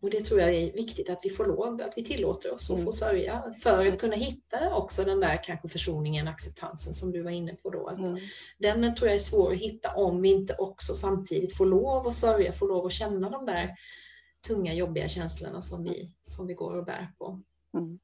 Och 0.00 0.10
det 0.10 0.20
tror 0.20 0.40
jag 0.40 0.54
är 0.54 0.72
viktigt 0.72 1.10
att 1.10 1.20
vi 1.22 1.30
får 1.30 1.44
lov, 1.44 1.82
att 1.82 1.92
vi 1.96 2.04
tillåter 2.04 2.54
oss 2.54 2.70
att 2.70 2.74
mm. 2.74 2.86
få 2.86 2.92
sörja 2.92 3.52
för 3.62 3.86
att 3.86 3.98
kunna 3.98 4.16
hitta 4.16 4.74
också 4.74 5.04
den 5.04 5.20
där 5.20 5.44
kanske 5.44 5.68
försoningen, 5.68 6.28
acceptansen 6.28 6.94
som 6.94 7.12
du 7.12 7.22
var 7.22 7.30
inne 7.30 7.54
på 7.54 7.70
då. 7.70 7.88
Mm. 7.88 8.16
Den 8.58 8.94
tror 8.94 9.08
jag 9.08 9.14
är 9.14 9.18
svår 9.18 9.52
att 9.52 9.58
hitta 9.58 9.94
om 9.94 10.22
vi 10.22 10.28
inte 10.28 10.54
också 10.58 10.94
samtidigt 10.94 11.56
får 11.56 11.66
lov 11.66 12.06
att 12.06 12.14
sörja, 12.14 12.52
får 12.52 12.68
lov 12.68 12.86
att 12.86 12.92
känna 12.92 13.30
de 13.30 13.46
där 13.46 13.76
tunga 14.48 14.74
jobbiga 14.74 15.08
känslorna 15.08 15.62
som 15.62 15.84
vi, 15.84 16.12
som 16.22 16.46
vi 16.46 16.54
går 16.54 16.76
och 16.76 16.84
bär 16.84 17.12
på. 17.18 17.40
Mm. 17.74 17.98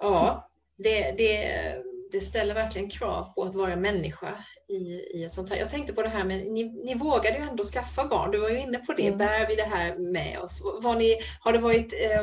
Ja, 0.00 0.50
det, 0.76 1.12
det, 1.18 1.74
det 2.12 2.20
ställer 2.20 2.54
verkligen 2.54 2.90
krav 2.90 3.34
på 3.34 3.42
att 3.42 3.54
vara 3.54 3.76
människa 3.76 4.44
i, 4.68 5.18
i 5.18 5.24
ett 5.24 5.32
sånt 5.32 5.50
här. 5.50 5.56
Jag 5.56 5.70
tänkte 5.70 5.92
på 5.92 6.02
det 6.02 6.08
här 6.08 6.24
med, 6.24 6.38
ni, 6.38 6.64
ni 6.84 6.94
vågade 6.94 7.38
ju 7.38 7.44
ändå 7.44 7.62
skaffa 7.62 8.08
barn, 8.08 8.30
du 8.30 8.38
var 8.38 8.48
ju 8.48 8.60
inne 8.60 8.78
på 8.78 8.92
det, 8.92 9.06
mm. 9.06 9.18
bär 9.18 9.46
vi 9.48 9.54
det 9.54 9.62
här 9.62 9.98
med 9.98 10.40
oss? 10.40 10.62
Var 10.82 10.94
ni, 10.94 11.16
har 11.40 11.52
det 11.52 11.58
varit 11.58 11.92
eh, 11.92 12.22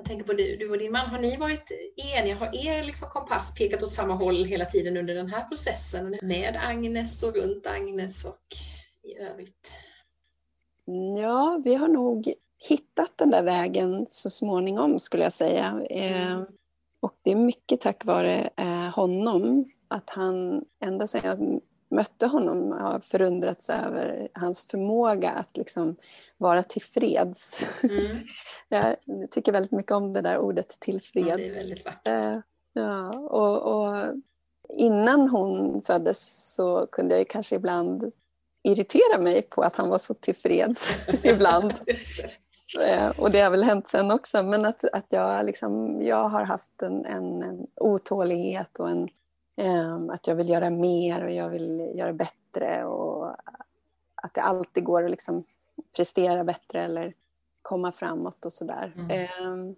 jag 0.00 0.06
tänker 0.06 0.24
på 0.24 0.32
du, 0.32 0.56
du 0.56 0.70
och 0.70 0.78
din 0.78 0.92
man, 0.92 1.06
har 1.06 1.18
ni 1.18 1.36
varit 1.36 1.94
eniga? 2.16 2.34
Har 2.34 2.66
er 2.66 2.82
liksom 2.82 3.08
kompass 3.08 3.54
pekat 3.54 3.82
åt 3.82 3.90
samma 3.90 4.14
håll 4.14 4.44
hela 4.44 4.64
tiden 4.64 4.96
under 4.96 5.14
den 5.14 5.30
här 5.30 5.44
processen 5.44 6.18
med 6.22 6.56
Agnes 6.62 7.22
och 7.22 7.34
runt 7.34 7.66
Agnes 7.66 8.24
och 8.24 8.46
i 9.02 9.18
övrigt? 9.18 9.70
Ja, 11.20 11.60
vi 11.64 11.74
har 11.74 11.88
nog 11.88 12.34
hittat 12.68 13.12
den 13.16 13.30
där 13.30 13.42
vägen 13.42 14.06
så 14.08 14.30
småningom 14.30 15.00
skulle 15.00 15.22
jag 15.22 15.32
säga. 15.32 15.80
Mm. 15.90 16.46
Och 17.00 17.18
det 17.22 17.30
är 17.30 17.36
mycket 17.36 17.80
tack 17.80 18.04
vare 18.04 18.50
eh, 18.56 18.90
honom, 18.94 19.70
att 19.88 20.10
han 20.10 20.64
ända 20.80 21.06
sedan 21.06 21.20
jag 21.24 21.60
mötte 21.90 22.26
honom 22.26 22.72
har 22.72 23.00
förundrats 23.00 23.70
över 23.70 24.28
hans 24.34 24.62
förmåga 24.62 25.30
att 25.30 25.56
liksom 25.56 25.96
vara 26.36 26.62
tillfreds. 26.62 27.64
Mm. 27.82 28.16
jag 28.68 28.96
tycker 29.30 29.52
väldigt 29.52 29.72
mycket 29.72 29.92
om 29.92 30.12
det 30.12 30.20
där 30.20 30.38
ordet 30.38 30.80
tillfreds. 30.80 31.28
Ja, 31.28 31.36
det 31.36 31.48
är 31.48 31.54
väldigt 31.54 31.84
vackert. 31.84 32.26
Eh, 32.26 32.38
ja, 32.72 33.18
och, 33.18 33.58
och, 33.62 34.14
innan 34.68 35.28
hon 35.28 35.82
föddes 35.82 36.54
så 36.54 36.86
kunde 36.92 37.18
jag 37.18 37.28
kanske 37.28 37.56
ibland 37.56 38.12
irritera 38.62 39.18
mig 39.18 39.42
på 39.42 39.62
att 39.62 39.76
han 39.76 39.88
var 39.88 39.98
så 39.98 40.14
tillfreds 40.14 40.96
ibland. 41.22 41.74
Eh, 42.78 43.20
och 43.20 43.30
det 43.30 43.40
har 43.40 43.50
väl 43.50 43.62
hänt 43.62 43.88
sen 43.88 44.10
också, 44.10 44.42
men 44.42 44.64
att, 44.64 44.84
att 44.84 45.06
jag, 45.08 45.46
liksom, 45.46 46.02
jag 46.02 46.28
har 46.28 46.44
haft 46.44 46.82
en, 46.82 47.04
en 47.04 47.66
otålighet 47.76 48.80
och 48.80 48.90
en, 48.90 49.08
um, 49.56 50.10
att 50.10 50.26
jag 50.26 50.34
vill 50.34 50.48
göra 50.48 50.70
mer 50.70 51.24
och 51.24 51.32
jag 51.32 51.48
vill 51.48 51.92
göra 51.94 52.12
bättre 52.12 52.84
och 52.84 53.26
att 54.14 54.34
det 54.34 54.40
alltid 54.40 54.84
går 54.84 55.04
att 55.04 55.10
liksom 55.10 55.44
prestera 55.96 56.44
bättre 56.44 56.80
eller 56.80 57.14
komma 57.62 57.92
framåt 57.92 58.46
och 58.46 58.52
sådär. 58.52 58.92
Mm. 58.96 59.28
Um, 59.52 59.76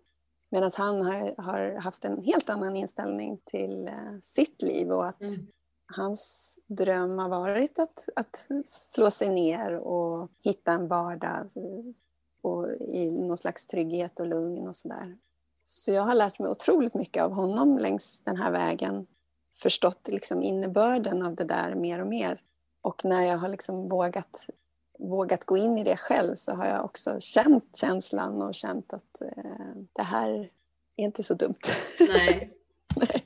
Medan 0.52 0.70
han 0.74 1.02
har, 1.02 1.42
har, 1.42 1.80
haft 1.80 2.04
en 2.04 2.24
helt 2.24 2.50
annan 2.50 2.76
inställning 2.76 3.38
till 3.44 3.88
uh, 3.88 4.20
sitt 4.22 4.62
liv 4.62 4.90
och 4.90 5.06
att 5.06 5.22
mm. 5.22 5.46
hans 5.86 6.58
dröm 6.66 7.18
har 7.18 7.28
varit 7.28 7.78
att, 7.78 8.08
att 8.16 8.48
slå 8.66 9.10
sig 9.10 9.28
ner 9.28 9.74
och 9.74 10.30
hitta 10.38 10.72
en 10.72 10.88
vardag 10.88 11.50
och 12.42 12.68
i 12.80 13.10
någon 13.10 13.36
slags 13.36 13.66
trygghet 13.66 14.20
och 14.20 14.26
lugn 14.26 14.68
och 14.68 14.76
sådär. 14.76 15.16
Så 15.64 15.92
jag 15.92 16.02
har 16.02 16.14
lärt 16.14 16.38
mig 16.38 16.50
otroligt 16.50 16.94
mycket 16.94 17.22
av 17.22 17.32
honom 17.32 17.78
längs 17.78 18.20
den 18.20 18.36
här 18.36 18.50
vägen. 18.50 19.06
Förstått 19.54 20.08
liksom 20.08 20.42
innebörden 20.42 21.22
av 21.22 21.34
det 21.34 21.44
där 21.44 21.74
mer 21.74 22.00
och 22.00 22.06
mer. 22.06 22.40
Och 22.80 23.04
när 23.04 23.22
jag 23.22 23.38
har 23.38 23.48
liksom 23.48 23.88
vågat, 23.88 24.46
vågat 24.98 25.44
gå 25.44 25.56
in 25.56 25.78
i 25.78 25.84
det 25.84 25.96
själv 25.96 26.34
så 26.34 26.52
har 26.52 26.66
jag 26.66 26.84
också 26.84 27.20
känt 27.20 27.76
känslan 27.76 28.42
och 28.42 28.54
känt 28.54 28.92
att 28.92 29.20
eh, 29.20 29.74
det 29.92 30.02
här 30.02 30.28
är 30.96 31.04
inte 31.04 31.22
så 31.22 31.34
dumt. 31.34 31.60
Nej, 32.00 32.50
Nej. 32.96 33.21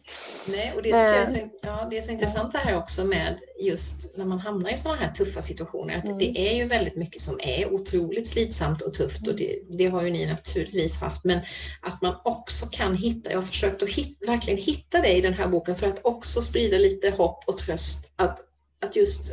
Nej, 0.49 0.73
och 0.77 0.83
det 0.83 0.89
tycker 0.89 0.99
jag 0.99 1.17
är 1.17 1.27
så, 1.27 1.39
ja, 1.63 1.87
det 1.91 1.97
är 1.97 2.01
så 2.01 2.13
intressant 2.13 2.53
det 2.53 2.59
här 2.59 2.77
också 2.77 3.05
med 3.05 3.41
just 3.61 4.19
när 4.19 4.25
man 4.25 4.39
hamnar 4.39 4.71
i 4.71 4.77
sådana 4.77 5.01
här 5.01 5.13
tuffa 5.13 5.43
situationer, 5.43 5.97
att 5.97 6.05
mm. 6.05 6.19
det 6.19 6.39
är 6.39 6.57
ju 6.57 6.65
väldigt 6.65 6.97
mycket 6.97 7.21
som 7.21 7.41
är 7.41 7.73
otroligt 7.73 8.29
slitsamt 8.29 8.83
och 8.83 8.95
tufft 8.95 9.29
och 9.29 9.37
det, 9.37 9.59
det, 9.71 9.87
har 9.87 10.03
ju 10.03 10.11
ni 10.11 10.27
naturligtvis 10.27 11.01
haft, 11.01 11.25
men 11.25 11.41
att 11.83 12.03
man 12.03 12.15
också 12.25 12.67
kan 12.67 12.97
hitta, 12.97 13.31
jag 13.31 13.37
har 13.37 13.47
försökt 13.47 13.83
att 13.83 13.91
hit, 13.91 14.19
verkligen 14.27 14.59
hitta 14.59 15.01
det 15.01 15.13
i 15.13 15.21
den 15.21 15.35
här 15.35 15.49
boken 15.49 15.75
för 15.75 15.87
att 15.87 16.05
också 16.05 16.43
sprida 16.43 16.79
lite 16.79 17.11
hopp 17.11 17.45
och 17.47 17.59
tröst, 17.59 18.13
att, 18.17 18.39
att 18.85 18.97
just 18.97 19.33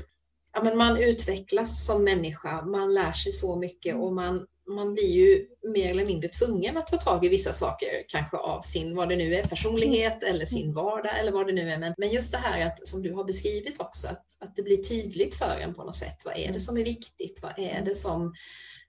ja, 0.54 0.64
men 0.64 0.78
man 0.78 0.98
utvecklas 0.98 1.86
som 1.86 2.04
människa, 2.04 2.62
man 2.62 2.94
lär 2.94 3.14
sig 3.14 3.32
så 3.32 3.56
mycket 3.56 3.96
och 3.96 4.14
man 4.14 4.46
man 4.68 4.94
blir 4.94 5.12
ju 5.12 5.48
mer 5.74 5.90
eller 5.90 6.06
mindre 6.06 6.30
tvungen 6.30 6.78
att 6.78 6.88
ta 6.88 6.98
tag 6.98 7.26
i 7.26 7.30
vissa 7.30 7.52
saker, 7.52 7.90
kanske 8.08 8.38
av 8.38 8.62
sin, 8.62 8.96
vad 8.96 9.10
det 9.10 9.16
nu 9.16 9.36
är, 9.36 9.44
personlighet 9.44 10.24
eller 10.24 10.46
sin 10.46 10.64
mm. 10.64 10.76
vardag 10.76 11.20
eller 11.20 11.32
vad 11.32 11.48
det 11.48 11.54
nu 11.54 11.70
är. 11.70 11.78
Men, 11.78 11.94
men 11.98 12.12
just 12.12 12.32
det 12.32 12.38
här 12.38 12.68
att, 12.68 12.88
som 12.88 13.02
du 13.02 13.14
har 13.14 13.24
beskrivit 13.24 13.80
också, 13.82 14.08
att, 14.08 14.26
att 14.40 14.56
det 14.56 14.64
blir 14.64 14.78
tydligt 14.78 15.36
för 15.36 15.60
en 15.60 15.74
på 15.74 15.84
något 15.84 15.96
sätt. 15.96 16.18
Vad 16.26 16.34
är 16.34 16.40
det 16.40 16.46
mm. 16.46 16.60
som 16.60 16.78
är 16.78 16.86
viktigt? 16.86 17.40
Vad 17.44 17.60
är 17.60 17.82
det 17.86 17.96
som, 17.96 18.34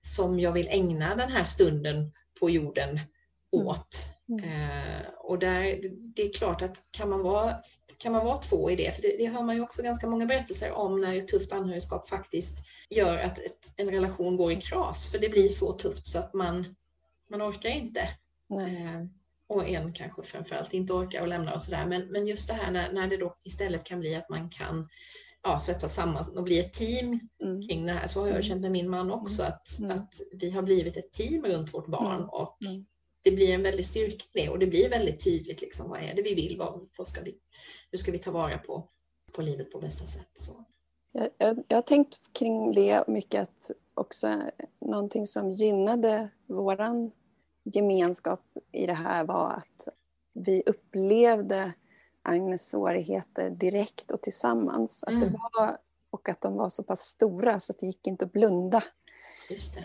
som 0.00 0.40
jag 0.40 0.52
vill 0.52 0.68
ägna 0.68 1.14
den 1.14 1.30
här 1.30 1.44
stunden 1.44 2.12
på 2.40 2.50
jorden 2.50 2.88
mm. 2.88 3.04
Åt? 3.55 4.14
Mm. 4.28 4.44
Eh, 4.44 5.07
och 5.18 5.38
där, 5.38 5.80
det 6.14 6.22
är 6.22 6.32
klart 6.32 6.62
att 6.62 6.76
kan 6.90 7.11
man 7.11 7.22
vara, 7.22 7.57
kan 7.98 8.12
man 8.12 8.24
vara 8.24 8.36
två 8.36 8.70
i 8.70 8.76
det, 8.76 8.94
för 8.94 9.02
det, 9.02 9.16
det 9.18 9.26
hör 9.26 9.42
man 9.42 9.55
ju 9.55 9.62
också 9.62 9.82
ganska 9.82 10.07
många 10.07 10.26
berättelser 10.26 10.72
om 10.72 11.00
när 11.00 11.14
ett 11.14 11.28
tufft 11.28 11.52
anhörigskap 11.52 12.09
faktiskt 12.09 12.59
gör 12.90 13.18
att 13.18 13.38
ett, 13.38 13.72
en 13.76 13.90
relation 13.90 14.36
går 14.36 14.52
i 14.52 14.61
kras, 14.61 15.11
för 15.11 15.18
det 15.18 15.28
blir 15.28 15.48
så 15.48 15.72
tufft 15.72 16.07
så 16.07 16.18
att 16.18 16.34
man, 16.34 16.74
man 17.30 17.42
orkar 17.42 17.70
inte. 17.70 18.00
Eh, 18.50 19.05
och 19.48 19.68
en 19.68 19.92
kanske 19.92 20.22
framförallt 20.22 20.74
inte 20.74 20.92
orkar 20.92 21.20
och 21.20 21.28
lämnar 21.28 21.55
och 21.55 21.62
sådär, 21.62 21.86
men, 21.86 22.07
men 22.12 22.26
just 22.26 22.48
det 22.48 22.55
här 22.55 22.70
när, 22.70 22.92
när 22.92 23.09
det 23.09 23.16
då 23.16 23.36
istället 23.44 23.84
kan 23.84 24.00
bli 24.00 24.14
att 24.14 24.28
man 24.28 24.50
kan 24.50 24.88
ja, 25.42 25.61
svetsa 25.61 25.88
samman 25.88 26.24
och 26.36 26.44
bli 26.44 26.59
ett 26.59 26.72
team 26.72 27.20
mm. 27.42 27.68
kring 27.68 27.86
det 27.86 27.92
här. 27.92 28.07
Så 28.07 28.20
har 28.20 28.26
jag 28.26 28.34
mm. 28.34 28.42
känt 28.42 28.61
med 28.61 28.70
min 28.70 28.90
man 28.90 29.11
också, 29.11 29.42
mm. 29.42 29.55
att, 29.55 29.78
mm. 29.78 29.90
att 29.90 30.14
vi 30.32 30.50
har 30.50 30.62
blivit 30.62 30.96
ett 30.96 31.12
team 31.12 31.44
runt 31.44 31.74
vårt 31.74 31.86
barn 31.86 32.16
mm. 32.16 32.28
och 32.28 32.62
mm 32.62 32.84
det 33.24 33.30
blir 33.30 33.54
en 33.54 33.62
väldig 33.62 33.84
styrka 33.84 34.24
i 34.32 34.40
det 34.40 34.48
och 34.48 34.58
det 34.58 34.66
blir 34.66 34.90
väldigt 34.90 35.24
tydligt 35.24 35.60
liksom, 35.60 35.90
vad 35.90 36.00
är 36.02 36.14
det 36.14 36.22
vi 36.22 36.34
vill, 36.34 36.58
vad, 36.58 36.88
vad 36.98 37.06
ska 37.06 37.20
vi, 37.22 37.34
hur 37.90 37.98
ska 37.98 38.12
vi 38.12 38.18
ta 38.18 38.30
vara 38.30 38.58
på, 38.58 38.88
på 39.32 39.42
livet 39.42 39.70
på 39.70 39.78
bästa 39.78 40.06
sätt. 40.06 40.30
Så. 40.34 40.64
Jag, 41.12 41.28
jag, 41.38 41.64
jag 41.68 41.76
har 41.76 41.82
tänkt 41.82 42.20
kring 42.32 42.72
det 42.72 43.04
mycket 43.08 43.42
att 43.42 43.70
också 43.94 44.42
någonting 44.80 45.26
som 45.26 45.50
gynnade 45.50 46.28
våran 46.46 47.10
gemenskap 47.64 48.42
i 48.72 48.86
det 48.86 48.94
här 48.94 49.24
var 49.24 49.50
att 49.50 49.88
vi 50.34 50.62
upplevde 50.66 51.72
Agnes 52.22 52.68
svårigheter 52.68 53.50
direkt 53.50 54.10
och 54.10 54.22
tillsammans. 54.22 55.04
Mm. 55.06 55.16
Att 55.16 55.22
det 55.22 55.28
mm. 55.28 55.40
var, 55.52 55.78
och 56.10 56.28
att 56.28 56.40
de 56.40 56.56
var 56.56 56.68
så 56.68 56.82
pass 56.82 57.00
stora 57.00 57.58
så 57.58 57.72
att 57.72 57.78
det 57.78 57.86
gick 57.86 58.06
inte 58.06 58.24
att 58.24 58.32
blunda 58.32 58.82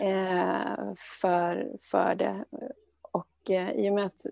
eh, 0.00 0.94
för, 1.20 1.76
för 1.80 2.14
det. 2.14 2.44
Och 3.40 3.50
eh, 3.50 3.70
i 3.70 3.90
och 3.90 3.94
med 3.94 4.04
att 4.04 4.26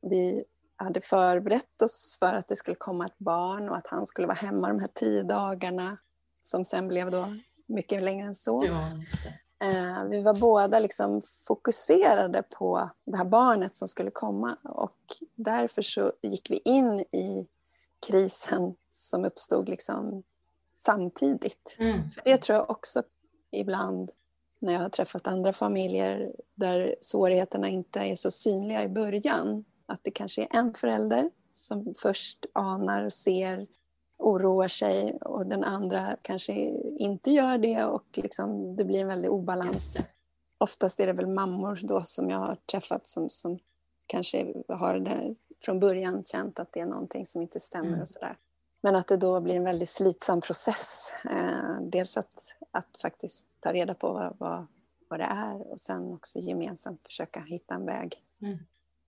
vi 0.00 0.44
hade 0.76 1.00
förberett 1.00 1.82
oss 1.82 2.16
för 2.18 2.32
att 2.32 2.48
det 2.48 2.56
skulle 2.56 2.74
komma 2.74 3.06
ett 3.06 3.18
barn 3.18 3.68
och 3.68 3.76
att 3.76 3.86
han 3.86 4.06
skulle 4.06 4.26
vara 4.26 4.36
hemma 4.36 4.68
de 4.68 4.78
här 4.78 4.88
tio 4.94 5.22
dagarna 5.22 5.98
som 6.42 6.64
sen 6.64 6.88
blev 6.88 7.10
då 7.10 7.26
mycket 7.66 8.02
längre 8.02 8.26
än 8.26 8.34
så. 8.34 8.64
Ja, 8.66 8.82
eh, 9.66 10.04
vi 10.04 10.22
var 10.22 10.40
båda 10.40 10.78
liksom 10.78 11.22
fokuserade 11.46 12.42
på 12.42 12.90
det 13.04 13.16
här 13.16 13.24
barnet 13.24 13.76
som 13.76 13.88
skulle 13.88 14.10
komma 14.10 14.56
och 14.64 15.16
därför 15.34 15.82
så 15.82 16.12
gick 16.22 16.50
vi 16.50 16.60
in 16.64 17.00
i 17.00 17.48
krisen 18.06 18.74
som 18.88 19.24
uppstod 19.24 19.68
liksom 19.68 20.22
samtidigt. 20.74 21.76
Mm. 21.78 22.10
För 22.10 22.22
det 22.24 22.36
tror 22.36 22.58
jag 22.58 22.70
också 22.70 23.02
ibland 23.50 24.10
när 24.60 24.72
jag 24.72 24.80
har 24.80 24.88
träffat 24.88 25.26
andra 25.26 25.52
familjer 25.52 26.32
där 26.54 26.94
svårigheterna 27.00 27.68
inte 27.68 28.00
är 28.00 28.16
så 28.16 28.30
synliga 28.30 28.84
i 28.84 28.88
början. 28.88 29.64
Att 29.86 30.00
det 30.02 30.10
kanske 30.10 30.42
är 30.42 30.56
en 30.58 30.74
förälder 30.74 31.30
som 31.52 31.94
först 32.02 32.46
anar, 32.52 33.10
ser, 33.10 33.66
oroar 34.18 34.68
sig 34.68 35.18
och 35.20 35.46
den 35.46 35.64
andra 35.64 36.16
kanske 36.22 36.52
inte 36.98 37.30
gör 37.30 37.58
det 37.58 37.84
och 37.84 38.04
liksom 38.12 38.76
det 38.76 38.84
blir 38.84 39.00
en 39.00 39.08
väldig 39.08 39.30
obalans. 39.30 40.08
Oftast 40.58 41.00
är 41.00 41.06
det 41.06 41.12
väl 41.12 41.26
mammor 41.26 41.80
då 41.82 42.02
som 42.02 42.30
jag 42.30 42.38
har 42.38 42.56
träffat 42.70 43.06
som, 43.06 43.30
som 43.30 43.58
kanske 44.06 44.54
har 44.68 44.98
det 44.98 45.34
från 45.64 45.80
början 45.80 46.24
känt 46.24 46.58
att 46.58 46.72
det 46.72 46.80
är 46.80 46.86
någonting 46.86 47.26
som 47.26 47.42
inte 47.42 47.60
stämmer 47.60 47.88
mm. 47.88 48.00
och 48.00 48.08
sådär. 48.08 48.36
Men 48.82 48.96
att 48.96 49.08
det 49.08 49.16
då 49.16 49.40
blir 49.40 49.56
en 49.56 49.64
väldigt 49.64 49.88
slitsam 49.88 50.40
process. 50.40 51.12
Eh, 51.24 51.80
dels 51.82 52.16
att, 52.16 52.54
att 52.70 52.98
faktiskt 53.02 53.46
ta 53.60 53.72
reda 53.72 53.94
på 53.94 54.12
vad, 54.12 54.36
vad, 54.38 54.66
vad 55.08 55.20
det 55.20 55.24
är 55.24 55.72
och 55.72 55.80
sen 55.80 56.12
också 56.12 56.38
gemensamt 56.38 57.00
försöka 57.06 57.40
hitta 57.40 57.74
en 57.74 57.86
väg. 57.86 58.22
Mm. 58.42 58.58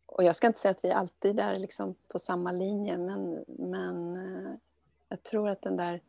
Och 0.06 0.24
jag 0.24 0.36
ska 0.36 0.46
inte 0.46 0.58
säga 0.58 0.72
att 0.72 0.84
vi 0.84 0.90
alltid 0.90 1.40
är 1.40 1.58
liksom 1.58 1.94
på 2.08 2.18
samma 2.18 2.52
linje 2.52 2.98
men, 2.98 3.44
men 3.48 4.16
eh, 4.16 4.52
jag 5.08 5.22
tror 5.22 5.48
att 5.48 5.62
den 5.62 5.76
där 5.76 6.00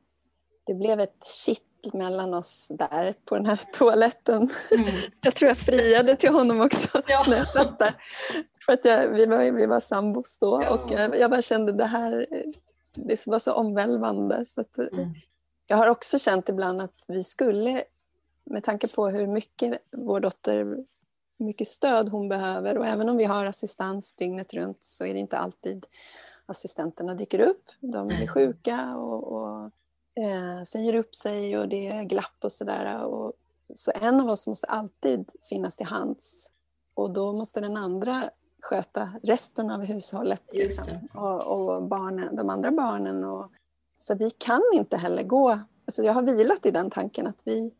det 0.65 0.73
blev 0.73 0.99
ett 0.99 1.25
kitt 1.45 1.93
mellan 1.93 2.33
oss 2.33 2.71
där 2.73 3.15
på 3.25 3.35
den 3.35 3.45
här 3.45 3.59
toaletten. 3.73 4.49
Mm. 4.71 4.93
Jag 5.21 5.35
tror 5.35 5.49
jag 5.49 5.57
friade 5.57 6.15
till 6.15 6.29
honom 6.29 6.61
också 6.61 7.01
ja. 7.07 7.23
när 7.27 7.37
jag 7.37 7.47
satt 7.47 7.79
där. 7.79 7.95
För 8.65 8.73
att 8.73 8.85
jag, 8.85 9.07
vi, 9.07 9.25
var, 9.25 9.51
vi 9.51 9.65
var 9.65 9.79
sambos 9.79 10.37
då 10.39 10.61
ja. 10.63 10.69
och 10.69 10.91
jag, 10.91 11.19
jag 11.19 11.31
bara 11.31 11.41
kände 11.41 11.71
det 11.71 11.85
här 11.85 12.27
det 12.95 13.27
var 13.27 13.39
så 13.39 13.53
omvälvande. 13.53 14.45
Så 14.45 14.61
att, 14.61 14.77
mm. 14.77 15.13
Jag 15.67 15.77
har 15.77 15.87
också 15.87 16.19
känt 16.19 16.49
ibland 16.49 16.81
att 16.81 17.05
vi 17.07 17.23
skulle, 17.23 17.83
med 18.43 18.63
tanke 18.63 18.87
på 18.87 19.07
hur 19.07 19.27
mycket 19.27 19.77
vår 19.91 20.19
dotter, 20.19 20.77
mycket 21.37 21.67
stöd 21.67 22.09
hon 22.09 22.29
behöver 22.29 22.77
och 22.77 22.87
även 22.87 23.09
om 23.09 23.17
vi 23.17 23.23
har 23.23 23.45
assistans 23.45 24.13
dygnet 24.13 24.53
runt 24.53 24.83
så 24.83 25.05
är 25.05 25.13
det 25.13 25.19
inte 25.19 25.37
alltid 25.37 25.85
assistenterna 26.45 27.15
dyker 27.15 27.39
upp. 27.39 27.71
De 27.79 28.07
blir 28.07 28.27
sjuka 28.27 28.97
och, 28.97 29.23
och 29.23 29.71
eh, 30.23 30.63
säger 30.63 30.93
upp 30.93 31.15
sig 31.15 31.57
och 31.57 31.69
det 31.69 31.87
är 31.87 32.03
glapp 32.03 32.43
och 32.43 32.51
sådär. 32.51 33.07
Så 33.75 33.91
en 33.95 34.19
av 34.19 34.29
oss 34.29 34.47
måste 34.47 34.67
alltid 34.67 35.29
finnas 35.49 35.75
till 35.75 35.85
hands 35.85 36.51
och 36.93 37.11
då 37.11 37.33
måste 37.33 37.59
den 37.59 37.77
andra 37.77 38.29
sköta 38.61 39.09
resten 39.23 39.71
av 39.71 39.81
hushållet. 39.85 40.43
Liksom. 40.53 41.09
Och, 41.13 41.73
och, 41.75 41.83
barnen, 41.83 42.35
de 42.35 42.49
andra 42.49 42.71
barnen. 42.71 43.23
Och, 43.23 43.51
så 44.03 44.15
vi 44.15 44.29
kan 44.29 44.61
inte 44.73 44.97
heller 44.97 45.23
gå... 45.23 45.59
Alltså 45.85 46.03
jag 46.03 46.13
har 46.13 46.21
vilat 46.21 46.65
i 46.65 46.71
den 46.71 46.89
tanken 46.89 47.27
att 47.27 47.41
vi, 47.45 47.73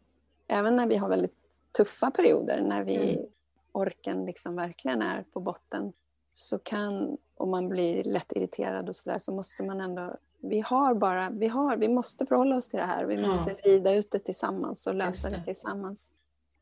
även 0.48 0.76
när 0.76 0.88
vi 0.88 0.96
har 0.98 1.10
väldigt 1.10 1.36
tuffa 1.78 2.12
perioder, 2.12 2.62
när 2.62 2.84
vi 2.84 3.14
mm. 3.14 3.26
orken 3.72 4.26
liksom 4.26 4.56
verkligen 4.56 5.02
är 5.02 5.24
på 5.34 5.40
botten, 5.40 5.94
så 6.32 6.60
kan, 6.60 7.18
och 7.36 7.48
man 7.48 7.70
blir 7.70 8.04
lätt 8.04 8.32
irriterad 8.32 8.90
och 8.90 8.96
sådär, 8.96 9.18
så 9.18 9.34
måste 9.34 9.64
man 9.64 9.82
ändå 9.82 10.16
vi 10.46 10.62
har 10.62 10.94
bara, 10.94 11.30
vi, 11.30 11.48
har, 11.48 11.78
vi 11.78 11.88
måste 11.88 12.26
förhålla 12.26 12.56
oss 12.56 12.70
till 12.70 12.80
det 12.80 12.86
här. 12.86 13.06
Vi 13.06 13.22
måste 13.22 13.56
ja. 13.64 13.72
rida 13.72 13.94
ut 13.94 14.12
det 14.12 14.20
tillsammans 14.20 14.88
och 14.88 14.96
lösa 14.96 15.30
det. 15.30 15.36
det 15.36 15.44
tillsammans 15.44 16.12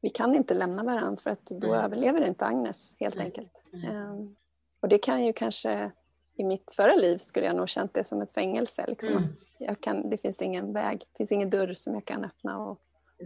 vi 0.01 0.09
kan 0.09 0.35
inte 0.35 0.53
lämna 0.53 0.83
varandra 0.83 1.17
för 1.17 1.29
att 1.29 1.45
då 1.45 1.67
mm. 1.67 1.85
överlever 1.85 2.27
inte 2.27 2.45
Agnes 2.45 2.95
helt 2.99 3.15
mm. 3.15 3.25
enkelt. 3.25 3.61
Um, 3.73 4.35
och 4.79 4.89
det 4.89 4.97
kan 4.97 5.25
ju 5.25 5.33
kanske, 5.33 5.91
i 6.35 6.43
mitt 6.43 6.71
förra 6.75 6.95
liv 6.95 7.17
skulle 7.17 7.45
jag 7.45 7.55
nog 7.55 7.69
känt 7.69 7.93
det 7.93 8.03
som 8.03 8.21
ett 8.21 8.31
fängelse. 8.31 8.85
Liksom, 8.87 9.11
mm. 9.11 9.23
jag 9.59 9.81
kan, 9.81 10.09
det 10.09 10.17
finns 10.17 10.41
ingen 10.41 10.73
väg, 10.73 10.99
det 10.99 11.17
finns 11.17 11.31
ingen 11.31 11.49
dörr 11.49 11.73
som 11.73 11.93
jag 11.93 12.05
kan 12.05 12.25
öppna 12.25 12.57
och, 12.57 12.79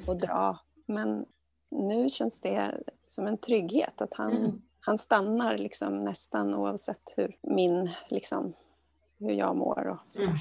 och 0.09 0.19
dra. 0.19 0.59
Men 0.85 1.25
nu 1.71 2.09
känns 2.09 2.41
det 2.41 2.81
som 3.07 3.27
en 3.27 3.37
trygghet 3.37 4.01
att 4.01 4.13
han, 4.13 4.37
mm. 4.37 4.61
han 4.79 4.97
stannar 4.97 5.57
liksom 5.57 6.03
nästan 6.03 6.53
oavsett 6.53 7.13
hur 7.15 7.37
min, 7.41 7.89
liksom, 8.09 8.53
hur 9.19 9.31
jag 9.31 9.55
mår 9.55 9.87
och 9.87 10.13
så. 10.13 10.21
Mm. 10.21 10.37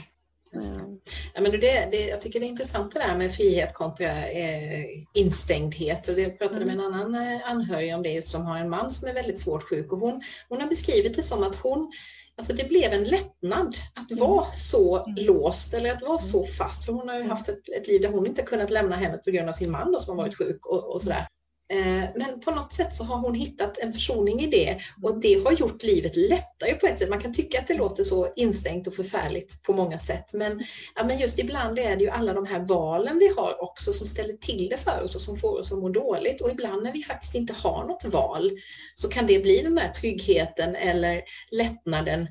Mm. 0.55 1.01
Ja, 1.35 1.41
men 1.41 1.51
det, 1.53 1.89
det, 1.91 2.07
jag 2.07 2.21
tycker 2.21 2.41
det 2.41 2.47
är 2.47 2.49
intressant 2.49 2.93
det 2.93 2.99
där 2.99 3.17
med 3.17 3.33
frihet 3.33 3.75
kontra 3.75 4.29
eh, 4.29 4.85
instängdhet. 5.15 6.09
Och 6.09 6.21
jag 6.21 6.39
pratade 6.39 6.65
mm. 6.65 6.77
med 6.77 6.87
en 6.87 6.95
annan 6.95 7.15
eh, 7.15 7.51
anhörig 7.51 7.95
om 7.95 8.03
det 8.03 8.25
som 8.25 8.47
har 8.47 8.57
en 8.57 8.71
man 8.71 8.91
som 8.91 9.09
är 9.09 9.15
väldigt 9.15 9.41
svårt 9.41 9.63
sjuk 9.63 9.93
och 9.93 9.99
hon, 9.99 10.21
hon 10.49 10.61
har 10.61 10.69
beskrivit 10.69 11.17
det 11.17 11.23
som 11.23 11.43
att 11.43 11.57
hon 11.57 11.93
Alltså 12.37 12.53
det 12.53 12.69
blev 12.69 12.93
en 12.93 13.05
lättnad 13.05 13.77
att 13.95 14.11
mm. 14.11 14.27
vara 14.27 14.45
så 14.53 15.05
mm. 15.05 15.27
låst 15.27 15.75
eller 15.75 15.91
att 15.91 16.03
vara 16.03 16.19
så 16.19 16.39
mm. 16.39 16.51
fast. 16.51 16.85
För 16.85 16.93
hon 16.93 17.09
har 17.09 17.19
ju 17.19 17.29
haft 17.29 17.49
ett, 17.49 17.69
ett 17.77 17.89
liv 17.89 18.03
där 18.03 18.09
hon 18.09 18.27
inte 18.27 18.43
kunnat 18.43 18.71
lämna 18.71 18.97
hemmet 18.97 19.25
på 19.25 19.31
grund 19.31 19.49
av 19.49 19.53
sin 19.53 19.71
man 19.71 19.93
då, 19.93 19.99
som 19.99 20.19
har 20.19 20.25
varit 20.25 20.39
sjuk 20.39 20.67
och, 20.67 20.95
och 20.95 21.03
sådär. 21.03 21.27
Eh, 21.73 22.11
men 22.15 22.41
på 22.45 22.51
något 22.51 22.73
sätt 22.73 22.95
så 22.95 23.05
har 23.05 23.17
hon 23.17 23.35
hittat 23.35 23.79
en 23.79 23.93
försoning 23.93 24.41
i 24.41 24.51
det 24.51 24.79
och 25.03 25.21
det 25.21 25.45
har 25.45 25.53
gjort 25.53 25.83
livet 25.83 26.17
lättare 26.17 26.75
på 26.75 26.87
ett 26.87 26.99
sätt. 26.99 27.11
Man 27.11 27.21
kan 27.21 27.33
tycka 27.33 27.59
att 27.59 27.67
det 27.67 27.75
låter 27.75 28.05
så 28.05 28.33
instängt 28.37 28.87
och 28.87 28.95
förfärligt 28.95 29.63
på 29.63 29.73
många 29.73 29.99
sätt, 29.99 30.35
men, 30.35 30.63
ja, 30.95 31.05
men 31.05 31.19
just 31.19 31.39
ibland 31.39 31.79
är 31.79 31.97
det 31.97 32.05
ju 32.05 32.11
alla 32.11 32.33
de 32.33 32.47
här 32.47 32.61
valen 32.61 33.19
vi 33.19 33.29
har 33.37 33.63
också 33.63 33.93
som 33.93 34.07
ställer 34.07 34.35
till 34.35 34.69
det 34.69 34.77
för 34.77 35.03
oss 35.03 35.15
och 35.15 35.21
som 35.21 35.37
får 35.37 35.59
oss 35.59 35.73
att 35.73 35.79
må 35.79 35.89
dåligt. 35.89 36.41
Och 36.41 36.51
ibland 36.51 36.83
när 36.83 36.93
vi 36.93 37.03
faktiskt 37.03 37.35
inte 37.35 37.53
har 37.53 37.85
något 37.85 38.05
val 38.05 38.51
så 38.95 39.09
kan 39.09 39.27
det 39.27 39.39
bli 39.39 39.63
den 39.63 39.75
där 39.75 39.89
tryggheten 39.89 40.77
eller 40.77 41.23
lättnaden 41.51 42.29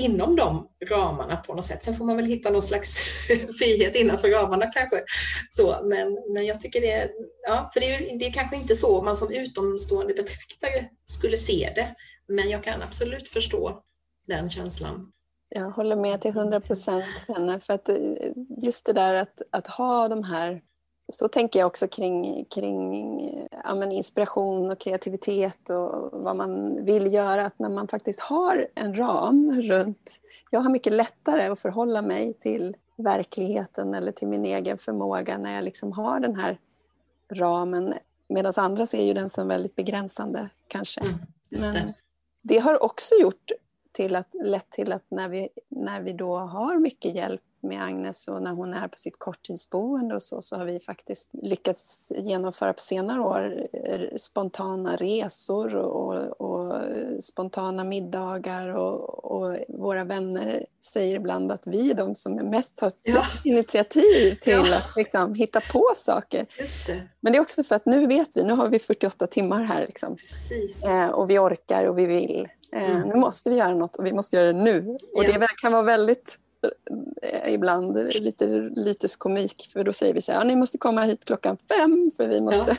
inom 0.00 0.36
de 0.36 0.68
ramarna 0.90 1.36
på 1.36 1.54
något 1.54 1.64
sätt. 1.64 1.84
Sen 1.84 1.94
får 1.94 2.04
man 2.04 2.16
väl 2.16 2.26
hitta 2.26 2.50
någon 2.50 2.62
slags 2.62 2.98
frihet 3.58 3.96
innanför 3.96 4.28
ramarna 4.28 4.66
kanske. 4.66 5.02
Så, 5.50 5.76
men, 5.84 6.18
men 6.34 6.46
jag 6.46 6.60
tycker 6.60 6.80
det, 6.80 6.92
är, 6.92 7.10
ja, 7.46 7.70
för 7.74 7.80
det 7.80 7.94
är, 7.94 8.18
det 8.18 8.26
är 8.26 8.32
kanske 8.32 8.56
inte 8.56 8.74
så 8.74 9.02
man 9.02 9.16
som 9.16 9.32
utomstående 9.32 10.14
betraktare 10.14 10.88
skulle 11.04 11.36
se 11.36 11.72
det. 11.74 11.94
Men 12.28 12.50
jag 12.50 12.64
kan 12.64 12.82
absolut 12.82 13.28
förstå 13.28 13.80
den 14.26 14.50
känslan. 14.50 15.12
Jag 15.48 15.70
håller 15.70 15.96
med 15.96 16.20
till 16.20 16.32
hundra 16.32 16.60
procent. 16.60 17.04
För 17.62 17.72
att 17.72 17.88
eh, 17.88 17.96
just 18.62 18.86
det 18.86 18.92
där 18.92 19.14
att, 19.14 19.42
att 19.50 19.66
ha 19.66 20.08
de 20.08 20.24
här 20.24 20.60
så 21.12 21.28
tänker 21.28 21.58
jag 21.58 21.66
också 21.66 21.88
kring, 21.88 22.44
kring 22.44 23.48
ja, 23.64 23.84
inspiration 23.92 24.70
och 24.70 24.78
kreativitet 24.78 25.70
och 25.70 26.10
vad 26.12 26.36
man 26.36 26.84
vill 26.84 27.14
göra. 27.14 27.46
Att 27.46 27.58
när 27.58 27.68
man 27.68 27.88
faktiskt 27.88 28.20
har 28.20 28.66
en 28.74 28.98
ram 28.98 29.62
runt... 29.62 30.20
Jag 30.50 30.60
har 30.60 30.70
mycket 30.70 30.92
lättare 30.92 31.46
att 31.46 31.60
förhålla 31.60 32.02
mig 32.02 32.34
till 32.34 32.76
verkligheten 32.96 33.94
eller 33.94 34.12
till 34.12 34.28
min 34.28 34.44
egen 34.44 34.78
förmåga 34.78 35.38
när 35.38 35.54
jag 35.54 35.64
liksom 35.64 35.92
har 35.92 36.20
den 36.20 36.36
här 36.36 36.58
ramen. 37.32 37.94
Medan 38.28 38.52
andra 38.56 38.86
ser 38.86 39.04
ju 39.04 39.14
den 39.14 39.30
som 39.30 39.48
väldigt 39.48 39.76
begränsande 39.76 40.48
kanske. 40.68 41.00
Mm, 41.00 41.74
det. 41.74 41.94
Det 42.42 42.58
har 42.58 42.84
också 42.84 43.14
gjort 43.14 43.50
till 43.92 44.16
att, 44.16 44.28
lett 44.44 44.70
till 44.70 44.92
att 44.92 45.04
när 45.08 45.28
vi, 45.28 45.48
när 45.68 46.00
vi 46.00 46.12
då 46.12 46.36
har 46.36 46.78
mycket 46.78 47.14
hjälp 47.14 47.42
med 47.62 47.82
Agnes 47.82 48.28
och 48.28 48.42
när 48.42 48.50
hon 48.50 48.74
är 48.74 48.88
på 48.88 48.98
sitt 48.98 49.18
korttidsboende 49.18 50.14
och 50.14 50.22
så, 50.22 50.42
så 50.42 50.56
har 50.56 50.64
vi 50.64 50.80
faktiskt 50.80 51.30
lyckats 51.32 52.12
genomföra 52.16 52.72
på 52.72 52.80
senare 52.80 53.20
år 53.20 53.68
eh, 53.72 54.16
spontana 54.16 54.96
resor 54.96 55.74
och, 55.74 56.40
och 56.40 56.82
spontana 57.20 57.84
middagar 57.84 58.68
och, 58.68 59.24
och, 59.24 59.56
våra 59.68 60.04
vänner 60.04 60.66
säger 60.80 61.16
ibland 61.16 61.52
att 61.52 61.66
vi 61.66 61.90
är 61.90 61.94
de 61.94 62.14
som 62.14 62.38
är 62.38 62.42
mest 62.42 62.80
har 62.80 62.92
ja. 63.02 63.22
initiativ 63.44 64.34
till 64.34 64.52
ja. 64.52 64.60
att 64.60 64.96
liksom, 64.96 65.34
hitta 65.34 65.60
på 65.72 65.92
saker. 65.96 66.46
Det. 66.86 67.02
Men 67.20 67.32
det 67.32 67.38
är 67.38 67.42
också 67.42 67.64
för 67.64 67.74
att 67.74 67.86
nu 67.86 68.06
vet 68.06 68.36
vi, 68.36 68.44
nu 68.44 68.52
har 68.52 68.68
vi 68.68 68.78
48 68.78 69.26
timmar 69.26 69.62
här 69.62 69.80
liksom. 69.80 70.16
Eh, 70.84 71.10
och 71.10 71.30
vi 71.30 71.38
orkar 71.38 71.84
och 71.84 71.98
vi 71.98 72.06
vill. 72.06 72.48
Eh, 72.72 72.90
mm. 72.90 73.08
Nu 73.08 73.14
måste 73.14 73.50
vi 73.50 73.56
göra 73.56 73.74
något 73.74 73.96
och 73.96 74.06
vi 74.06 74.12
måste 74.12 74.36
göra 74.36 74.52
det 74.52 74.62
nu. 74.62 74.96
Och 75.16 75.24
ja. 75.24 75.38
det 75.38 75.46
kan 75.62 75.72
vara 75.72 75.82
väldigt 75.82 76.38
ibland 77.46 78.14
lite 78.14 78.46
lyteskomik 78.76 79.70
för 79.72 79.84
då 79.84 79.92
säger 79.92 80.14
vi 80.14 80.22
så 80.22 80.32
här, 80.32 80.38
ja, 80.38 80.44
ni 80.44 80.56
måste 80.56 80.78
komma 80.78 81.02
hit 81.02 81.24
klockan 81.24 81.56
fem 81.76 82.10
för 82.16 82.28
vi 82.28 82.40
måste... 82.40 82.76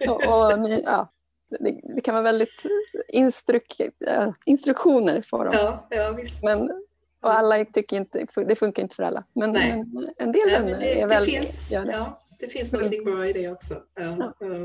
Ja. 0.00 0.12
och, 0.12 0.52
och 0.52 0.60
ni, 0.60 0.82
ja, 0.86 1.12
det, 1.60 1.80
det, 1.94 2.00
kan 2.00 2.14
vara 2.14 2.22
väldigt 2.22 2.62
instruk, 3.08 3.80
instruktioner 4.44 5.22
för 5.22 5.44
dem. 5.44 5.54
Ja, 5.54 5.86
ja, 5.90 6.10
visst. 6.10 6.44
Men, 6.44 6.70
och 7.22 7.32
alla 7.32 7.64
tycker 7.64 7.96
inte, 7.96 8.26
det 8.48 8.54
funkar 8.54 8.82
inte 8.82 8.96
för 8.96 9.02
alla. 9.02 9.24
Men, 9.32 9.52
men 9.52 10.10
en 10.16 10.32
del 10.32 10.50
vänner 10.50 10.80
det, 10.80 11.00
är 11.00 11.06
väldigt, 11.06 11.34
finns, 11.34 11.72
gör 11.72 11.84
det. 11.84 11.92
Ja, 11.92 12.22
det 12.40 12.48
finns 12.48 12.72
mm. 12.72 12.80
någonting 12.80 13.04
bra 13.04 13.28
i 13.28 13.32
det 13.32 13.48
också. 13.48 13.74
Ja, 13.94 14.34
ja. 14.40 14.56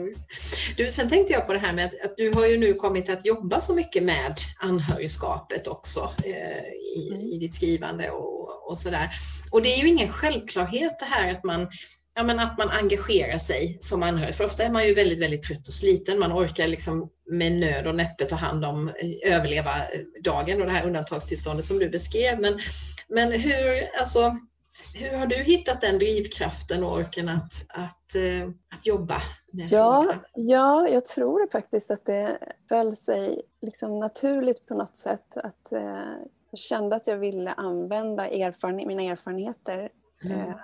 du, 0.77 0.87
sen 0.87 1.09
tänkte 1.09 1.33
jag 1.33 1.47
på 1.47 1.53
det 1.53 1.59
här 1.59 1.73
med 1.73 1.85
att, 1.85 2.05
att, 2.05 2.17
du 2.17 2.31
har 2.33 2.45
ju 2.45 2.57
nu 2.57 2.73
kommit 2.73 3.09
att 3.09 3.25
jobba 3.25 3.61
så 3.61 3.75
mycket 3.75 4.03
med 4.03 4.33
anhörigskapet 4.59 5.67
också 5.67 6.09
eh, 6.23 6.67
i, 6.97 7.09
mm. 7.09 7.21
i 7.21 7.37
ditt 7.39 7.55
skrivande 7.55 8.09
och, 8.09 8.36
och 8.69 8.79
sådär. 8.79 9.09
Och 9.51 9.61
det 9.61 9.73
är 9.73 9.81
ju 9.81 9.87
ingen 9.87 10.07
självklarhet 10.07 10.99
det 10.99 11.05
här 11.05 11.31
att 11.31 11.43
man 11.43 11.67
Ja, 12.17 12.23
men 12.23 12.39
att 12.39 12.57
man 12.57 12.69
engagerar 12.69 13.37
sig 13.37 13.77
som 13.79 14.03
anhörig, 14.03 14.35
för 14.35 14.45
ofta 14.45 14.63
är 14.63 14.69
man 14.69 14.87
ju 14.87 14.93
väldigt, 14.93 15.21
väldigt 15.21 15.43
trött 15.43 15.67
och 15.67 15.73
sliten. 15.73 16.19
Man 16.19 16.33
orkar 16.33 16.67
liksom 16.67 17.09
med 17.29 17.51
nöd 17.51 17.87
och 17.87 17.95
näppe 17.95 18.25
ta 18.25 18.35
hand 18.35 18.65
om, 18.65 18.87
eh, 18.87 19.35
överleva 19.35 19.71
dagen 20.23 20.61
och 20.61 20.67
det 20.67 20.73
här 20.73 20.85
undantagstillståndet 20.85 21.65
som 21.65 21.79
du 21.79 21.89
beskrev. 21.89 22.39
Men, 22.39 22.59
men 23.07 23.31
hur, 23.31 23.97
alltså, 23.99 24.37
hur 24.93 25.17
har 25.17 25.27
du 25.27 25.35
hittat 25.35 25.81
den 25.81 25.99
drivkraften 25.99 26.83
och 26.83 26.93
orken 26.93 27.29
att, 27.29 27.51
att, 27.69 28.15
eh, 28.15 28.49
att 28.73 28.87
jobba 28.87 29.21
med 29.51 29.67
ja, 29.71 30.13
ja, 30.33 30.87
jag 30.89 31.05
tror 31.05 31.47
faktiskt 31.51 31.91
att 31.91 32.05
det 32.05 32.37
föll 32.69 32.95
sig 32.95 33.41
liksom 33.61 33.99
naturligt 33.99 34.65
på 34.65 34.73
något 34.73 34.95
sätt. 34.95 35.37
Att, 35.37 35.71
eh, 35.71 36.13
jag 36.57 36.61
kände 36.61 36.95
att 36.95 37.07
jag 37.07 37.17
ville 37.17 37.51
använda 37.51 38.27
erfarenhet, 38.27 38.87
mina 38.87 39.01
erfarenheter 39.01 39.89
mm. 40.23 40.39
eh, 40.39 40.55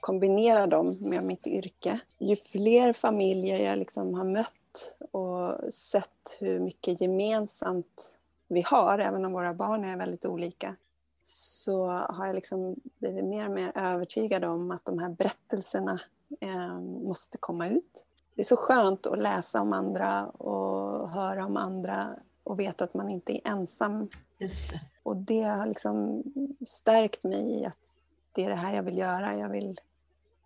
kombinera 0.00 0.66
dem 0.66 0.96
med 1.00 1.24
mitt 1.24 1.46
yrke. 1.46 2.00
Ju 2.18 2.36
fler 2.36 2.92
familjer 2.92 3.58
jag 3.58 3.78
liksom 3.78 4.14
har 4.14 4.24
mött 4.24 4.96
och 5.10 5.72
sett 5.72 6.38
hur 6.40 6.60
mycket 6.60 7.00
gemensamt 7.00 8.18
vi 8.48 8.62
har, 8.62 8.98
även 8.98 9.24
om 9.24 9.32
våra 9.32 9.54
barn 9.54 9.84
är 9.84 9.96
väldigt 9.96 10.24
olika, 10.24 10.76
så 11.22 11.86
har 11.86 12.26
jag 12.26 12.34
liksom 12.34 12.76
blivit 12.98 13.24
mer 13.24 13.46
och 13.46 13.54
mer 13.54 13.72
övertygad 13.74 14.44
om 14.44 14.70
att 14.70 14.84
de 14.84 14.98
här 14.98 15.08
berättelserna 15.08 16.00
eh, 16.40 16.80
måste 16.80 17.38
komma 17.38 17.68
ut. 17.68 18.06
Det 18.34 18.42
är 18.42 18.44
så 18.44 18.56
skönt 18.56 19.06
att 19.06 19.18
läsa 19.18 19.60
om 19.60 19.72
andra 19.72 20.26
och 20.26 21.10
höra 21.10 21.46
om 21.46 21.56
andra 21.56 22.16
och 22.44 22.60
veta 22.60 22.84
att 22.84 22.94
man 22.94 23.10
inte 23.10 23.32
är 23.32 23.40
ensam. 23.52 24.08
Just 24.42 24.70
det. 24.70 24.80
Och 25.02 25.16
det 25.16 25.42
har 25.42 25.66
liksom 25.66 26.22
stärkt 26.66 27.24
mig 27.24 27.60
i 27.60 27.64
att 27.64 27.78
det 28.32 28.44
är 28.44 28.48
det 28.48 28.56
här 28.56 28.76
jag 28.76 28.82
vill 28.82 28.98
göra. 28.98 29.36
Jag 29.36 29.48
vill, 29.48 29.80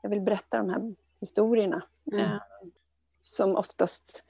jag 0.03 0.11
vill 0.11 0.20
berätta 0.20 0.59
de 0.59 0.70
här 0.70 0.94
historierna. 1.20 1.82
Mm. 2.12 2.24
Eh, 2.24 2.38
som 3.20 3.57
oftast, 3.57 4.24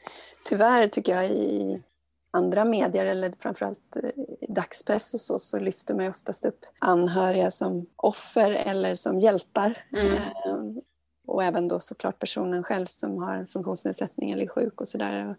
tyvärr 0.49 0.89
tycker 0.89 1.14
jag, 1.14 1.31
i 1.31 1.83
andra 2.31 2.64
medier 2.64 3.07
eller 3.07 3.35
framförallt 3.39 3.97
eh, 3.97 4.11
i 4.41 4.47
dagspress 4.49 5.14
och 5.14 5.21
så, 5.21 5.39
så 5.39 5.59
lyfter 5.59 5.95
man 5.95 6.09
oftast 6.09 6.45
upp 6.45 6.67
anhöriga 6.81 7.51
som 7.51 7.87
offer 7.97 8.51
eller 8.51 8.95
som 8.95 9.19
hjältar. 9.19 9.79
Mm. 9.93 10.12
Eh, 10.14 10.83
och 11.27 11.45
även 11.45 11.69
då 11.69 11.81
såklart 11.81 12.19
personen 12.19 12.62
själv 12.62 12.87
som 12.87 13.23
har 13.23 13.47
funktionsnedsättning 13.47 14.31
eller 14.31 14.45
är 14.45 14.49
sjuk 14.49 14.81
och 14.81 14.89
sådär. 14.89 15.37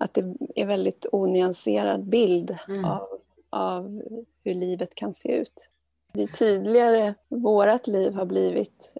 Att 0.00 0.14
det 0.14 0.36
är 0.54 0.66
väldigt 0.66 1.06
onyanserad 1.12 2.04
bild 2.04 2.58
mm. 2.68 2.84
av, 2.84 3.11
av 3.52 4.02
hur 4.44 4.54
livet 4.54 4.94
kan 4.94 5.14
se 5.14 5.36
ut. 5.36 5.70
Ju 6.14 6.26
tydligare 6.26 7.14
vårt 7.28 7.86
liv 7.86 8.14
har 8.14 8.26
blivit 8.26 8.94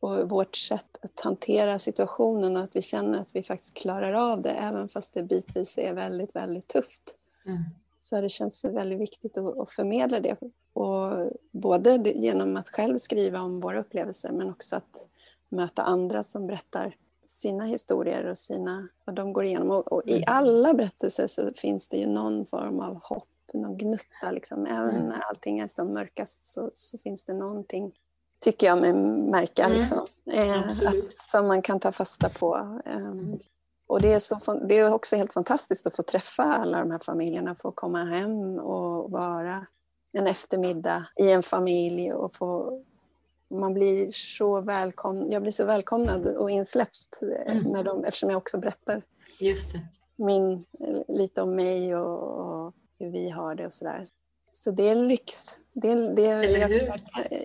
och 0.00 0.30
vårt 0.30 0.56
sätt 0.56 0.98
att 1.02 1.20
hantera 1.20 1.78
situationen 1.78 2.56
och 2.56 2.62
att 2.62 2.76
vi 2.76 2.82
känner 2.82 3.18
att 3.18 3.36
vi 3.36 3.42
faktiskt 3.42 3.74
klarar 3.74 4.12
av 4.12 4.42
det 4.42 4.50
även 4.50 4.88
fast 4.88 5.14
det 5.14 5.22
bitvis 5.22 5.78
är 5.78 5.92
väldigt, 5.92 6.36
väldigt 6.36 6.68
tufft. 6.68 7.16
Mm. 7.46 7.62
Så 8.00 8.20
det 8.20 8.28
känns 8.28 8.64
väldigt 8.64 9.00
viktigt 9.00 9.38
att, 9.38 9.58
att 9.58 9.70
förmedla 9.70 10.20
det. 10.20 10.36
Och 10.72 11.32
både 11.50 12.12
genom 12.14 12.56
att 12.56 12.68
själv 12.68 12.98
skriva 12.98 13.40
om 13.40 13.60
våra 13.60 13.80
upplevelser 13.80 14.32
men 14.32 14.50
också 14.50 14.76
att 14.76 15.08
möta 15.48 15.82
andra 15.82 16.22
som 16.22 16.46
berättar 16.46 16.96
sina 17.26 17.64
historier 17.64 18.26
och 18.26 18.38
sina, 18.38 18.88
vad 19.04 19.16
de 19.16 19.32
går 19.32 19.44
igenom. 19.44 19.70
Och, 19.70 19.92
och 19.92 20.02
i 20.06 20.16
mm. 20.16 20.24
alla 20.26 20.74
berättelser 20.74 21.26
så 21.26 21.52
finns 21.56 21.88
det 21.88 21.96
ju 21.96 22.06
någon 22.06 22.46
form 22.46 22.80
av 22.80 23.00
hopp, 23.02 23.28
någon 23.58 23.78
gnutta. 23.78 24.30
Liksom. 24.30 24.66
Även 24.66 24.90
mm. 24.90 25.08
när 25.08 25.20
allting 25.20 25.58
är 25.58 25.68
som 25.68 25.92
mörkast 25.92 26.46
så, 26.46 26.70
så 26.74 26.98
finns 26.98 27.24
det 27.24 27.34
någonting 27.34 27.92
tycker 28.40 28.66
jag 28.66 28.80
mig 28.80 28.92
märka. 29.30 29.64
Mm. 29.64 29.78
Liksom. 29.78 30.06
Eh, 30.30 30.60
att, 30.66 31.18
som 31.18 31.46
man 31.46 31.62
kan 31.62 31.80
ta 31.80 31.92
fasta 31.92 32.28
på. 32.28 32.80
Eh, 32.84 33.14
och 33.86 34.00
det 34.00 34.12
är, 34.12 34.18
så, 34.18 34.54
det 34.68 34.78
är 34.78 34.92
också 34.92 35.16
helt 35.16 35.32
fantastiskt 35.32 35.86
att 35.86 35.96
få 35.96 36.02
träffa 36.02 36.42
alla 36.42 36.78
de 36.78 36.90
här 36.90 36.98
familjerna, 36.98 37.54
få 37.54 37.70
komma 37.70 38.04
hem 38.04 38.58
och 38.58 39.10
vara 39.10 39.66
en 40.12 40.26
eftermiddag 40.26 41.06
i 41.16 41.30
en 41.30 41.42
familj 41.42 42.12
och 42.12 42.36
få 42.36 42.82
man 43.48 43.74
blir 43.74 44.10
så 44.10 44.60
välkomnad, 44.60 45.32
jag 45.32 45.42
blir 45.42 45.52
så 45.52 45.64
välkomnad 45.64 46.26
och 46.26 46.50
insläppt 46.50 47.22
mm. 47.22 47.62
när 47.62 47.84
de, 47.84 48.04
eftersom 48.04 48.30
jag 48.30 48.36
också 48.36 48.58
berättar. 48.58 49.02
Min, 50.16 50.64
lite 51.08 51.42
om 51.42 51.54
mig 51.54 51.96
och, 51.96 52.64
och 52.64 52.74
hur 52.98 53.10
vi 53.10 53.30
har 53.30 53.54
det 53.54 53.66
och 53.66 53.72
sådär. 53.72 54.08
Så 54.56 54.70
det 54.70 54.88
är 54.88 54.94
lyx. 54.94 55.60
Det, 55.72 56.14
det, 56.14 56.22
jag, 56.22 56.90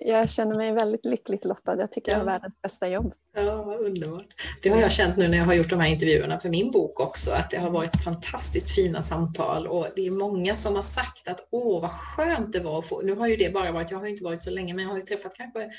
jag, 0.04 0.30
känner 0.30 0.54
mig 0.54 0.72
väldigt 0.72 1.04
lyckligt 1.04 1.44
lottad. 1.44 1.80
Jag 1.80 1.92
tycker 1.92 2.12
ja. 2.12 2.18
jag 2.18 2.24
har 2.24 2.26
världens 2.26 2.54
bästa 2.62 2.88
jobb. 2.88 3.14
Ja, 3.32 3.62
vad 3.62 3.80
underbart. 3.80 4.26
Det 4.62 4.68
har 4.68 4.80
jag 4.80 4.92
känt 4.92 5.16
nu 5.16 5.28
när 5.28 5.38
jag 5.38 5.44
har 5.44 5.54
gjort 5.54 5.70
de 5.70 5.80
här 5.80 5.88
intervjuerna 5.88 6.38
för 6.38 6.48
min 6.48 6.70
bok 6.70 7.00
också, 7.00 7.32
att 7.34 7.50
det 7.50 7.58
har 7.58 7.70
varit 7.70 8.04
fantastiskt 8.04 8.74
fina 8.74 9.02
samtal 9.02 9.66
och 9.66 9.86
det 9.96 10.06
är 10.06 10.10
många 10.10 10.54
som 10.54 10.74
har 10.74 10.82
sagt 10.82 11.28
att 11.28 11.48
åh 11.50 11.80
vad 11.80 11.90
skönt 11.90 12.52
det 12.52 12.60
var 12.60 12.78
att 12.78 12.86
få, 12.86 13.00
nu 13.00 13.14
har 13.14 13.26
ju 13.26 13.36
det 13.36 13.54
bara 13.54 13.72
varit, 13.72 13.90
jag 13.90 13.98
har 13.98 14.06
inte 14.06 14.24
varit 14.24 14.44
så 14.44 14.50
länge, 14.50 14.74
men 14.74 14.84
jag 14.84 14.90
har 14.90 14.98
ju 14.98 15.04
träffat 15.04 15.34
kanske 15.36 15.70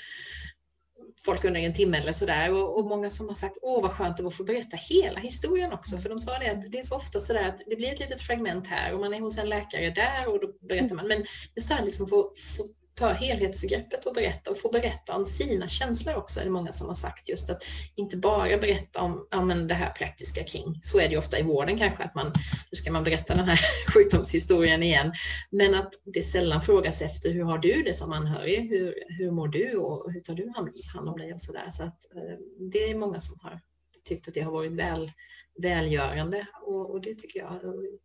folk 1.25 1.43
under 1.43 1.61
en 1.61 1.73
timme 1.73 1.97
eller 1.97 2.11
sådär. 2.11 2.53
Och, 2.53 2.79
och 2.79 2.85
många 2.85 3.09
som 3.09 3.27
har 3.27 3.35
sagt 3.35 3.57
åh 3.61 3.81
vad 3.81 3.91
skönt 3.91 4.17
det 4.17 4.23
var 4.23 4.31
att 4.31 4.37
få 4.37 4.43
berätta 4.43 4.77
hela 4.77 5.19
historien 5.19 5.73
också. 5.73 5.97
För 5.97 6.09
de 6.09 6.19
sa 6.19 6.39
det 6.39 6.51
att 6.51 6.71
det 6.71 6.77
är 6.77 6.83
så 6.83 6.95
ofta 6.95 7.19
sådär 7.19 7.43
att 7.43 7.61
det 7.67 7.75
blir 7.75 7.93
ett 7.93 7.99
litet 7.99 8.21
fragment 8.21 8.67
här 8.67 8.93
och 8.93 8.99
man 8.99 9.13
är 9.13 9.19
hos 9.19 9.37
en 9.37 9.49
läkare 9.49 9.89
där 9.89 10.27
och 10.27 10.39
då 10.41 10.67
berättar 10.67 10.95
man. 10.95 11.07
Men 11.07 11.25
just 11.55 11.69
det 11.69 11.75
här 11.75 11.85
liksom 11.85 12.07
få, 12.07 12.31
få 12.57 12.67
ta 13.01 13.11
helhetsgreppet 13.11 14.05
och 14.05 14.13
berätta 14.13 14.51
och 14.51 14.57
få 14.57 14.69
berätta 14.69 15.15
om 15.15 15.25
sina 15.25 15.67
känslor 15.67 16.15
också 16.15 16.39
är 16.39 16.43
det 16.43 16.51
många 16.51 16.71
som 16.71 16.87
har 16.87 16.93
sagt. 16.93 17.29
Just 17.29 17.49
att 17.49 17.63
inte 17.95 18.17
bara 18.17 18.57
berätta 18.57 19.01
om 19.01 19.27
ja, 19.31 19.45
men 19.45 19.67
det 19.67 19.73
här 19.73 19.89
praktiska 19.91 20.43
kring, 20.43 20.79
så 20.81 20.99
är 20.99 21.03
det 21.03 21.11
ju 21.11 21.17
ofta 21.17 21.39
i 21.39 21.43
vården 21.43 21.77
kanske 21.77 22.03
att 22.03 22.15
man, 22.15 22.27
nu 22.71 22.75
ska 22.75 22.91
man 22.91 23.03
berätta 23.03 23.35
den 23.35 23.45
här 23.45 23.59
sjukdomshistorien 23.93 24.83
igen, 24.83 25.13
men 25.51 25.75
att 25.75 25.93
det 26.13 26.21
sällan 26.21 26.61
frågas 26.61 27.01
efter 27.01 27.31
hur 27.31 27.43
har 27.43 27.57
du 27.57 27.83
det 27.83 27.93
som 27.93 28.11
anhörig, 28.11 28.69
hur, 28.69 28.93
hur 29.07 29.31
mår 29.31 29.47
du? 29.47 29.75
Och 29.75 30.11
hur 30.13 30.19
tar 30.19 30.33
du 30.33 30.51
hand, 30.55 30.69
hand 30.95 31.09
om 31.09 31.17
dig 31.17 31.33
och 31.33 31.41
sådär. 31.41 31.67
Så 31.69 31.83
att 31.83 32.15
eh, 32.15 32.37
det 32.71 32.91
är 32.91 32.95
många 32.95 33.19
som 33.19 33.39
har 33.41 33.59
tyckt 34.05 34.27
att 34.27 34.33
det 34.33 34.41
har 34.41 34.51
varit 34.51 34.71
väl 34.71 35.11
välgörande 35.61 36.47
och, 36.67 36.91
och, 36.91 37.01
det 37.01 37.15
tycker 37.15 37.39
jag 37.39 37.59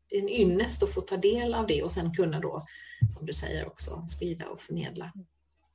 det 0.08 0.16
är 0.16 0.22
en 0.22 0.28
ynnest 0.28 0.82
att 0.82 0.94
få 0.94 1.00
ta 1.00 1.16
del 1.16 1.54
av 1.54 1.66
det 1.66 1.82
och 1.82 1.92
sen 1.92 2.14
kunna 2.14 2.40
då, 2.40 2.62
som 3.16 3.26
du 3.26 3.32
säger 3.32 3.66
också, 3.66 4.06
sprida 4.08 4.48
och 4.48 4.60
förmedla, 4.60 5.12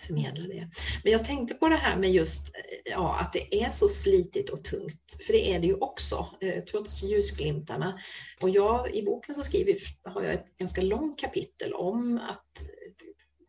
förmedla 0.01 0.47
det. 0.47 0.69
Men 1.03 1.11
jag 1.11 1.25
tänkte 1.25 1.53
på 1.53 1.67
det 1.67 1.75
här 1.75 1.97
med 1.97 2.11
just 2.11 2.55
eh, 2.55 2.91
ja, 2.91 3.19
att 3.19 3.33
det 3.33 3.63
är 3.63 3.71
så 3.71 3.87
slitigt 3.87 4.49
och 4.49 4.63
tungt, 4.63 5.17
för 5.25 5.33
det 5.33 5.53
är 5.53 5.59
det 5.59 5.67
ju 5.67 5.73
också, 5.73 6.27
eh, 6.41 6.63
trots 6.63 7.03
ljusglimtarna. 7.03 7.99
Och 8.41 8.49
jag, 8.49 8.95
i 8.95 9.03
boken 9.03 9.35
så 9.35 9.41
skriver, 9.41 9.75
har 10.03 10.21
jag 10.21 10.33
ett 10.33 10.57
ganska 10.57 10.81
långt 10.81 11.19
kapitel 11.19 11.73
om 11.73 12.17
att 12.17 12.47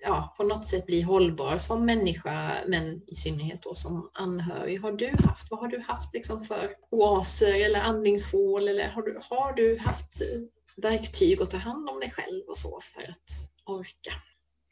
ja, 0.05 0.35
på 0.37 0.43
något 0.43 0.67
sätt 0.67 0.87
bli 0.87 1.03
hållbar 1.03 1.59
som 1.59 1.87
människa, 1.87 2.65
men 2.67 3.03
i 3.07 3.15
synnerhet 3.15 3.63
då 3.63 3.75
som 3.75 4.11
anhörig. 4.13 4.81
Har 4.81 4.93
du 4.93 5.11
haft, 5.25 5.51
vad 5.51 5.61
har 5.61 5.69
du 5.69 5.81
haft 5.81 6.15
liksom 6.15 6.41
för 6.41 6.77
oaser 6.91 7.65
eller 7.65 7.81
andningshål 7.81 8.69
eller 8.69 8.89
har 8.89 9.03
du, 9.03 9.19
har 9.31 9.53
du 9.53 9.79
haft 9.79 10.21
eh, 10.21 10.83
verktyg 10.83 11.43
att 11.43 11.51
ta 11.51 11.57
hand 11.57 11.89
om 11.89 12.01
dig 12.01 12.11
själv 12.11 12.43
och 12.49 12.57
så 12.57 12.81
för 12.81 13.03
att 13.03 13.31
orka? 13.67 14.13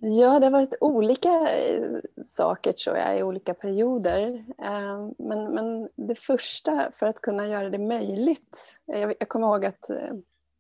Ja, 0.03 0.39
det 0.41 0.47
har 0.47 0.51
varit 0.51 0.75
olika 0.81 1.29
eh, 1.29 1.99
saker 2.25 2.73
tror 2.73 2.97
jag 2.97 3.19
i 3.19 3.23
olika 3.23 3.55
perioder. 3.55 4.45
Eh, 4.63 5.11
men, 5.19 5.55
men 5.55 5.89
det 5.97 6.15
första 6.15 6.91
för 6.93 7.07
att 7.07 7.21
kunna 7.21 7.47
göra 7.47 7.71
det 7.71 7.79
möjligt, 7.79 8.81
jag, 8.87 9.15
jag 9.19 9.29
kommer 9.29 9.47
ihåg 9.47 9.67
att 9.67 9.91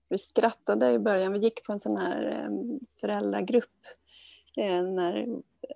vi 0.08 0.18
skrattade 0.18 0.90
i 0.90 0.98
början, 0.98 1.32
vi 1.32 1.38
gick 1.38 1.64
på 1.64 1.72
en 1.72 1.80
sån 1.80 1.96
här 1.96 2.48
föräldragrupp 3.00 3.66
när 4.56 5.26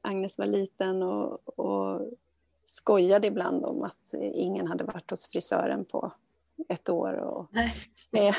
Agnes 0.03 0.39
var 0.39 0.47
liten 0.47 1.03
och, 1.03 1.59
och 1.59 2.01
skojade 2.65 3.27
ibland 3.27 3.65
om 3.65 3.83
att 3.83 4.15
ingen 4.35 4.67
hade 4.67 4.85
varit 4.85 5.11
hos 5.11 5.29
frisören 5.29 5.85
på 5.85 6.13
ett 6.69 6.89
år. 6.89 7.15
Och, 7.15 7.57
eh, 8.13 8.35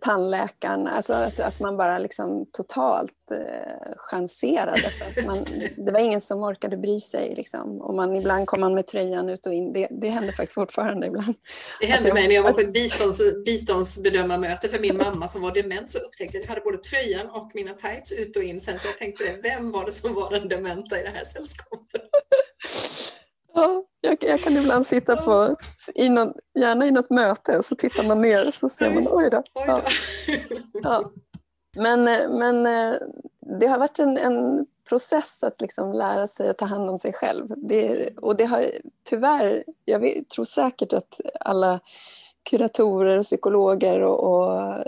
tandläkaren, 0.00 0.86
alltså 0.86 1.12
att, 1.12 1.40
att 1.40 1.60
man 1.60 1.76
bara 1.76 1.98
liksom 1.98 2.46
totalt 2.52 3.12
eh, 3.30 3.92
chanserade. 3.96 4.80
För 4.80 5.20
att 5.20 5.26
man, 5.26 5.36
det 5.86 5.92
var 5.92 6.00
ingen 6.00 6.20
som 6.20 6.42
orkade 6.42 6.76
bry 6.76 7.00
sig. 7.00 7.34
Liksom. 7.36 7.80
Och 7.80 7.94
man, 7.94 8.16
ibland 8.16 8.46
kom 8.46 8.60
man 8.60 8.74
med 8.74 8.86
tröjan 8.86 9.28
ut 9.28 9.46
och 9.46 9.54
in. 9.54 9.72
Det, 9.72 9.88
det 9.90 10.08
hände 10.08 10.32
faktiskt 10.32 10.54
fortfarande 10.54 11.06
ibland. 11.06 11.34
Det 11.80 11.86
hände 11.86 12.14
mig 12.14 12.28
när 12.28 12.34
jag 12.34 12.42
var 12.42 12.52
på 12.52 12.60
ett 12.60 12.72
bistånds, 12.72 13.20
biståndsbedömarmöte 13.44 14.68
för 14.68 14.78
min 14.78 14.96
mamma 14.96 15.28
som 15.28 15.42
var 15.42 15.54
dement 15.54 15.90
så 15.90 15.98
upptäckte 15.98 16.36
jag 16.36 16.40
att 16.40 16.46
jag 16.46 16.54
hade 16.54 16.64
både 16.64 16.78
tröjan 16.78 17.30
och 17.30 17.50
mina 17.54 17.74
tights 17.74 18.12
ut 18.12 18.36
och 18.36 18.42
in 18.42 18.60
sen. 18.60 18.78
Så 18.78 18.88
jag 18.88 18.98
tänkte, 18.98 19.38
vem 19.42 19.72
var 19.72 19.84
det 19.84 19.92
som 19.92 20.14
var 20.14 20.30
den 20.30 20.48
dementa 20.48 21.00
i 21.00 21.02
det 21.02 21.12
här 21.14 21.24
sällskapet? 21.24 22.02
Ja, 23.56 23.82
jag, 24.00 24.16
jag, 24.20 24.40
kan 24.40 24.52
ibland 24.52 24.86
sitta 24.86 25.16
på, 25.16 25.56
i 25.94 26.08
någon, 26.08 26.32
gärna 26.58 26.86
i 26.86 26.90
något 26.90 27.10
möte 27.10 27.58
och 27.58 27.64
så 27.64 27.74
tittar 27.76 28.04
man 28.04 28.20
ner 28.20 28.48
och 28.48 28.54
så 28.54 28.68
ser 28.68 28.94
man 28.94 29.04
oj 29.10 29.30
då. 29.30 29.42
Ja. 29.54 29.82
Ja. 30.72 31.10
Men, 31.76 32.04
men 32.38 32.62
det 33.60 33.66
har 33.66 33.78
varit 33.78 33.98
en, 33.98 34.18
en 34.18 34.66
process 34.88 35.42
att 35.42 35.60
liksom 35.60 35.92
lära 35.92 36.26
sig 36.26 36.48
att 36.48 36.58
ta 36.58 36.64
hand 36.64 36.90
om 36.90 36.98
sig 36.98 37.12
själv. 37.12 37.54
Det, 37.56 38.08
och 38.16 38.36
det 38.36 38.44
har 38.44 38.64
tyvärr, 39.04 39.64
jag 39.84 40.00
vet, 40.00 40.28
tror 40.28 40.44
säkert 40.44 40.92
att 40.92 41.20
alla 41.40 41.80
kuratorer, 42.50 43.22
psykologer 43.22 44.00
och, 44.00 44.24
och 44.24 44.84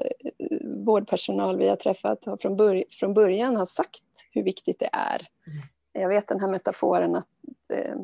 vårdpersonal 0.84 1.56
vi 1.56 1.68
har 1.68 1.76
träffat 1.76 2.24
har 2.24 2.36
från, 2.36 2.56
bör, 2.56 2.84
från 2.90 3.14
början 3.14 3.56
har 3.56 3.66
sagt 3.66 4.02
hur 4.30 4.42
viktigt 4.42 4.78
det 4.78 4.88
är. 4.92 5.18
Mm. 5.46 5.62
Jag 5.92 6.08
vet 6.08 6.28
den 6.28 6.40
här 6.40 6.48
metaforen 6.48 7.16
att 7.16 7.26
eh, 7.70 7.94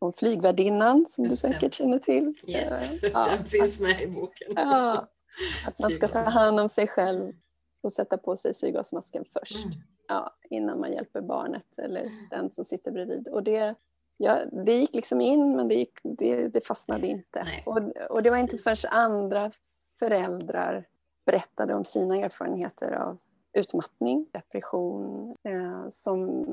om 0.00 0.12
flygvärdinnan 0.12 1.06
som 1.08 1.24
Just 1.24 1.42
du 1.42 1.48
säkert 1.48 1.60
det. 1.60 1.74
känner 1.74 1.98
till. 1.98 2.34
Yes, 2.46 3.02
ja, 3.02 3.24
den 3.36 3.44
finns 3.44 3.80
med 3.80 4.02
i 4.02 4.06
boken. 4.06 4.48
Ja, 4.54 5.08
att 5.66 5.78
man 5.78 5.90
ska 5.90 6.08
ta 6.08 6.20
hand 6.20 6.60
om 6.60 6.68
sig 6.68 6.86
själv 6.86 7.32
och 7.82 7.92
sätta 7.92 8.18
på 8.18 8.36
sig 8.36 8.54
syrgasmasken 8.54 9.24
först. 9.32 9.64
Mm. 9.64 9.78
Ja, 10.08 10.36
innan 10.50 10.80
man 10.80 10.92
hjälper 10.92 11.20
barnet 11.20 11.78
eller 11.78 12.00
mm. 12.00 12.14
den 12.30 12.50
som 12.50 12.64
sitter 12.64 12.90
bredvid. 12.90 13.28
Och 13.28 13.42
det, 13.42 13.74
ja, 14.16 14.38
det 14.64 14.74
gick 14.74 14.94
liksom 14.94 15.20
in 15.20 15.56
men 15.56 15.68
det, 15.68 15.74
gick, 15.74 15.98
det, 16.02 16.48
det 16.48 16.66
fastnade 16.66 17.06
inte. 17.06 17.46
Och, 17.66 17.78
och 18.10 18.22
det 18.22 18.30
var 18.30 18.38
inte 18.38 18.58
förrän 18.58 18.92
andra 18.92 19.50
föräldrar 19.98 20.86
berättade 21.26 21.74
om 21.74 21.84
sina 21.84 22.16
erfarenheter 22.16 22.92
av 22.92 23.18
utmattning, 23.52 24.26
depression, 24.32 25.36
eh, 25.44 25.88
som 25.88 26.46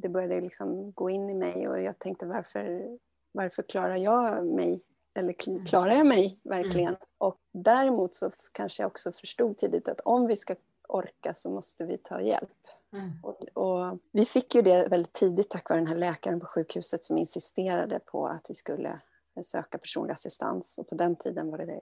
det 0.00 0.08
började 0.08 0.40
liksom 0.40 0.92
gå 0.92 1.10
in 1.10 1.30
i 1.30 1.34
mig 1.34 1.68
och 1.68 1.82
jag 1.82 1.98
tänkte 1.98 2.26
varför, 2.26 2.98
varför 3.32 3.62
klarar 3.62 3.96
jag 3.96 4.46
mig? 4.46 4.80
Eller 5.14 5.48
mm. 5.48 5.64
klarar 5.64 5.92
jag 5.92 6.06
mig 6.06 6.38
verkligen? 6.42 6.88
Mm. 6.88 7.00
Och 7.18 7.38
däremot 7.52 8.14
så 8.14 8.30
kanske 8.52 8.82
jag 8.82 8.86
också 8.86 9.12
förstod 9.12 9.56
tidigt 9.56 9.88
att 9.88 10.00
om 10.00 10.26
vi 10.26 10.36
ska 10.36 10.54
orka 10.88 11.34
så 11.34 11.50
måste 11.50 11.84
vi 11.84 11.98
ta 11.98 12.20
hjälp. 12.20 12.50
Mm. 12.92 13.10
Och, 13.22 13.42
och, 13.54 13.98
vi 14.12 14.24
fick 14.24 14.54
ju 14.54 14.62
det 14.62 14.88
väldigt 14.88 15.12
tidigt 15.12 15.50
tack 15.50 15.70
vare 15.70 15.78
den 15.78 15.86
här 15.86 15.96
läkaren 15.96 16.40
på 16.40 16.46
sjukhuset 16.46 17.04
som 17.04 17.18
insisterade 17.18 17.98
på 17.98 18.26
att 18.26 18.50
vi 18.50 18.54
skulle 18.54 19.00
söka 19.42 19.78
personlig 19.78 20.12
assistans. 20.12 20.78
Och 20.78 20.88
på 20.88 20.94
den 20.94 21.16
tiden 21.16 21.50
var 21.50 21.58
det, 21.58 21.66
det 21.66 21.80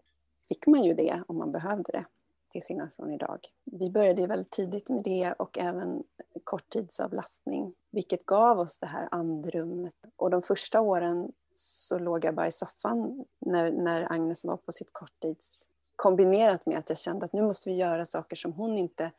fick 0.48 0.66
man 0.66 0.84
ju 0.84 0.94
det 0.94 1.22
om 1.28 1.38
man 1.38 1.52
behövde 1.52 1.92
det 1.92 2.04
till 2.52 2.62
skillnad 2.62 2.88
från 2.96 3.12
idag. 3.12 3.38
Vi 3.64 3.90
började 3.90 4.20
ju 4.20 4.26
väldigt 4.26 4.50
tidigt 4.50 4.88
med 4.88 5.02
det 5.02 5.32
och 5.32 5.58
även 5.58 6.04
korttidsavlastning, 6.46 7.74
vilket 7.92 8.26
gav 8.26 8.58
oss 8.58 8.78
det 8.78 8.86
här 8.86 9.08
andrummet. 9.10 9.94
Och 10.16 10.30
de 10.30 10.42
första 10.42 10.80
åren 10.80 11.32
så 11.54 11.98
låg 11.98 12.24
jag 12.24 12.34
bara 12.34 12.46
i 12.46 12.52
soffan 12.52 13.24
när, 13.40 13.72
när 13.72 14.12
Agnes 14.12 14.44
var 14.44 14.56
på 14.56 14.72
sitt 14.72 14.92
korttids 14.92 15.66
kombinerat 15.96 16.66
med 16.66 16.78
att 16.78 16.88
jag 16.88 16.98
kände 16.98 17.26
att 17.26 17.32
nu 17.32 17.42
måste 17.42 17.70
vi 17.70 17.76
göra 17.76 18.04
saker 18.04 18.36
som 18.36 18.52
hon 18.52 18.78
inte 18.78 19.10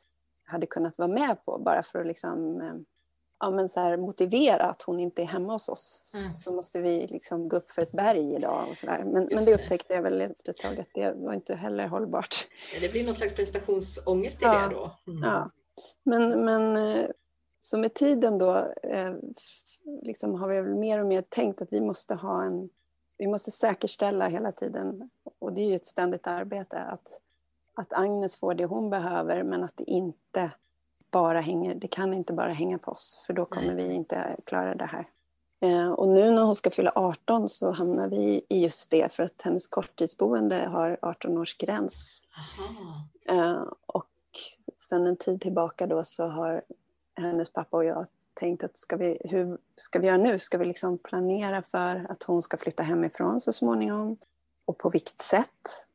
hade 0.46 0.66
kunnat 0.66 0.98
vara 0.98 1.08
med 1.08 1.46
på 1.46 1.58
bara 1.58 1.84
för 1.84 2.00
att 2.00 2.08
liksom 2.08 2.62
eh, 2.62 2.74
ja, 3.40 3.52
men 3.52 3.70
så 3.70 3.80
här, 3.80 3.98
motivera 3.98 4.64
att 4.64 4.82
hon 4.82 5.00
inte 5.00 5.22
är 5.22 5.26
hemma 5.26 5.54
hos 5.54 5.70
oss 5.70 6.14
mm. 6.16 6.30
så 6.30 6.52
måste 6.52 6.82
vi 6.82 7.08
liksom 7.08 7.50
gå 7.50 7.58
upp 7.58 7.72
för 7.72 7.82
ett 7.82 7.92
berg 7.92 8.36
idag. 8.36 8.68
Och 8.70 8.78
så 8.78 8.88
men, 8.88 9.12
men 9.12 9.46
det 9.46 9.54
upptäckte 9.54 9.94
jag 9.94 10.02
väl 10.02 10.22
efter 10.22 10.52
ett 10.52 10.58
tag 10.58 10.80
att 10.80 10.90
det 10.94 11.12
var 11.12 11.34
inte 11.34 11.56
heller 11.56 11.88
hållbart. 11.88 12.48
Det 12.82 12.92
blir 12.92 13.06
någon 13.06 13.14
slags 13.14 13.36
prestationsångest 13.36 14.42
i 14.42 14.46
ja. 14.46 14.68
det 14.68 14.76
då. 14.76 15.12
Mm. 15.12 15.24
Ja. 15.24 15.52
Men, 16.04 16.46
men 16.46 16.78
eh, 16.78 17.10
så 17.60 17.78
med 17.78 17.94
tiden 17.94 18.38
då 18.38 18.74
eh, 18.84 19.14
liksom 20.02 20.36
har 20.36 20.48
vi 20.48 20.62
mer 20.62 21.00
och 21.00 21.08
mer 21.08 21.22
tänkt 21.22 21.62
att 21.62 21.74
vi 21.74 21.82
måste 21.82 22.16
ha 22.16 22.44
en 22.44 22.70
vi 23.18 23.28
måste 23.28 23.52
säkerställa 23.52 24.28
hela 24.28 24.52
tiden, 24.52 25.10
och 25.40 25.54
det 25.54 25.62
är 25.62 25.70
ju 25.70 25.76
ett 25.76 25.86
ständigt 25.86 26.28
arbete, 26.28 26.80
att, 26.80 27.22
att 27.74 27.94
Agnes 27.94 28.36
får 28.36 28.54
det 28.54 28.66
hon 28.66 28.90
behöver 28.90 29.44
men 29.44 29.64
att 29.64 29.78
det 29.78 29.84
inte 29.84 30.52
bara 31.12 31.42
hänger, 31.42 31.76
det 31.76 31.88
kan 31.88 32.14
inte 32.14 32.34
bara 32.34 32.54
hänga 32.54 32.78
på 32.78 32.92
oss 32.92 33.24
för 33.26 33.34
då 33.34 33.46
kommer 33.46 33.76
vi 33.76 33.94
inte 33.94 34.36
klara 34.46 34.76
det 34.76 34.86
här. 34.86 35.10
Eh, 35.60 35.92
och 35.92 36.08
nu 36.08 36.32
när 36.32 36.44
hon 36.44 36.56
ska 36.56 36.70
fylla 36.70 36.92
18 36.96 37.50
så 37.50 37.72
hamnar 37.72 38.08
vi 38.08 38.42
i 38.50 38.64
just 38.64 38.92
det 38.92 39.14
för 39.14 39.24
att 39.24 39.42
hennes 39.42 39.68
korttidsboende 39.68 40.68
har 40.68 40.98
18 41.02 41.38
års 41.38 41.58
gräns. 41.58 42.24
Eh, 43.30 43.64
och 43.86 44.07
sen 44.76 45.08
en 45.08 45.18
tid 45.18 45.42
tillbaka 45.42 45.88
då 45.88 46.04
så 46.04 46.28
har 46.28 46.62
hennes 47.16 47.50
pappa 47.50 47.78
och 47.78 47.86
jag 47.86 48.08
tänkt 48.34 48.64
att 48.64 48.78
ska 48.78 48.98
vi, 48.98 49.18
hur 49.24 49.58
ska 49.76 50.00
vi 50.00 50.08
göra 50.08 50.18
nu? 50.18 50.40
Ska 50.40 50.58
vi 50.58 50.66
liksom 50.66 50.98
planera 50.98 51.62
för 51.62 52.06
att 52.10 52.24
hon 52.24 52.42
ska 52.42 52.58
flytta 52.58 52.84
hemifrån 52.84 53.42
så 53.42 53.54
småningom? 53.54 54.18
Och 54.66 54.78
på 54.78 54.90
vilket 54.90 55.20
sätt? 55.20 55.86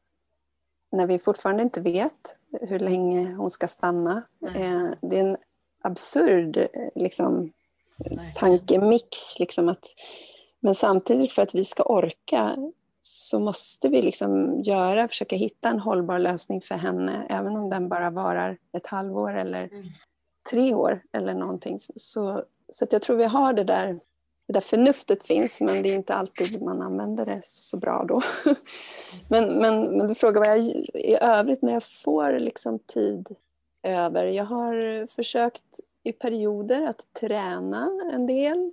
När 0.91 1.07
vi 1.07 1.19
fortfarande 1.19 1.63
inte 1.63 1.81
vet 1.81 2.37
hur 2.61 2.79
länge 2.79 3.35
hon 3.35 3.51
ska 3.51 3.69
stanna. 3.69 4.23
Mm. 4.57 4.95
Det 5.01 5.17
är 5.17 5.25
en 5.25 5.37
absurd 5.83 6.67
liksom, 6.95 7.53
tankemix. 8.37 9.39
Liksom 9.39 9.69
att, 9.69 9.87
men 10.61 10.75
samtidigt 10.75 11.33
för 11.33 11.43
att 11.43 11.55
vi 11.55 11.65
ska 11.65 11.83
orka 11.83 12.57
så 13.03 13.41
måste 13.41 13.89
vi 13.89 14.03
liksom 14.03 14.61
göra, 14.63 15.09
försöka 15.09 15.37
hitta 15.37 15.69
en 15.69 15.79
hållbar 15.79 16.19
lösning 16.19 16.61
för 16.61 16.75
henne, 16.75 17.27
även 17.31 17.57
om 17.57 17.71
den 17.71 17.89
bara 17.89 18.11
varar 18.11 18.59
ett 18.77 18.87
halvår 18.87 19.35
eller 19.35 19.65
mm. 19.65 19.87
tre 20.51 20.75
år 20.75 21.03
eller 21.13 21.35
någonting. 21.35 21.79
Så, 21.97 22.45
så 22.69 22.87
jag 22.91 23.03
tror 23.03 23.17
vi 23.17 23.25
har 23.25 23.53
det 23.53 23.65
där, 23.65 24.01
det 24.47 24.53
där 24.53 24.61
förnuftet 24.61 25.27
finns, 25.27 25.61
men 25.61 25.83
det 25.83 25.89
är 25.89 25.95
inte 25.95 26.15
alltid 26.15 26.63
man 26.63 26.83
använder 26.83 27.27
det 27.27 27.41
så 27.45 27.77
bra 27.77 28.05
då. 28.09 28.23
men, 29.31 29.59
men, 29.61 29.97
men 29.97 30.09
du 30.09 30.15
frågar 30.15 30.41
vad 30.41 30.49
jag 30.49 30.59
i 30.95 31.17
övrigt 31.21 31.63
när 31.63 31.73
jag 31.73 31.85
får 31.85 32.39
liksom 32.39 32.79
tid 32.79 33.37
över. 33.83 34.27
Jag 34.27 34.45
har 34.45 35.07
försökt 35.07 35.81
i 36.03 36.13
perioder 36.13 36.87
att 36.87 37.13
träna 37.21 37.91
en 38.13 38.27
del, 38.27 38.73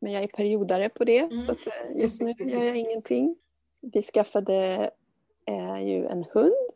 men 0.00 0.12
jag 0.12 0.22
är 0.22 0.28
periodare 0.28 0.88
på 0.88 1.04
det, 1.04 1.18
mm. 1.18 1.46
så 1.46 1.54
just 1.94 2.20
nu 2.20 2.34
gör 2.38 2.64
jag 2.64 2.76
ingenting. 2.76 3.36
Vi 3.80 4.02
skaffade 4.02 4.90
eh, 5.46 5.88
ju 5.88 6.06
en 6.06 6.24
hund 6.24 6.70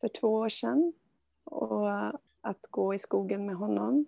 för 0.00 0.08
två 0.08 0.28
år 0.28 0.48
sedan. 0.48 0.92
Och 1.44 1.88
att 2.40 2.66
gå 2.70 2.94
i 2.94 2.98
skogen 2.98 3.46
med 3.46 3.56
honom 3.56 4.06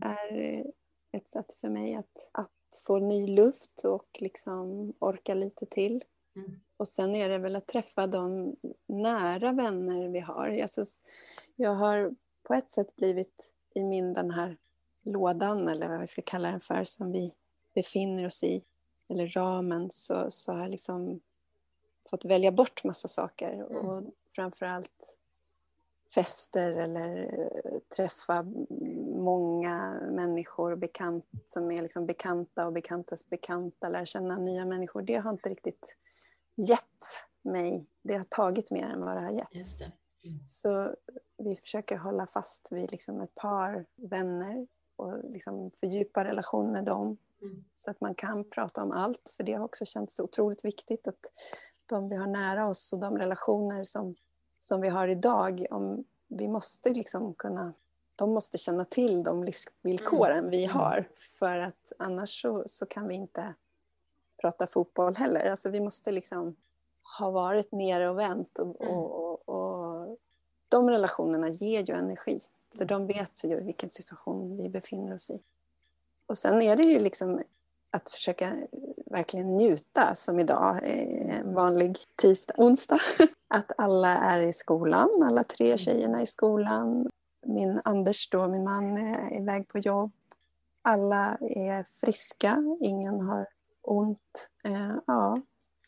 är 0.00 0.66
ett 1.12 1.28
sätt 1.28 1.52
för 1.52 1.68
mig 1.68 1.94
att, 1.94 2.30
att 2.32 2.50
få 2.86 2.98
ny 2.98 3.26
luft 3.26 3.84
och 3.84 4.08
liksom 4.20 4.92
orka 4.98 5.34
lite 5.34 5.66
till. 5.66 6.04
Mm. 6.36 6.60
Och 6.76 6.88
sen 6.88 7.14
är 7.14 7.28
det 7.28 7.38
väl 7.38 7.56
att 7.56 7.66
träffa 7.66 8.06
de 8.06 8.56
nära 8.86 9.52
vänner 9.52 10.08
vi 10.08 10.20
har. 10.20 10.58
Alltså, 10.62 10.84
jag 11.56 11.74
har 11.74 12.14
på 12.42 12.54
ett 12.54 12.70
sätt 12.70 12.96
blivit 12.96 13.52
i 13.74 13.82
min 13.82 14.12
den 14.12 14.30
här 14.30 14.56
lådan, 15.02 15.68
eller 15.68 15.88
vad 15.88 16.00
vi 16.00 16.06
ska 16.06 16.22
kalla 16.22 16.50
den 16.50 16.60
för, 16.60 16.84
som 16.84 17.12
vi 17.12 17.34
befinner 17.74 18.26
oss 18.26 18.42
i, 18.42 18.64
eller 19.08 19.28
ramen, 19.28 19.90
så, 19.90 20.30
så 20.30 20.52
har 20.52 20.68
liksom 20.68 21.20
fått 22.12 22.24
välja 22.24 22.52
bort 22.52 22.84
massa 22.84 23.08
saker. 23.08 23.52
Mm. 23.52 23.76
Och 23.76 24.02
framförallt 24.34 25.18
fester 26.14 26.72
eller 26.72 27.16
eh, 27.16 27.78
träffa 27.96 28.42
många 29.16 30.00
människor 30.10 30.76
bekant, 30.76 31.24
som 31.46 31.70
är 31.70 31.82
liksom 31.82 32.06
bekanta 32.06 32.66
och 32.66 32.72
bekantas 32.72 33.28
bekanta, 33.28 33.88
lära 33.88 34.06
känna 34.06 34.38
nya 34.38 34.64
människor. 34.64 35.02
Det 35.02 35.16
har 35.16 35.30
inte 35.30 35.48
riktigt 35.48 35.96
gett 36.56 37.28
mig, 37.42 37.86
det 38.02 38.16
har 38.16 38.24
tagit 38.24 38.70
mer 38.70 38.84
än 38.84 39.00
vad 39.00 39.16
det 39.16 39.20
har 39.20 39.32
gett. 39.32 39.78
Det. 39.78 39.92
Mm. 40.28 40.38
Så 40.48 40.94
vi 41.38 41.56
försöker 41.56 41.96
hålla 41.96 42.26
fast 42.26 42.72
vid 42.72 42.90
liksom 42.90 43.20
ett 43.20 43.34
par 43.34 43.86
vänner 43.96 44.66
och 44.96 45.24
liksom 45.24 45.70
fördjupa 45.80 46.24
relation 46.24 46.72
med 46.72 46.84
dem. 46.84 47.18
Mm. 47.42 47.64
Så 47.74 47.90
att 47.90 48.00
man 48.00 48.14
kan 48.14 48.50
prata 48.50 48.82
om 48.82 48.92
allt, 48.92 49.34
för 49.36 49.44
det 49.44 49.52
har 49.52 49.64
också 49.64 49.84
känts 49.84 50.20
otroligt 50.20 50.64
viktigt 50.64 51.08
att 51.08 51.20
de 51.92 52.08
vi 52.08 52.16
har 52.16 52.26
nära 52.26 52.68
oss 52.68 52.92
och 52.92 52.98
de 52.98 53.18
relationer 53.18 53.84
som, 53.84 54.14
som 54.58 54.80
vi 54.80 54.88
har 54.88 55.08
idag, 55.08 55.66
om 55.70 56.04
vi 56.28 56.48
måste 56.48 56.90
liksom 56.90 57.34
kunna 57.34 57.72
de 58.16 58.34
måste 58.34 58.58
känna 58.58 58.84
till 58.84 59.22
de 59.22 59.44
livsvillkoren 59.44 60.38
mm. 60.38 60.50
vi 60.50 60.64
har. 60.64 61.08
För 61.38 61.58
att 61.58 61.92
annars 61.98 62.42
så, 62.42 62.62
så, 62.66 62.86
kan 62.86 63.08
vi 63.08 63.14
inte 63.14 63.54
prata 64.40 64.66
fotboll 64.66 65.16
heller. 65.16 65.50
Alltså 65.50 65.70
vi 65.70 65.80
måste 65.80 66.12
liksom 66.12 66.56
ha 67.18 67.30
varit 67.30 67.72
nere 67.72 68.08
och 68.08 68.18
vänt. 68.18 68.58
Och, 68.58 68.82
mm. 68.82 68.94
och, 68.94 69.48
och, 69.48 69.48
och 69.48 70.18
de 70.68 70.90
relationerna 70.90 71.48
ger 71.48 71.82
ju 71.82 71.94
energi. 71.94 72.40
För 72.76 72.84
de 72.84 73.06
vet 73.06 73.44
ju 73.44 73.60
vilken 73.60 73.90
situation 73.90 74.56
vi 74.56 74.68
befinner 74.68 75.14
oss 75.14 75.30
i. 75.30 75.40
Och 76.26 76.38
sen 76.38 76.62
är 76.62 76.76
det 76.76 76.82
ju 76.82 76.98
liksom 76.98 77.42
att 77.90 78.10
försöka 78.10 78.56
verkligen 79.12 79.56
njuta, 79.56 80.14
som 80.14 80.40
idag, 80.40 80.80
en 80.82 81.54
vanlig 81.54 81.98
tisdag, 82.20 82.54
onsdag. 82.56 83.00
Att 83.54 83.72
alla 83.78 84.08
är 84.08 84.40
i 84.40 84.52
skolan, 84.52 85.22
alla 85.24 85.44
tre 85.44 85.66
mm. 85.66 85.78
tjejerna 85.78 86.22
i 86.22 86.26
skolan. 86.26 87.10
Min 87.46 87.80
Anders 87.84 88.30
då, 88.30 88.48
min 88.48 88.64
man, 88.64 88.96
är 88.96 89.40
iväg 89.40 89.68
på 89.68 89.78
jobb. 89.78 90.12
Alla 90.82 91.36
är 91.40 91.84
friska, 92.00 92.58
ingen 92.80 93.20
har 93.20 93.46
ont. 93.82 94.50
Eh, 94.64 94.96
ja. 95.06 95.38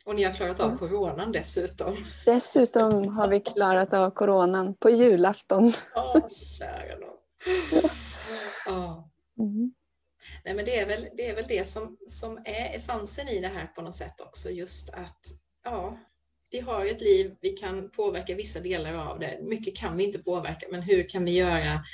Och 0.07 0.14
ni 0.14 0.25
har 0.25 0.33
klarat 0.33 0.61
av 0.61 0.77
coronan 0.77 1.33
dessutom. 1.33 1.95
Dessutom 2.27 3.09
har 3.09 3.29
vi 3.29 3.41
klarat 3.41 3.95
av 3.95 4.11
coronan 4.11 4.75
på 4.75 4.91
julafton. 4.91 5.72
Åh, 5.97 6.29
kära 6.29 6.99
nån. 6.99 7.14
Oh. 8.68 9.05
Mm. 9.39 9.72
Nej, 10.45 10.55
men 10.55 10.64
det 10.64 10.78
är 10.78 10.86
väl 10.86 11.09
det, 11.16 11.28
är 11.28 11.34
väl 11.34 11.45
det 11.49 11.64
som, 11.64 11.97
som 12.09 12.38
är 12.45 12.76
essensen 12.76 13.28
i 13.28 13.40
det 13.40 13.49
här 13.49 13.66
på 13.66 13.82
något 13.82 13.95
sätt 13.95 14.20
också. 14.20 14.51
Just 14.51 14.90
att 14.90 15.20
ja, 15.64 15.99
vi 16.51 16.61
har 16.61 16.86
ett 16.86 17.01
liv, 17.01 17.34
vi 17.40 17.51
kan 17.51 17.90
påverka 17.90 18.34
vissa 18.34 18.61
delar 18.61 18.95
av 18.95 19.18
det. 19.18 19.38
Mycket 19.42 19.76
kan 19.76 19.97
vi 19.97 20.05
inte 20.05 20.18
påverka, 20.18 20.66
men 20.70 20.82
hur 20.82 21.09
kan 21.09 21.24
vi 21.24 21.32
göra 21.32 21.84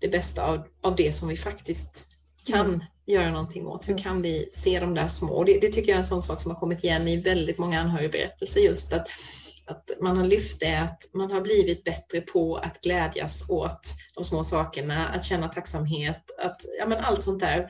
det 0.00 0.08
bästa 0.08 0.46
av, 0.46 0.66
av 0.82 0.96
det 0.96 1.12
som 1.12 1.28
vi 1.28 1.36
faktiskt 1.36 2.06
kan 2.46 2.66
mm. 2.66 2.80
göra 3.06 3.30
någonting 3.30 3.66
åt? 3.66 3.88
Hur 3.88 3.92
mm. 3.92 4.02
kan 4.02 4.22
vi 4.22 4.48
se 4.52 4.80
de 4.80 4.94
där 4.94 5.08
små? 5.08 5.44
Det, 5.44 5.58
det, 5.60 5.68
tycker 5.68 5.88
jag 5.88 5.94
är 5.94 5.98
en 5.98 6.04
sån 6.04 6.22
sak 6.22 6.40
som 6.40 6.50
har 6.50 6.58
kommit 6.58 6.84
igen 6.84 7.08
i 7.08 7.16
väldigt 7.16 7.58
många 7.58 7.80
anhörigberättelser, 7.80 8.60
just 8.60 8.92
att 8.92 9.08
att 9.70 9.90
man 10.00 10.16
har 10.16 10.24
lyft 10.24 10.60
det, 10.60 10.80
att 10.80 11.02
man 11.14 11.30
har 11.30 11.40
blivit 11.40 11.84
bättre 11.84 12.20
på 12.20 12.56
att 12.56 12.80
glädjas 12.80 13.50
åt 13.50 13.80
de 14.14 14.24
små 14.24 14.44
sakerna, 14.44 15.08
att 15.08 15.24
känna 15.24 15.48
tacksamhet, 15.48 16.22
att, 16.38 16.56
ja 16.78 16.86
men 16.86 16.98
allt 16.98 17.24
sånt 17.24 17.40
där. 17.40 17.66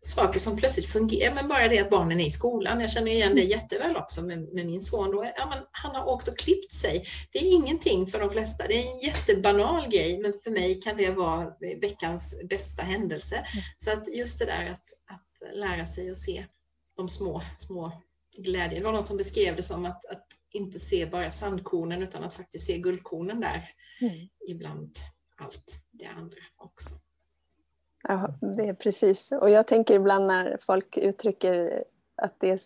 Saker 0.00 0.38
som 0.38 0.56
plötsligt 0.56 0.86
fungerar, 0.86 1.34
men 1.34 1.48
bara 1.48 1.68
det 1.68 1.78
att 1.78 1.90
barnen 1.90 2.20
är 2.20 2.26
i 2.26 2.30
skolan. 2.30 2.80
Jag 2.80 2.90
känner 2.90 3.10
igen 3.10 3.34
det 3.34 3.42
jätteväl 3.42 3.96
också 3.96 4.22
med, 4.22 4.38
med 4.38 4.66
min 4.66 4.80
son. 4.80 5.10
Då. 5.10 5.32
Ja, 5.36 5.48
men 5.48 5.58
han 5.70 5.94
har 5.94 6.08
åkt 6.08 6.28
och 6.28 6.38
klippt 6.38 6.72
sig. 6.72 7.04
Det 7.32 7.38
är 7.38 7.52
ingenting 7.52 8.06
för 8.06 8.20
de 8.20 8.30
flesta. 8.30 8.66
Det 8.66 8.74
är 8.74 8.92
en 8.92 8.98
jättebanal 8.98 9.90
grej, 9.90 10.18
men 10.18 10.32
för 10.44 10.50
mig 10.50 10.80
kan 10.80 10.96
det 10.96 11.10
vara 11.10 11.52
veckans 11.80 12.40
bästa 12.50 12.82
händelse. 12.82 13.36
Mm. 13.36 13.64
Så 13.78 13.92
att 13.92 14.16
just 14.16 14.38
det 14.38 14.44
där 14.44 14.66
att, 14.66 14.84
att 15.10 15.56
lära 15.56 15.86
sig 15.86 16.10
att 16.10 16.16
se 16.16 16.44
de 16.96 17.08
små, 17.08 17.42
små 17.58 17.92
glädje. 18.36 18.78
Det 18.78 18.84
var 18.84 18.92
någon 18.92 19.04
som 19.04 19.16
beskrev 19.16 19.56
det 19.56 19.62
som 19.62 19.84
att, 19.84 20.04
att 20.04 20.26
inte 20.52 20.78
se 20.78 21.06
bara 21.06 21.30
sandkornen 21.30 22.02
utan 22.02 22.24
att 22.24 22.34
faktiskt 22.34 22.66
se 22.66 22.78
guldkornen 22.78 23.40
där 23.40 23.70
mm. 24.00 24.28
ibland 24.48 24.90
allt 25.36 25.84
det 25.90 26.06
andra 26.06 26.36
också. 26.58 26.94
Ja, 28.08 28.38
det 28.56 28.68
är 28.68 28.74
precis. 28.74 29.32
Och 29.32 29.50
jag 29.50 29.66
tänker 29.66 29.94
ibland 29.94 30.26
när 30.26 30.58
folk 30.60 30.96
uttrycker 30.96 31.84
att 32.22 32.40
det 32.40 32.50
är, 32.50 32.60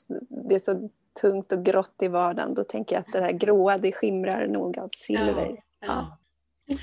det 0.48 0.54
är 0.54 0.58
så 0.58 0.90
tungt 1.20 1.52
och 1.52 1.64
grått 1.64 2.02
i 2.02 2.08
vardagen, 2.08 2.54
då 2.54 2.64
tänker 2.64 2.96
jag 2.96 3.00
att 3.00 3.12
det 3.12 3.20
här 3.20 3.32
gråa, 3.32 3.78
det 3.78 3.92
skimrar 3.92 4.46
nog 4.46 4.78
av 4.78 4.90
silver. 4.92 5.48
Ja, 5.48 5.56
ja. 5.80 6.18
ja. 6.66 6.76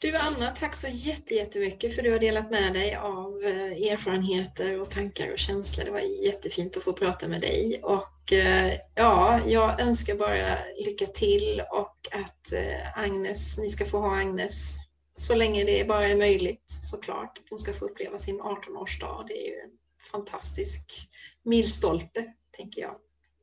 Du 0.00 0.16
Anna, 0.16 0.54
tack 0.54 0.74
så 0.74 0.88
jättemycket 1.30 1.94
för 1.94 2.00
att 2.02 2.04
du 2.04 2.12
har 2.12 2.18
delat 2.18 2.50
med 2.50 2.72
dig 2.72 2.94
av 2.94 3.44
eh, 3.44 3.92
erfarenheter 3.92 4.80
och 4.80 4.90
tankar 4.90 5.32
och 5.32 5.38
känslor. 5.38 5.84
Det 5.84 5.90
var 5.90 6.24
jättefint 6.24 6.76
att 6.76 6.82
få 6.82 6.92
prata 6.92 7.28
med 7.28 7.40
dig. 7.40 7.80
Och 7.82 8.32
eh, 8.32 8.74
ja, 8.94 9.40
jag 9.46 9.80
önskar 9.80 10.14
bara 10.14 10.58
lycka 10.84 11.06
till 11.06 11.62
och 11.70 12.08
att 12.12 12.52
eh, 12.52 12.98
Agnes, 12.98 13.58
ni 13.58 13.70
ska 13.70 13.84
få 13.84 13.98
ha 13.98 14.16
Agnes 14.16 14.76
så 15.12 15.34
länge 15.34 15.64
det 15.64 15.88
bara 15.88 16.08
är 16.08 16.16
möjligt 16.16 16.64
såklart. 16.90 17.40
Hon 17.50 17.58
ska 17.58 17.72
få 17.72 17.84
uppleva 17.84 18.18
sin 18.18 18.40
18-årsdag. 18.40 19.24
Det 19.28 19.46
är 19.46 19.46
ju 19.46 19.60
en 19.60 19.70
fantastisk 20.12 21.08
milstolpe, 21.42 22.34
tänker 22.56 22.80
jag, 22.80 22.94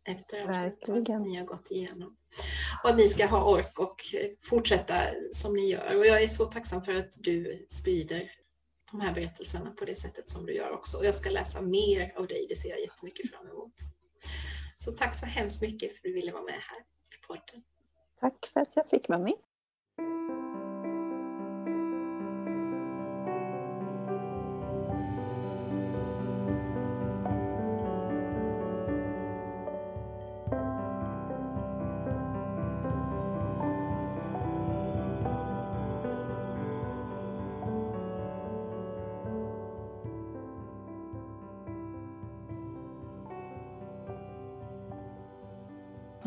efter 0.06 0.48
allt 0.48 0.88
ni 0.88 1.36
har 1.36 1.46
gått 1.46 1.72
igenom 1.72 2.16
och 2.84 2.90
att 2.90 2.98
ni 2.98 3.08
ska 3.08 3.26
ha 3.26 3.52
ork 3.52 3.80
och 3.80 3.96
fortsätta 4.40 5.02
som 5.32 5.56
ni 5.56 5.70
gör. 5.70 5.98
Och 5.98 6.06
jag 6.06 6.24
är 6.24 6.28
så 6.28 6.46
tacksam 6.46 6.82
för 6.82 6.94
att 6.94 7.12
du 7.20 7.66
sprider 7.70 8.32
de 8.92 9.02
här 9.02 9.14
berättelserna 9.14 9.72
på 9.72 9.86
det 9.86 9.96
sättet 9.96 10.30
som 10.30 10.46
du 10.46 10.54
gör 10.54 10.72
också. 10.72 10.98
Och 10.98 11.06
jag 11.06 11.16
ska 11.16 11.30
läsa 11.30 11.62
mer 11.62 12.14
av 12.18 12.28
dig, 12.28 12.46
det 12.50 12.56
ser 12.56 12.70
jag 12.70 12.80
jättemycket 12.80 13.32
fram 13.32 13.48
emot. 13.48 13.74
Så 14.78 14.92
tack 14.92 15.16
så 15.16 15.26
hemskt 15.26 15.62
mycket 15.62 15.92
för 15.92 15.98
att 15.98 16.04
du 16.04 16.14
ville 16.14 16.32
vara 16.32 16.44
med 16.44 16.54
här 16.54 16.80
i 17.18 17.28
podden. 17.28 17.64
Tack 18.20 18.46
för 18.54 18.60
att 18.60 18.76
jag 18.76 18.90
fick 18.90 19.10
vara 19.10 19.20
med. 19.20 19.34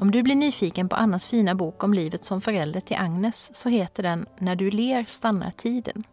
Om 0.09 0.13
du 0.13 0.23
blir 0.23 0.35
nyfiken 0.35 0.89
på 0.89 0.97
Annas 0.97 1.27
fina 1.27 1.55
bok 1.55 1.85
om 1.85 1.95
livet 1.95 2.25
som 2.25 2.41
förälder 2.41 2.81
till 2.81 2.97
Agnes 2.97 3.55
så 3.55 3.69
heter 3.69 4.03
den 4.03 4.27
När 4.39 4.57
du 4.57 4.71
ler 4.71 5.05
stannar 5.05 5.51
tiden. 5.51 6.05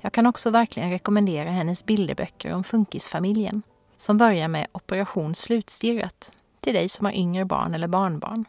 Jag 0.00 0.12
kan 0.12 0.26
också 0.26 0.50
verkligen 0.50 0.90
rekommendera 0.90 1.50
hennes 1.50 1.86
bilderböcker 1.86 2.52
om 2.52 2.64
funkisfamiljen 2.64 3.62
som 3.96 4.18
börjar 4.18 4.48
med 4.48 4.66
Operation 4.72 5.34
slutstirrat 5.34 6.32
till 6.60 6.74
dig 6.74 6.88
som 6.88 7.06
har 7.06 7.12
yngre 7.12 7.44
barn 7.44 7.74
eller 7.74 7.88
barnbarn. 7.88 8.44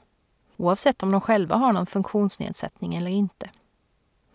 Oavsett 0.57 1.03
om 1.03 1.11
de 1.11 1.21
själva 1.21 1.55
har 1.55 1.73
någon 1.73 1.85
funktionsnedsättning 1.85 2.95
eller 2.95 3.11
inte. 3.11 3.49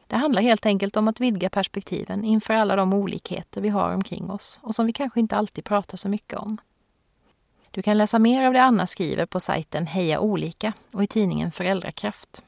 Det 0.07 0.17
handlar 0.17 0.43
helt 0.43 0.67
enkelt 0.67 0.97
om 0.97 1.09
att 1.09 1.21
vidga 1.21 1.51
perspektiven 1.51 2.25
inför 2.25 2.55
alla 2.55 2.77
de 2.77 2.93
olikheter 2.93 3.61
vi 3.61 3.69
har 3.69 3.95
omkring 3.95 4.31
oss 4.31 4.61
och 4.63 4.75
som 4.75 4.87
vi 4.87 4.93
kanske 4.93 5.21
inte 5.21 5.37
alltid 5.37 5.65
pratar 5.65 5.97
så 5.97 6.09
mycket 6.09 6.39
om. 6.39 6.59
Du 7.75 7.83
kan 7.83 7.99
läsa 7.99 8.19
mer 8.19 8.45
av 8.45 8.53
det 8.53 8.63
Anna 8.63 8.87
skriver 8.87 9.27
på 9.27 9.41
sajten 9.41 9.87
Heja 9.87 10.21
Olika 10.21 10.73
och 10.91 11.03
i 11.03 11.07
tidningen 11.07 11.53
Föräldrakraft. 11.53 12.43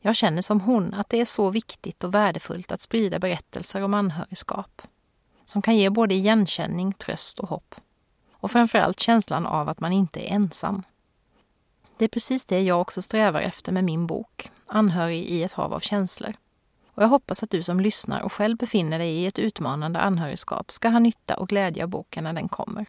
Jag 0.00 0.16
känner 0.16 0.42
som 0.42 0.60
hon 0.60 0.94
att 0.94 1.08
det 1.08 1.20
är 1.20 1.24
så 1.24 1.50
viktigt 1.50 2.04
och 2.04 2.14
värdefullt 2.14 2.72
att 2.72 2.80
sprida 2.80 3.18
berättelser 3.18 3.82
om 3.82 3.94
anhörigskap 3.94 4.82
som 5.44 5.62
kan 5.62 5.76
ge 5.76 5.90
både 5.90 6.14
igenkänning, 6.14 6.92
tröst 6.92 7.38
och 7.38 7.48
hopp. 7.48 7.74
Och 8.32 8.50
framförallt 8.50 9.00
känslan 9.00 9.46
av 9.46 9.68
att 9.68 9.80
man 9.80 9.92
inte 9.92 10.20
är 10.20 10.34
ensam. 10.34 10.82
Det 11.96 12.04
är 12.04 12.08
precis 12.08 12.44
det 12.44 12.60
jag 12.60 12.80
också 12.80 13.02
strävar 13.02 13.40
efter 13.40 13.72
med 13.72 13.84
min 13.84 14.06
bok, 14.06 14.50
Anhörig 14.66 15.24
i 15.24 15.42
ett 15.42 15.52
hav 15.52 15.74
av 15.74 15.80
känslor. 15.80 16.34
Och 16.86 17.02
jag 17.02 17.08
hoppas 17.08 17.42
att 17.42 17.50
du 17.50 17.62
som 17.62 17.80
lyssnar 17.80 18.20
och 18.20 18.32
själv 18.32 18.56
befinner 18.56 18.98
dig 18.98 19.10
i 19.10 19.26
ett 19.26 19.38
utmanande 19.38 20.00
anhörigskap 20.00 20.70
ska 20.70 20.88
ha 20.88 20.98
nytta 20.98 21.36
och 21.36 21.48
glädje 21.48 21.82
av 21.82 21.88
boken 21.88 22.24
när 22.24 22.32
den 22.32 22.48
kommer. 22.48 22.86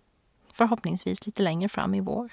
Förhoppningsvis 0.60 1.26
lite 1.26 1.44
längre 1.44 1.70
fram 1.70 1.96
i 1.96 2.00
vår. 2.00 2.32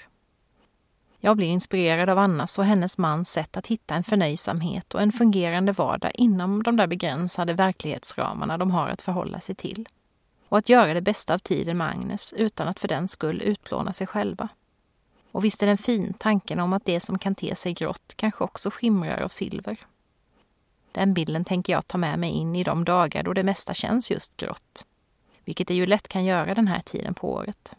Jag 1.18 1.36
blir 1.36 1.46
inspirerad 1.46 2.08
av 2.08 2.18
Annas 2.18 2.58
och 2.58 2.64
hennes 2.64 2.98
mans 2.98 3.30
sätt 3.30 3.56
att 3.56 3.66
hitta 3.66 3.94
en 3.94 4.04
förnöjsamhet 4.04 4.94
och 4.94 5.02
en 5.02 5.12
fungerande 5.12 5.72
vardag 5.72 6.10
inom 6.14 6.62
de 6.62 6.76
där 6.76 6.86
begränsade 6.86 7.52
verklighetsramarna 7.52 8.58
de 8.58 8.70
har 8.70 8.88
att 8.88 9.02
förhålla 9.02 9.40
sig 9.40 9.54
till. 9.54 9.88
Och 10.48 10.58
att 10.58 10.68
göra 10.68 10.94
det 10.94 11.00
bästa 11.00 11.34
av 11.34 11.38
tiden 11.38 11.76
med 11.76 11.88
Agnes 11.88 12.32
utan 12.32 12.68
att 12.68 12.80
för 12.80 12.88
den 12.88 13.08
skull 13.08 13.42
utplåna 13.42 13.92
sig 13.92 14.06
själva. 14.06 14.48
Och 15.32 15.44
visst 15.44 15.62
är 15.62 15.66
den 15.66 15.78
fin, 15.78 16.14
tanken 16.18 16.60
om 16.60 16.72
att 16.72 16.84
det 16.84 17.00
som 17.00 17.18
kan 17.18 17.34
te 17.34 17.54
sig 17.54 17.72
grått 17.72 18.14
kanske 18.16 18.44
också 18.44 18.70
skimrar 18.70 19.20
av 19.20 19.28
silver. 19.28 19.76
Den 20.92 21.14
bilden 21.14 21.44
tänker 21.44 21.72
jag 21.72 21.88
ta 21.88 21.98
med 21.98 22.18
mig 22.18 22.30
in 22.30 22.56
i 22.56 22.64
de 22.64 22.84
dagar 22.84 23.22
då 23.22 23.32
det 23.32 23.42
mesta 23.42 23.74
känns 23.74 24.10
just 24.10 24.36
grått. 24.36 24.86
Vilket 25.44 25.68
det 25.68 25.74
ju 25.74 25.86
lätt 25.86 26.08
kan 26.08 26.24
göra 26.24 26.54
den 26.54 26.68
här 26.68 26.80
tiden 26.80 27.14
på 27.14 27.32
året. 27.32 27.76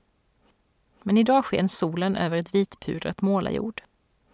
Men 1.08 1.18
idag 1.18 1.46
sken 1.46 1.70
solen 1.70 2.16
över 2.16 2.38
ett 2.38 2.56
vitpudrat 2.56 3.22
målarjord. 3.22 3.82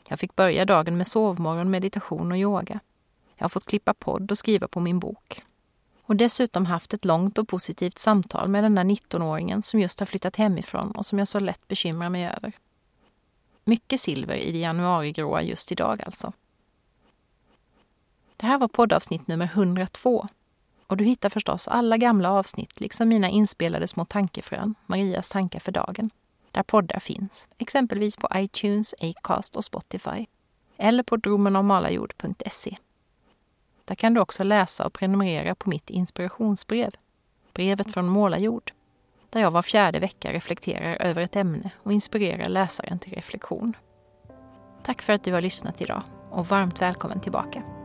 Jag 0.07 0.19
fick 0.19 0.36
börja 0.36 0.65
dagen 0.65 0.97
med 0.97 1.07
sovmorgon, 1.07 1.71
meditation 1.71 2.32
och 2.32 2.38
yoga. 2.38 2.80
Jag 3.36 3.43
har 3.43 3.49
fått 3.49 3.65
klippa 3.65 3.93
podd 3.93 4.32
och 4.32 4.38
skriva 4.38 4.67
på 4.67 4.80
min 4.80 4.99
bok. 4.99 5.43
Och 6.01 6.15
dessutom 6.15 6.65
haft 6.65 6.93
ett 6.93 7.05
långt 7.05 7.38
och 7.38 7.47
positivt 7.47 7.97
samtal 7.97 8.47
med 8.47 8.63
den 8.63 8.76
där 8.76 8.84
19-åringen 8.84 9.61
som 9.61 9.80
just 9.80 9.99
har 9.99 10.05
flyttat 10.05 10.36
hemifrån 10.36 10.91
och 10.91 11.05
som 11.05 11.19
jag 11.19 11.28
så 11.28 11.39
lätt 11.39 11.67
bekymrar 11.67 12.09
mig 12.09 12.26
över. 12.26 12.53
Mycket 13.63 13.99
silver 13.99 14.36
i 14.36 14.51
det 14.51 14.59
januarigråa 14.59 15.41
just 15.41 15.71
idag 15.71 16.01
alltså. 16.05 16.34
Det 18.38 18.45
här 18.45 18.57
var 18.57 18.67
poddavsnitt 18.67 19.28
nummer 19.28 19.45
102. 19.45 20.28
Och 20.88 20.97
du 20.97 21.03
hittar 21.03 21.30
förstås 21.30 21.67
alla 21.67 21.97
gamla 21.97 22.32
avsnitt 22.32 22.80
liksom 22.80 23.09
mina 23.09 23.30
inspelade 23.30 23.88
små 23.88 24.05
tankefrön, 24.05 24.76
Marias 24.86 25.30
tankar 25.30 25.59
för 25.59 25.71
dagen, 25.71 26.09
där 26.54 26.64
poddar 26.64 26.99
finns, 26.99 27.47
exempelvis 27.58 28.18
på 28.18 28.28
iTunes, 28.36 28.95
Acast 29.01 29.56
och 29.56 29.64
Spotify. 29.64 30.26
Eller 30.78 31.04
på 31.04 31.18
dromenormalajord.se. 31.18 32.78
Där 33.86 33.95
kan 33.95 34.14
du 34.14 34.22
också 34.22 34.43
läsa 34.43 34.86
och 34.86 34.93
prenumerera 34.93 35.56
på 35.56 35.70
mitt 35.70 35.89
inspirationsbrev, 35.89 36.91
brevet 37.54 37.93
från 37.93 38.08
Målarjord, 38.08 38.72
där 39.30 39.41
jag 39.41 39.51
var 39.51 39.62
fjärde 39.62 39.99
vecka 39.99 40.34
reflekterar 40.34 41.01
över 41.01 41.22
ett 41.22 41.36
ämne 41.36 41.72
och 41.84 41.93
inspirerar 41.93 42.49
läsaren 42.49 42.99
till 42.99 43.14
reflektion. 43.14 43.74
Tack 44.84 45.01
för 45.01 45.14
att 45.14 45.24
du 45.24 45.34
har 45.34 45.41
lyssnat 45.41 45.82
idag 45.82 46.04
och 46.30 46.47
varmt 46.47 46.82
välkommen 46.82 47.22
tillbaka. 47.22 47.82